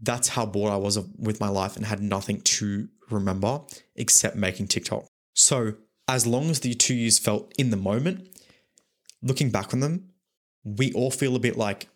That's 0.02 0.30
how 0.30 0.46
bored 0.46 0.72
I 0.72 0.78
was 0.78 0.98
with 1.18 1.40
my 1.40 1.50
life 1.50 1.76
and 1.76 1.86
had 1.86 2.02
nothing 2.02 2.42
to 2.42 2.88
remember 3.10 3.62
except 3.96 4.36
making 4.36 4.68
TikTok. 4.68 5.06
So, 5.34 5.74
as 6.08 6.26
long 6.26 6.50
as 6.50 6.62
the 6.62 6.74
two 6.74 6.96
years 6.96 7.20
felt 7.20 7.54
in 7.60 7.70
the 7.70 7.78
moment, 7.78 8.28
looking 9.22 9.52
back 9.52 9.74
on 9.74 9.80
them, 9.80 10.09
we 10.78 10.92
all 10.94 11.12
feel 11.12 11.36
a 11.36 11.40
bit 11.40 11.58
like 11.58 11.88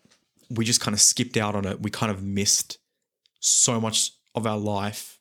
we 0.50 0.64
just 0.64 0.80
kind 0.80 0.94
of 0.94 1.00
skipped 1.00 1.36
out 1.36 1.54
on 1.54 1.66
it. 1.66 1.82
We 1.82 1.90
kind 1.90 2.10
of 2.10 2.22
missed 2.22 2.78
so 3.40 3.80
much 3.80 4.12
of 4.34 4.46
our 4.46 4.58
life. 4.58 5.20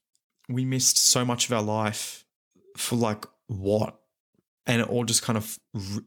We 0.49 0.65
missed 0.65 0.97
so 0.97 1.23
much 1.25 1.45
of 1.45 1.53
our 1.53 1.61
life 1.61 2.25
for 2.77 2.95
like 2.95 3.25
what? 3.47 3.99
and 4.65 4.81
it 4.81 4.89
all 4.89 5.03
just 5.03 5.23
kind 5.23 5.37
of 5.37 5.59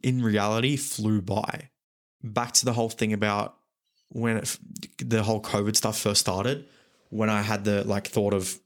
in 0.03 0.23
reality 0.23 0.77
flew 0.77 1.21
by. 1.21 1.71
Back 2.23 2.53
to 2.53 2.65
the 2.65 2.73
whole 2.73 2.89
thing 2.89 3.13
about 3.13 3.57
when 4.09 4.39
it, 4.39 4.59
the 4.99 5.23
whole 5.23 5.43
COVID 5.43 5.77
stuff 5.77 5.99
first 5.99 6.21
started, 6.21 6.67
when 7.11 7.31
I 7.31 7.43
had 7.43 7.65
the 7.65 7.85
like 7.85 8.07
thought 8.07 8.35
of, 8.35 8.59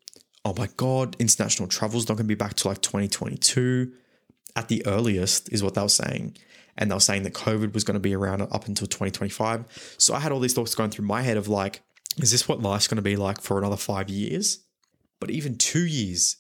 oh 0.45 0.55
my 0.57 0.69
god, 0.77 1.17
international 1.19 1.69
travel's 1.69 2.09
not 2.09 2.15
going 2.17 2.27
to 2.27 2.29
be 2.29 2.35
back 2.35 2.55
to 2.55 2.69
like 2.69 2.81
2022 2.83 3.93
at 4.57 4.69
the 4.69 4.85
earliest, 4.87 5.53
is 5.53 5.63
what 5.63 5.75
they 5.75 5.83
were 5.83 5.89
saying. 5.89 6.37
And 6.81 6.91
they 6.91 6.95
were 6.95 7.01
saying 7.01 7.23
that 7.25 7.35
COVID 7.35 7.75
was 7.75 7.85
going 7.85 7.95
to 7.95 8.01
be 8.01 8.15
around 8.15 8.43
up 8.43 8.67
until 8.67 8.87
2025. 8.87 9.97
So 9.99 10.15
I 10.15 10.19
had 10.19 10.33
all 10.33 10.41
these 10.41 10.55
thoughts 10.55 10.75
going 10.75 10.91
through 10.91 11.07
my 11.07 11.23
head 11.23 11.37
of 11.37 11.47
like, 11.47 11.83
is 12.17 12.33
this 12.33 12.49
what 12.49 12.63
life's 12.63 12.89
going 12.89 12.97
to 12.97 13.03
be 13.03 13.17
like 13.17 13.41
for 13.41 13.59
another 13.59 13.77
five 13.77 14.09
years? 14.09 14.65
But 15.21 15.31
even 15.31 15.59
two 15.59 15.87
years, 15.87 16.37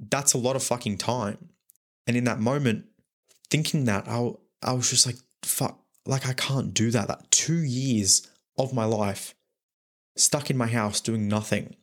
that's 0.00 0.32
a 0.32 0.38
lot 0.38 0.56
of 0.56 0.62
fucking 0.62 0.98
time. 0.98 1.50
And 2.06 2.16
in 2.16 2.24
that 2.24 2.40
moment, 2.40 2.86
thinking 3.50 3.84
that, 3.84 4.08
I, 4.08 4.32
I 4.62 4.72
was 4.72 4.90
just 4.90 5.06
like, 5.06 5.16
fuck, 5.42 5.78
like 6.06 6.26
I 6.26 6.32
can't 6.32 6.72
do 6.72 6.90
that. 6.90 7.08
That 7.08 7.30
two 7.30 7.58
years 7.58 8.26
of 8.58 8.72
my 8.72 8.84
life 8.84 9.34
stuck 10.16 10.50
in 10.50 10.56
my 10.56 10.68
house 10.68 11.00
doing 11.00 11.28
nothing. 11.28 11.76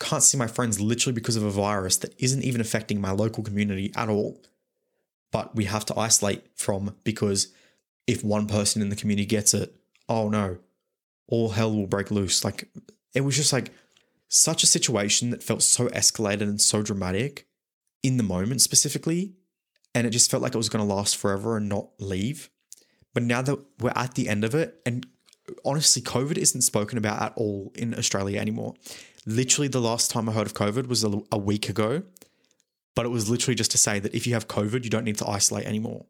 Can't 0.00 0.22
see 0.22 0.36
my 0.36 0.48
friends 0.48 0.80
literally 0.80 1.14
because 1.14 1.36
of 1.36 1.44
a 1.44 1.50
virus 1.50 1.96
that 1.98 2.14
isn't 2.18 2.42
even 2.42 2.60
affecting 2.60 3.00
my 3.00 3.12
local 3.12 3.44
community 3.44 3.92
at 3.96 4.08
all. 4.08 4.42
But 5.36 5.54
we 5.54 5.66
have 5.66 5.84
to 5.86 5.98
isolate 5.98 6.44
from 6.54 6.96
because 7.04 7.52
if 8.06 8.24
one 8.24 8.46
person 8.46 8.80
in 8.80 8.88
the 8.88 8.96
community 8.96 9.26
gets 9.26 9.52
it, 9.52 9.74
oh 10.08 10.30
no, 10.30 10.56
all 11.28 11.50
hell 11.50 11.76
will 11.76 11.86
break 11.86 12.10
loose. 12.10 12.42
Like 12.42 12.70
it 13.14 13.20
was 13.20 13.36
just 13.36 13.52
like 13.52 13.70
such 14.28 14.62
a 14.62 14.66
situation 14.66 15.28
that 15.28 15.42
felt 15.42 15.62
so 15.62 15.88
escalated 15.88 16.40
and 16.40 16.58
so 16.58 16.80
dramatic 16.80 17.48
in 18.02 18.16
the 18.16 18.22
moment 18.22 18.62
specifically 18.62 19.34
and 19.94 20.06
it 20.06 20.10
just 20.10 20.30
felt 20.30 20.42
like 20.42 20.54
it 20.54 20.58
was 20.58 20.70
going 20.70 20.86
to 20.86 20.94
last 20.94 21.18
forever 21.18 21.58
and 21.58 21.68
not 21.68 21.90
leave. 21.98 22.48
But 23.12 23.22
now 23.22 23.42
that 23.42 23.58
we're 23.78 23.92
at 23.94 24.14
the 24.14 24.30
end 24.30 24.42
of 24.42 24.54
it, 24.54 24.80
and 24.86 25.06
honestly, 25.66 26.00
COVID 26.00 26.38
isn't 26.38 26.62
spoken 26.62 26.96
about 26.96 27.20
at 27.20 27.32
all 27.36 27.72
in 27.74 27.92
Australia 27.92 28.40
anymore. 28.40 28.72
Literally, 29.26 29.68
the 29.68 29.82
last 29.82 30.10
time 30.10 30.30
I 30.30 30.32
heard 30.32 30.46
of 30.46 30.54
COVID 30.54 30.86
was 30.86 31.04
a, 31.04 31.20
a 31.30 31.36
week 31.36 31.68
ago, 31.68 32.04
but 32.96 33.06
it 33.06 33.10
was 33.10 33.30
literally 33.30 33.54
just 33.54 33.70
to 33.70 33.78
say 33.78 34.00
that 34.00 34.14
if 34.14 34.26
you 34.26 34.34
have 34.34 34.48
COVID, 34.48 34.82
you 34.82 34.90
don't 34.90 35.04
need 35.04 35.18
to 35.18 35.28
isolate 35.28 35.66
anymore. 35.66 36.06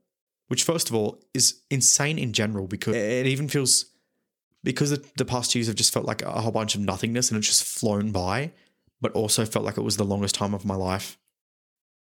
Which, 0.48 0.64
first 0.64 0.88
of 0.88 0.94
all, 0.94 1.20
is 1.34 1.60
insane 1.70 2.18
in 2.18 2.32
general 2.32 2.66
because 2.66 2.96
it 2.96 3.26
even 3.26 3.48
feels 3.48 3.84
because 4.64 4.90
the, 4.90 5.04
the 5.18 5.24
past 5.26 5.54
years 5.54 5.66
have 5.66 5.76
just 5.76 5.92
felt 5.92 6.06
like 6.06 6.22
a 6.22 6.40
whole 6.40 6.52
bunch 6.52 6.74
of 6.74 6.80
nothingness 6.80 7.30
and 7.30 7.36
it's 7.36 7.46
just 7.46 7.64
flown 7.64 8.10
by, 8.10 8.52
but 9.00 9.12
also 9.12 9.44
felt 9.44 9.66
like 9.66 9.76
it 9.76 9.82
was 9.82 9.98
the 9.98 10.04
longest 10.04 10.34
time 10.34 10.54
of 10.54 10.64
my 10.64 10.74
life 10.74 11.18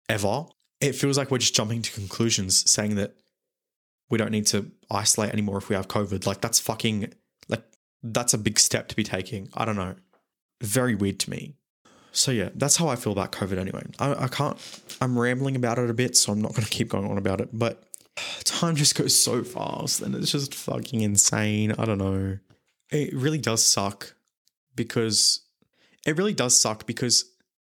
ever 0.09 0.47
it 0.81 0.95
feels 0.95 1.17
like 1.17 1.31
we're 1.31 1.37
just 1.37 1.55
jumping 1.55 1.81
to 1.83 1.91
conclusions 1.93 2.69
saying 2.69 2.95
that 2.95 3.15
we 4.09 4.17
don't 4.17 4.31
need 4.31 4.47
to 4.47 4.69
isolate 4.89 5.31
anymore 5.31 5.57
if 5.57 5.69
we 5.69 5.75
have 5.75 5.87
COVID. 5.87 6.25
Like 6.25 6.41
that's 6.41 6.59
fucking 6.59 7.13
like 7.47 7.63
that's 8.03 8.33
a 8.33 8.37
big 8.37 8.59
step 8.59 8.87
to 8.89 8.95
be 8.95 9.03
taking. 9.03 9.49
I 9.53 9.63
don't 9.63 9.75
know. 9.75 9.95
Very 10.61 10.95
weird 10.95 11.19
to 11.21 11.29
me. 11.29 11.55
So 12.11 12.31
yeah, 12.31 12.49
that's 12.55 12.77
how 12.77 12.87
I 12.87 12.95
feel 12.95 13.13
about 13.13 13.31
COVID 13.31 13.57
anyway. 13.57 13.83
I, 13.99 14.25
I 14.25 14.27
can't 14.27 14.57
I'm 15.01 15.17
rambling 15.17 15.55
about 15.55 15.79
it 15.79 15.89
a 15.89 15.93
bit, 15.93 16.17
so 16.17 16.31
I'm 16.31 16.41
not 16.41 16.53
gonna 16.53 16.67
keep 16.67 16.89
going 16.89 17.09
on 17.09 17.17
about 17.17 17.41
it. 17.41 17.49
But 17.53 17.83
time 18.43 18.75
just 18.75 18.95
goes 18.95 19.17
so 19.17 19.43
fast 19.43 20.01
and 20.01 20.15
it's 20.15 20.31
just 20.31 20.53
fucking 20.53 21.01
insane. 21.01 21.73
I 21.77 21.85
don't 21.85 21.97
know. 21.97 22.37
It 22.91 23.13
really 23.13 23.37
does 23.37 23.63
suck 23.63 24.15
because 24.75 25.41
it 26.05 26.17
really 26.17 26.33
does 26.33 26.59
suck 26.59 26.85
because 26.85 27.25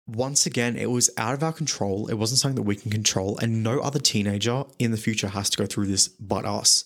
once 0.06 0.44
again, 0.44 0.76
it 0.76 0.90
was 0.90 1.10
out 1.16 1.34
of 1.34 1.42
our 1.42 1.52
control. 1.52 2.08
It 2.08 2.14
wasn't 2.14 2.40
something 2.40 2.56
that 2.56 2.62
we 2.62 2.76
can 2.76 2.90
control, 2.90 3.38
and 3.38 3.62
no 3.62 3.80
other 3.80 3.98
teenager 3.98 4.64
in 4.78 4.90
the 4.90 4.96
future 4.96 5.28
has 5.28 5.48
to 5.50 5.56
go 5.56 5.66
through 5.66 5.86
this 5.86 6.08
but 6.08 6.44
us. 6.44 6.84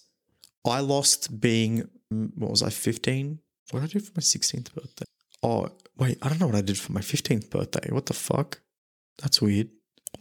I 0.65 0.81
lost 0.81 1.41
being, 1.41 1.89
mm, 2.13 2.31
what 2.37 2.51
was 2.51 2.63
I, 2.63 2.71
15? 2.71 3.39
What 3.71 3.81
did 3.81 3.91
I 3.91 3.93
do 3.93 4.01
for 4.01 4.13
my 4.17 4.21
16th 4.21 4.75
birthday? 4.75 5.05
Oh, 5.43 5.71
wait, 5.97 6.19
I 6.23 6.29
don't 6.29 6.41
know 6.41 6.47
what 6.47 6.57
I 6.57 6.61
did 6.61 6.79
for 6.79 6.93
my 6.93 7.01
15th 7.01 7.51
birthday. 7.51 7.89
What 7.91 8.07
the 8.07 8.15
fuck? 8.15 8.61
That's 9.23 9.41
weird. 9.41 9.69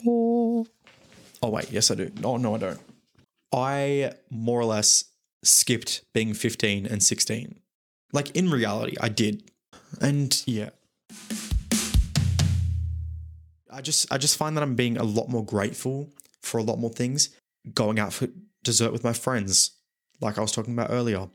Oh, 0.06 0.66
oh 1.42 1.50
wait, 1.50 1.72
yes, 1.72 1.92
I 1.92 1.96
do. 1.96 2.12
Oh, 2.24 2.38
no, 2.38 2.56
I 2.56 2.58
don't. 2.60 2.80
I 3.54 4.12
more 4.30 4.60
or 4.60 4.66
less 4.66 5.06
skipped 5.44 6.04
being 6.14 6.34
15 6.34 6.86
and 6.86 7.02
16. 7.02 7.60
Like 8.14 8.36
in 8.36 8.50
reality, 8.50 8.96
I 9.00 9.10
did. 9.10 9.52
And 10.02 10.42
yeah. 10.46 10.70
I 13.72 13.82
just 13.82 14.12
I 14.12 14.18
just 14.18 14.38
find 14.38 14.58
that 14.58 14.64
I'm 14.64 14.76
being 14.76 14.98
a 14.98 15.04
lot 15.04 15.30
more 15.30 15.46
grateful 15.46 16.10
for 16.42 16.58
a 16.58 16.64
lot 16.64 16.80
more 16.80 16.90
things. 16.90 17.30
Going 17.74 18.00
out 18.00 18.14
for 18.14 18.28
dessert 18.64 18.92
with 18.92 19.04
my 19.04 19.14
friends, 19.14 19.72
like 20.22 20.38
I 20.38 20.42
was 20.42 20.52
talking 20.52 20.74
about 20.74 20.92
earlier. 20.92 21.28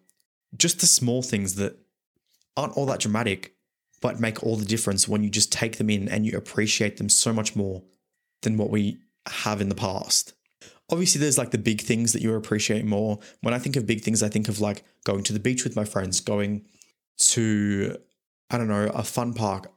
Just 0.57 0.81
the 0.81 0.87
small 0.87 1.23
things 1.23 1.55
that 1.57 1.79
aren't 2.57 2.77
all 2.77 2.87
that 2.87 3.01
dramatic, 3.01 3.55
but 4.03 4.21
make 4.21 4.43
all 4.43 4.57
the 4.57 4.65
difference 4.67 5.09
when 5.09 5.23
you 5.23 5.31
just 5.31 5.51
take 5.51 5.79
them 5.79 5.89
in 5.89 6.09
and 6.09 6.27
you 6.27 6.37
appreciate 6.37 6.99
them 6.99 7.09
so 7.09 7.33
much 7.33 7.57
more 7.57 7.83
than 8.43 8.59
what 8.59 8.69
we 8.69 8.99
have 9.27 9.61
in 9.61 9.69
the 9.69 9.75
past. 9.75 10.35
Obviously, 10.91 11.21
there's 11.21 11.39
like 11.39 11.53
the 11.53 11.59
big 11.59 11.81
things 11.81 12.13
that 12.13 12.21
you 12.21 12.35
appreciate 12.35 12.85
more. 12.85 13.21
When 13.41 13.55
I 13.55 13.59
think 13.59 13.77
of 13.77 13.87
big 13.87 14.03
things, 14.03 14.23
I 14.23 14.29
think 14.29 14.49
of 14.49 14.61
like 14.61 14.85
going 15.05 15.23
to 15.23 15.33
the 15.33 15.41
beach 15.41 15.65
with 15.65 15.77
my 15.77 15.85
friends, 15.85 16.21
going 16.21 16.67
to, 17.19 17.97
I 18.51 18.59
don't 18.59 18.69
know, 18.69 18.91
a 18.93 19.05
fun 19.05 19.33
park, 19.33 19.73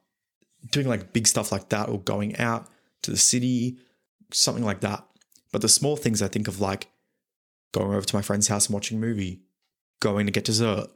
doing 0.71 0.87
like 0.87 1.13
big 1.13 1.27
stuff 1.27 1.51
like 1.51 1.69
that, 1.69 1.87
or 1.87 2.01
going 2.01 2.35
out 2.37 2.67
to 3.03 3.11
the 3.11 3.17
city, 3.17 3.77
something 4.33 4.65
like 4.65 4.81
that. 4.81 5.05
But 5.51 5.61
the 5.61 5.69
small 5.69 5.95
things 5.95 6.21
I 6.21 6.27
think 6.27 6.47
of 6.47 6.59
like 6.59 6.89
going 7.71 7.93
over 7.93 8.01
to 8.01 8.15
my 8.15 8.23
friend's 8.23 8.47
house 8.47 8.65
and 8.65 8.73
watching 8.73 8.97
a 8.97 9.01
movie, 9.01 9.43
going 10.01 10.25
to 10.25 10.31
get 10.31 10.45
dessert, 10.45 10.87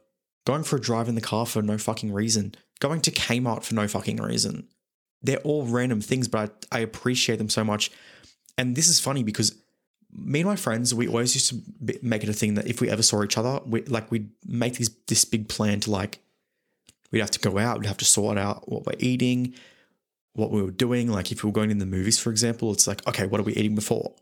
going 0.45 0.63
for 0.63 0.77
a 0.77 0.81
drive 0.81 1.07
in 1.07 1.15
the 1.15 1.21
car 1.21 1.45
for 1.45 1.61
no 1.61 1.77
fucking 1.77 2.11
reason, 2.11 2.55
going 2.79 3.01
to 3.01 3.11
Kmart 3.11 3.63
for 3.63 3.75
no 3.75 3.87
fucking 3.87 4.17
reason. 4.17 4.67
They're 5.21 5.37
all 5.37 5.65
random 5.65 6.01
things, 6.01 6.27
but 6.27 6.65
I, 6.71 6.77
I 6.77 6.79
appreciate 6.79 7.37
them 7.37 7.49
so 7.49 7.63
much. 7.63 7.91
And 8.57 8.75
this 8.75 8.87
is 8.87 8.99
funny 8.99 9.23
because 9.23 9.55
me 10.11 10.41
and 10.41 10.49
my 10.49 10.55
friends, 10.55 10.93
we 10.93 11.07
always 11.07 11.35
used 11.35 11.49
to 11.49 11.99
make 12.01 12.23
it 12.23 12.29
a 12.29 12.33
thing 12.33 12.55
that 12.55 12.67
if 12.67 12.81
we 12.81 12.89
ever 12.89 13.03
saw 13.03 13.23
each 13.23 13.37
other, 13.37 13.59
we 13.65 13.81
like 13.83 14.11
we'd 14.11 14.29
make 14.45 14.75
these 14.75 14.89
this 15.07 15.25
big 15.25 15.47
plan 15.49 15.79
to 15.81 15.91
like 15.91 16.19
we'd 17.11 17.19
have 17.19 17.31
to 17.31 17.39
go 17.39 17.57
out, 17.57 17.79
we'd 17.79 17.87
have 17.87 17.97
to 17.97 18.05
sort 18.05 18.37
out 18.37 18.69
what 18.69 18.85
we're 18.85 18.93
eating, 18.99 19.53
what 20.33 20.51
we 20.51 20.61
were 20.61 20.71
doing. 20.71 21.11
Like 21.11 21.31
if 21.31 21.43
we 21.43 21.49
were 21.49 21.53
going 21.53 21.71
in 21.71 21.79
the 21.79 21.85
movies, 21.85 22.19
for 22.19 22.31
example, 22.31 22.71
it's 22.71 22.87
like, 22.87 23.05
okay, 23.07 23.27
what 23.27 23.39
are 23.39 23.43
we 23.43 23.53
eating 23.53 23.75
before? 23.75 24.13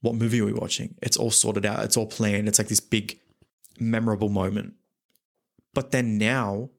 What 0.00 0.14
movie 0.14 0.40
are 0.40 0.46
we 0.46 0.52
watching? 0.52 0.94
It's 1.02 1.16
all 1.16 1.30
sorted 1.30 1.66
out, 1.66 1.84
it's 1.84 1.96
all 1.96 2.06
planned. 2.06 2.48
It's 2.48 2.58
like 2.58 2.68
this 2.68 2.80
big 2.80 3.18
memorable 3.78 4.28
moment. 4.28 4.74
But 5.74 5.90
then 5.90 6.18
now, 6.18 6.70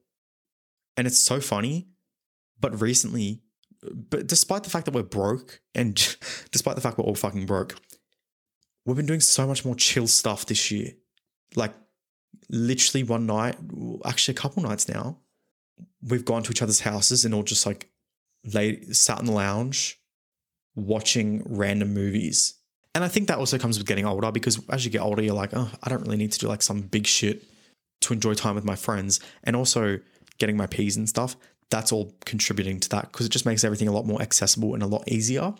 and 1.00 1.06
it's 1.06 1.18
so 1.18 1.40
funny, 1.40 1.88
but 2.60 2.78
recently, 2.78 3.40
but 3.82 4.26
despite 4.26 4.64
the 4.64 4.68
fact 4.68 4.84
that 4.84 4.94
we're 4.94 5.02
broke 5.02 5.62
and 5.74 5.94
despite 6.52 6.74
the 6.74 6.82
fact 6.82 6.98
we're 6.98 7.04
all 7.04 7.14
fucking 7.14 7.46
broke, 7.46 7.74
we've 8.84 8.98
been 8.98 9.06
doing 9.06 9.20
so 9.20 9.46
much 9.46 9.64
more 9.64 9.74
chill 9.74 10.06
stuff 10.06 10.44
this 10.44 10.70
year. 10.70 10.92
Like 11.56 11.72
literally 12.50 13.02
one 13.02 13.24
night, 13.24 13.56
actually 14.04 14.32
a 14.32 14.36
couple 14.36 14.62
nights 14.62 14.90
now, 14.90 15.20
we've 16.06 16.26
gone 16.26 16.42
to 16.42 16.50
each 16.50 16.60
other's 16.60 16.80
houses 16.80 17.24
and 17.24 17.32
all 17.32 17.44
just 17.44 17.64
like 17.64 17.88
sat 18.92 19.20
in 19.20 19.24
the 19.24 19.32
lounge 19.32 20.02
watching 20.74 21.42
random 21.46 21.94
movies. 21.94 22.58
And 22.94 23.02
I 23.02 23.08
think 23.08 23.28
that 23.28 23.38
also 23.38 23.56
comes 23.56 23.78
with 23.78 23.86
getting 23.86 24.04
older 24.04 24.30
because 24.30 24.60
as 24.68 24.84
you 24.84 24.90
get 24.90 25.00
older, 25.00 25.22
you're 25.22 25.32
like, 25.32 25.54
oh, 25.54 25.70
I 25.82 25.88
don't 25.88 26.02
really 26.02 26.18
need 26.18 26.32
to 26.32 26.38
do 26.38 26.46
like 26.46 26.60
some 26.60 26.82
big 26.82 27.06
shit 27.06 27.42
to 28.02 28.12
enjoy 28.12 28.34
time 28.34 28.54
with 28.54 28.66
my 28.66 28.76
friends. 28.76 29.18
And 29.44 29.56
also 29.56 30.00
getting 30.40 30.56
my 30.56 30.66
P's 30.66 30.96
and 30.96 31.08
stuff, 31.08 31.36
that's 31.70 31.92
all 31.92 32.12
contributing 32.24 32.80
to 32.80 32.88
that 32.88 33.12
because 33.12 33.26
it 33.26 33.30
just 33.30 33.46
makes 33.46 33.62
everything 33.62 33.86
a 33.86 33.92
lot 33.92 34.06
more 34.06 34.20
accessible 34.20 34.74
and 34.74 34.82
a 34.82 34.86
lot 34.86 35.06
easier. 35.06 35.54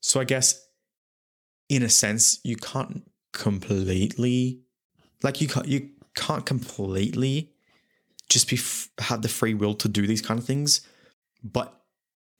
So 0.00 0.20
I 0.20 0.24
guess 0.24 0.68
in 1.68 1.82
a 1.82 1.88
sense, 1.88 2.40
you 2.44 2.56
can't 2.56 3.10
completely 3.32 4.60
like 5.22 5.40
you 5.40 5.48
can't 5.48 5.66
you 5.66 5.90
can't 6.14 6.44
completely 6.44 7.52
just 8.28 8.48
be 8.48 8.56
f- 8.56 8.90
have 8.98 9.22
the 9.22 9.28
free 9.28 9.54
will 9.54 9.74
to 9.74 9.88
do 9.88 10.06
these 10.06 10.22
kind 10.22 10.38
of 10.38 10.46
things, 10.46 10.86
but 11.42 11.74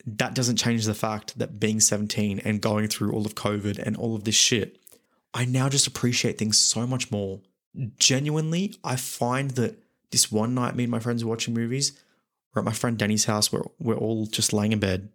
that 0.07 0.35
doesn't 0.35 0.57
change 0.57 0.85
the 0.85 0.95
fact 0.95 1.39
that 1.39 1.61
being 1.61 1.81
17 1.81 2.41
and 2.41 2.61
going 2.61 2.89
through 2.89 3.13
all 3.13 3.27
of 3.27 3.35
COVID 3.35 3.79
and 3.79 3.97
all 3.97 4.15
of 4.15 4.25
this 4.25 4.35
shit, 4.35 4.79
I 5.35 5.45
now 5.45 5.69
just 5.69 5.87
appreciate 5.87 6.39
things 6.39 6.59
so 6.59 6.87
much 6.87 7.11
more. 7.11 7.41
Genuinely, 7.99 8.77
I 8.83 8.97
find 8.97 9.53
that 9.53 9.79
this 10.11 10.33
one 10.33 10.55
night, 10.55 10.77
me 10.77 10.85
and 10.85 10.91
my 10.91 10.99
friends 10.99 11.25
were 11.25 11.31
watching 11.31 11.55
movies. 11.55 11.93
We're 12.55 12.61
at 12.61 12.67
my 12.67 12.73
friend 12.73 12.99
Danny's 12.99 13.27
house. 13.27 13.53
We're, 13.53 13.63
we're 13.79 13.97
all 13.97 14.27
just 14.27 14.53
laying 14.53 14.73
in 14.73 14.81
bed 14.81 15.11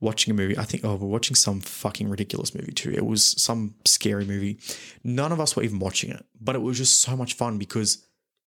watching 0.00 0.32
a 0.32 0.34
movie. 0.34 0.58
I 0.58 0.64
think, 0.64 0.84
oh, 0.84 0.96
we're 0.96 1.08
watching 1.08 1.34
some 1.34 1.60
fucking 1.60 2.08
ridiculous 2.08 2.54
movie 2.54 2.72
too. 2.72 2.90
It 2.90 3.06
was 3.06 3.24
some 3.42 3.74
scary 3.84 4.24
movie. 4.24 4.60
None 5.02 5.32
of 5.32 5.40
us 5.40 5.56
were 5.56 5.62
even 5.62 5.78
watching 5.78 6.10
it, 6.10 6.24
but 6.40 6.54
it 6.54 6.60
was 6.60 6.76
just 6.76 7.00
so 7.00 7.16
much 7.16 7.34
fun 7.34 7.58
because 7.58 8.06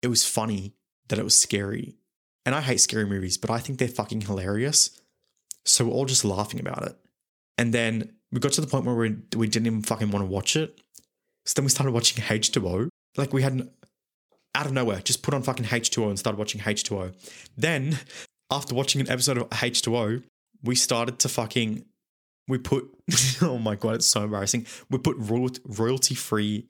it 0.02 0.08
was 0.08 0.26
funny 0.26 0.74
that 1.08 1.20
it 1.20 1.24
was 1.24 1.39
scary. 1.39 1.95
And 2.45 2.54
I 2.54 2.62
hate 2.62 2.80
scary 2.80 3.06
movies, 3.06 3.38
but 3.38 3.50
I 3.50 3.60
think 3.60 3.80
they're 3.80 3.88
fucking 3.88 4.22
hilarious. 4.22 5.02
So 5.66 5.86
we're 5.86 5.91
all 5.91 6.06
just 6.06 6.26
laughing 6.26 6.60
about 6.60 6.86
it. 6.86 6.95
And 7.58 7.74
then 7.74 8.14
we 8.32 8.39
got 8.39 8.54
to 8.54 8.62
the 8.62 8.68
point 8.68 8.86
where 8.86 8.95
we, 8.95 9.16
we 9.36 9.48
didn't 9.48 9.68
even 9.68 9.82
fucking 9.82 10.12
want 10.12 10.24
to 10.24 10.32
watch 10.32 10.56
it. 10.56 10.80
So 11.45 11.54
then 11.56 11.66
we 11.66 11.70
started 11.70 11.91
watching 11.91 12.24
H2O. 12.24 12.89
Like 13.16 13.34
we 13.34 13.41
had 13.41 13.70
out 14.58 14.66
of 14.66 14.74
nowhere, 14.74 14.99
just 15.01 15.22
put 15.22 15.36
on 15.36 15.43
fucking 15.43 15.66
H2O 15.66 16.10
and 16.10 16.18
started 16.18 16.39
watching 16.39 16.62
H2O. 16.62 17.14
Then, 17.55 17.99
after 18.51 18.74
watching 18.74 18.99
an 18.99 19.10
episode 19.10 19.38
of 19.38 19.47
H2O, 19.51 20.24
we 20.64 20.76
started 20.76 21.20
to 21.20 21.30
fucking 21.30 21.86
we 22.47 22.58
put 22.58 22.89
oh 23.41 23.60
my 23.60 23.76
god, 23.76 23.95
it's 23.95 24.08
so 24.08 24.24
embarrassing. 24.24 24.66
We 24.89 24.97
put 24.97 25.16
royalty 25.20 26.16
free 26.16 26.66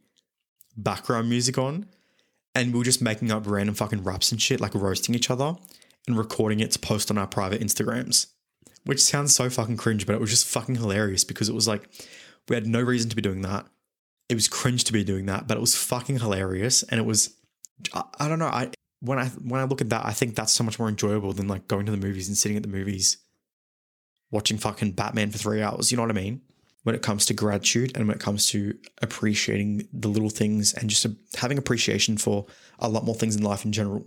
background 0.76 1.30
music 1.30 1.58
on, 1.58 1.86
and 2.54 2.74
we 2.74 2.80
were 2.80 2.86
just 2.86 3.02
making 3.02 3.32
up 3.32 3.48
random 3.48 3.76
fucking 3.76 4.04
raps 4.04 4.32
and 4.32 4.42
shit, 4.42 4.60
like 4.60 4.76
roasting 4.76 5.16
each 5.16 5.30
other 5.30 5.56
and 6.08 6.18
recording 6.18 6.60
it 6.60 6.72
to 6.72 6.80
post 6.80 7.10
on 7.10 7.18
our 7.18 7.28
private 7.28 7.62
Instagrams. 7.62 8.28
Which 8.84 9.02
sounds 9.02 9.36
so 9.36 9.50
fucking 9.50 9.78
cringe, 9.78 10.06
but 10.06 10.16
it 10.16 10.22
was 10.22 10.30
just 10.30 10.48
fucking 10.48 10.76
hilarious 10.76 11.24
because 11.24 11.50
it 11.50 11.56
was 11.56 11.68
like 11.68 11.90
we 12.50 12.56
had 12.56 12.68
no 12.68 12.82
reason 12.82 13.10
to 13.10 13.16
be 13.16 13.22
doing 13.22 13.42
that. 13.42 13.66
It 14.30 14.36
was 14.36 14.50
cringe 14.50 14.84
to 14.86 14.94
be 14.94 15.06
doing 15.06 15.26
that, 15.28 15.48
but 15.48 15.56
it 15.56 15.62
was 15.62 15.76
fucking 15.76 16.20
hilarious, 16.20 16.84
and 16.84 17.00
it 17.00 17.06
was 17.06 17.37
I, 17.94 18.04
I 18.20 18.28
don't 18.28 18.40
know. 18.40 18.48
I 18.48 18.72
when 19.00 19.20
I 19.20 19.28
when 19.28 19.62
I 19.62 19.66
look 19.66 19.82
at 19.82 19.90
that, 19.90 20.06
I 20.06 20.12
think 20.12 20.36
that's 20.36 20.54
so 20.54 20.64
much 20.64 20.80
more 20.80 20.90
enjoyable 20.90 21.34
than 21.34 21.48
like 21.48 21.68
going 21.68 21.86
to 21.86 21.92
the 21.92 21.98
movies 21.98 22.28
and 22.28 22.38
sitting 22.38 22.58
at 22.58 22.64
the 22.64 22.70
movies 22.70 23.18
watching 24.32 24.58
fucking 24.58 24.92
Batman 24.92 25.32
for 25.32 25.38
three 25.38 25.62
hours. 25.62 25.92
You 25.92 25.98
know 25.98 26.04
what 26.04 26.12
I 26.12 26.16
mean? 26.16 26.42
When 26.84 26.96
it 26.96 27.02
comes 27.02 27.26
to 27.26 27.34
gratitude 27.34 27.96
and 27.96 28.08
when 28.08 28.16
it 28.16 28.22
comes 28.22 28.48
to 28.48 28.78
appreciating 29.02 29.88
the 29.92 30.08
little 30.08 30.30
things 30.30 30.74
and 30.74 30.90
just 30.90 31.06
uh, 31.06 31.10
having 31.36 31.58
appreciation 31.58 32.18
for 32.18 32.46
a 32.80 32.90
lot 32.90 33.04
more 33.04 33.16
things 33.16 33.36
in 33.36 33.44
life 33.44 33.66
in 33.66 33.72
general. 33.72 34.06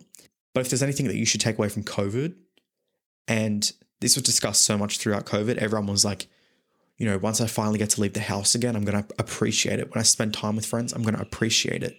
But 0.55 0.62
if 0.62 0.71
there's 0.71 0.83
anything 0.83 1.07
that 1.07 1.16
you 1.16 1.27
should 1.27 1.41
take 1.41 1.59
away 1.59 1.68
from 1.68 1.85
COVID, 1.85 2.35
and 3.29 3.71
this 4.01 4.16
was 4.16 4.25
discussed 4.25 4.62
so 4.62 4.77
much 4.77 4.99
throughout 4.99 5.27
COVID, 5.27 5.59
everyone 5.59 5.87
was 5.87 6.05
like, 6.05 6.27
you 6.97 7.07
know, 7.07 7.18
once 7.18 7.41
I 7.41 7.47
finally 7.47 7.79
get 7.79 7.91
to 7.91 8.01
leave 8.01 8.14
the 8.14 8.21
house 8.21 8.55
again, 8.55 8.77
I'm 8.77 8.85
going 8.85 9.03
to 9.03 9.14
appreciate 9.18 9.79
it. 9.79 9.95
When 9.95 10.01
I 10.01 10.03
spend 10.03 10.35
time 10.35 10.57
with 10.57 10.66
friends, 10.66 10.93
I'm 10.93 11.03
going 11.03 11.14
to 11.14 11.23
appreciate 11.23 11.83
it. 11.83 11.97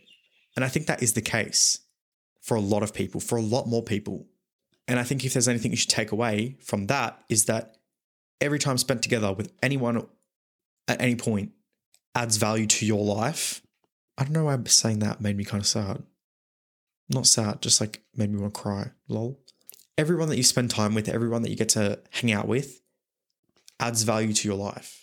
And 0.55 0.65
I 0.65 0.67
think 0.67 0.87
that 0.87 1.01
is 1.01 1.13
the 1.13 1.21
case 1.21 1.79
for 2.41 2.55
a 2.55 2.61
lot 2.61 2.83
of 2.83 2.93
people, 2.93 3.21
for 3.21 3.37
a 3.37 3.41
lot 3.41 3.67
more 3.67 3.83
people. 3.83 4.27
And 4.87 4.99
I 4.99 5.03
think 5.03 5.23
if 5.23 5.33
there's 5.33 5.47
anything 5.47 5.71
you 5.71 5.77
should 5.77 5.89
take 5.89 6.11
away 6.11 6.57
from 6.59 6.87
that, 6.87 7.23
is 7.29 7.45
that 7.45 7.77
every 8.41 8.59
time 8.59 8.77
spent 8.77 9.03
together 9.03 9.31
with 9.31 9.53
anyone 9.61 10.07
at 10.87 10.99
any 10.99 11.15
point 11.15 11.51
adds 12.15 12.37
value 12.37 12.67
to 12.67 12.85
your 12.85 13.03
life. 13.03 13.61
I 14.17 14.23
don't 14.23 14.33
know 14.33 14.45
why 14.45 14.57
saying 14.65 14.99
that 14.99 15.21
made 15.21 15.37
me 15.37 15.45
kind 15.45 15.61
of 15.61 15.67
sad. 15.67 16.03
Not 17.09 17.27
sad, 17.27 17.61
just 17.61 17.79
like 17.79 18.01
made 18.15 18.31
me 18.31 18.39
want 18.39 18.53
to 18.53 18.59
cry. 18.59 18.91
Lol. 19.07 19.39
Everyone 19.97 20.29
that 20.29 20.37
you 20.37 20.43
spend 20.43 20.69
time 20.69 20.93
with, 20.93 21.07
everyone 21.09 21.41
that 21.43 21.49
you 21.49 21.55
get 21.55 21.69
to 21.69 21.99
hang 22.11 22.31
out 22.31 22.47
with, 22.47 22.81
adds 23.79 24.03
value 24.03 24.33
to 24.33 24.47
your 24.47 24.57
life. 24.57 25.00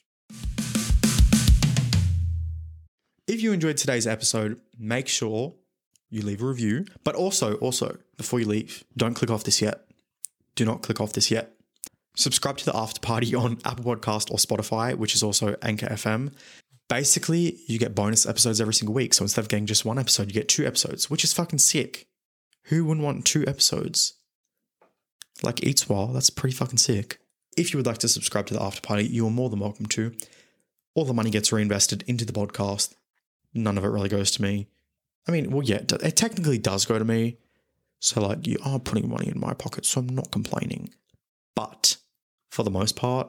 If 3.28 3.42
you 3.42 3.52
enjoyed 3.52 3.76
today's 3.76 4.06
episode, 4.06 4.58
make 4.78 5.06
sure 5.06 5.54
you 6.08 6.22
leave 6.22 6.40
a 6.40 6.46
review. 6.46 6.86
But 7.04 7.14
also, 7.14 7.56
also, 7.56 7.98
before 8.16 8.40
you 8.40 8.46
leave, 8.46 8.84
don't 8.96 9.12
click 9.12 9.30
off 9.30 9.44
this 9.44 9.60
yet. 9.60 9.84
Do 10.54 10.64
not 10.64 10.80
click 10.80 10.98
off 10.98 11.12
this 11.12 11.30
yet. 11.30 11.52
Subscribe 12.16 12.56
to 12.56 12.64
the 12.64 12.74
after 12.74 13.00
party 13.00 13.34
on 13.34 13.58
Apple 13.66 13.84
Podcast 13.84 14.30
or 14.30 14.38
Spotify, 14.38 14.94
which 14.94 15.14
is 15.14 15.22
also 15.22 15.56
Anchor 15.60 15.88
FM. 15.88 16.32
Basically, 16.88 17.58
you 17.66 17.78
get 17.78 17.94
bonus 17.94 18.24
episodes 18.24 18.62
every 18.62 18.72
single 18.72 18.94
week. 18.94 19.12
So 19.12 19.24
instead 19.24 19.42
of 19.42 19.48
getting 19.48 19.66
just 19.66 19.84
one 19.84 19.98
episode, 19.98 20.28
you 20.28 20.32
get 20.32 20.48
two 20.48 20.66
episodes, 20.66 21.10
which 21.10 21.22
is 21.22 21.34
fucking 21.34 21.58
sick. 21.58 22.06
Who 22.64 22.86
wouldn't 22.86 23.04
want 23.04 23.26
two 23.26 23.44
episodes? 23.46 24.14
Like 25.42 25.60
while, 25.86 26.06
that's 26.06 26.30
pretty 26.30 26.56
fucking 26.56 26.78
sick. 26.78 27.18
If 27.58 27.74
you 27.74 27.78
would 27.78 27.86
like 27.86 27.98
to 27.98 28.08
subscribe 28.08 28.46
to 28.46 28.54
the 28.54 28.62
after 28.62 28.80
party, 28.80 29.04
you 29.04 29.26
are 29.26 29.30
more 29.30 29.50
than 29.50 29.60
welcome 29.60 29.86
to. 29.86 30.14
All 30.94 31.04
the 31.04 31.12
money 31.12 31.28
gets 31.28 31.52
reinvested 31.52 32.04
into 32.06 32.24
the 32.24 32.32
podcast. 32.32 32.94
None 33.54 33.78
of 33.78 33.84
it 33.84 33.88
really 33.88 34.08
goes 34.08 34.30
to 34.32 34.42
me. 34.42 34.68
I 35.26 35.32
mean, 35.32 35.50
well, 35.50 35.62
yeah, 35.62 35.80
it 36.02 36.16
technically 36.16 36.58
does 36.58 36.86
go 36.86 36.98
to 36.98 37.04
me. 37.04 37.38
So, 38.00 38.26
like, 38.26 38.46
you 38.46 38.58
are 38.64 38.78
putting 38.78 39.08
money 39.08 39.28
in 39.28 39.40
my 39.40 39.54
pocket, 39.54 39.84
so 39.84 40.00
I'm 40.00 40.08
not 40.08 40.30
complaining. 40.30 40.90
But 41.54 41.96
for 42.50 42.62
the 42.62 42.70
most 42.70 42.96
part, 42.96 43.28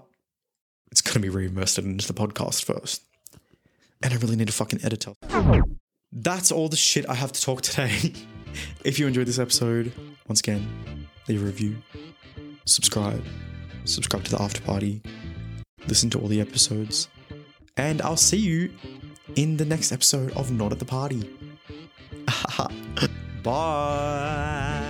it's 0.91 1.01
going 1.01 1.15
to 1.15 1.19
be 1.19 1.29
reinvested 1.29 1.85
into 1.85 2.07
the 2.07 2.13
podcast 2.13 2.63
first. 2.63 3.03
And 4.01 4.13
I 4.13 4.17
really 4.17 4.35
need 4.35 4.49
a 4.49 4.53
fucking 4.53 4.79
editor. 4.83 5.13
That's 6.11 6.51
all 6.51 6.69
the 6.69 6.77
shit 6.77 7.07
I 7.09 7.15
have 7.15 7.31
to 7.31 7.41
talk 7.41 7.61
today. 7.61 8.13
if 8.83 8.99
you 8.99 9.07
enjoyed 9.07 9.27
this 9.27 9.39
episode, 9.39 9.91
once 10.27 10.39
again, 10.39 10.67
leave 11.27 11.41
a 11.41 11.45
review, 11.45 11.77
subscribe, 12.65 13.23
subscribe 13.85 14.23
to 14.25 14.31
the 14.31 14.41
after 14.41 14.61
party, 14.61 15.01
listen 15.87 16.09
to 16.11 16.19
all 16.19 16.27
the 16.27 16.41
episodes, 16.41 17.09
and 17.77 18.01
I'll 18.01 18.17
see 18.17 18.37
you 18.37 18.71
in 19.35 19.57
the 19.57 19.65
next 19.65 19.91
episode 19.91 20.31
of 20.33 20.51
Not 20.51 20.71
at 20.71 20.79
the 20.79 20.85
Party. 20.85 21.29
Bye. 23.43 24.88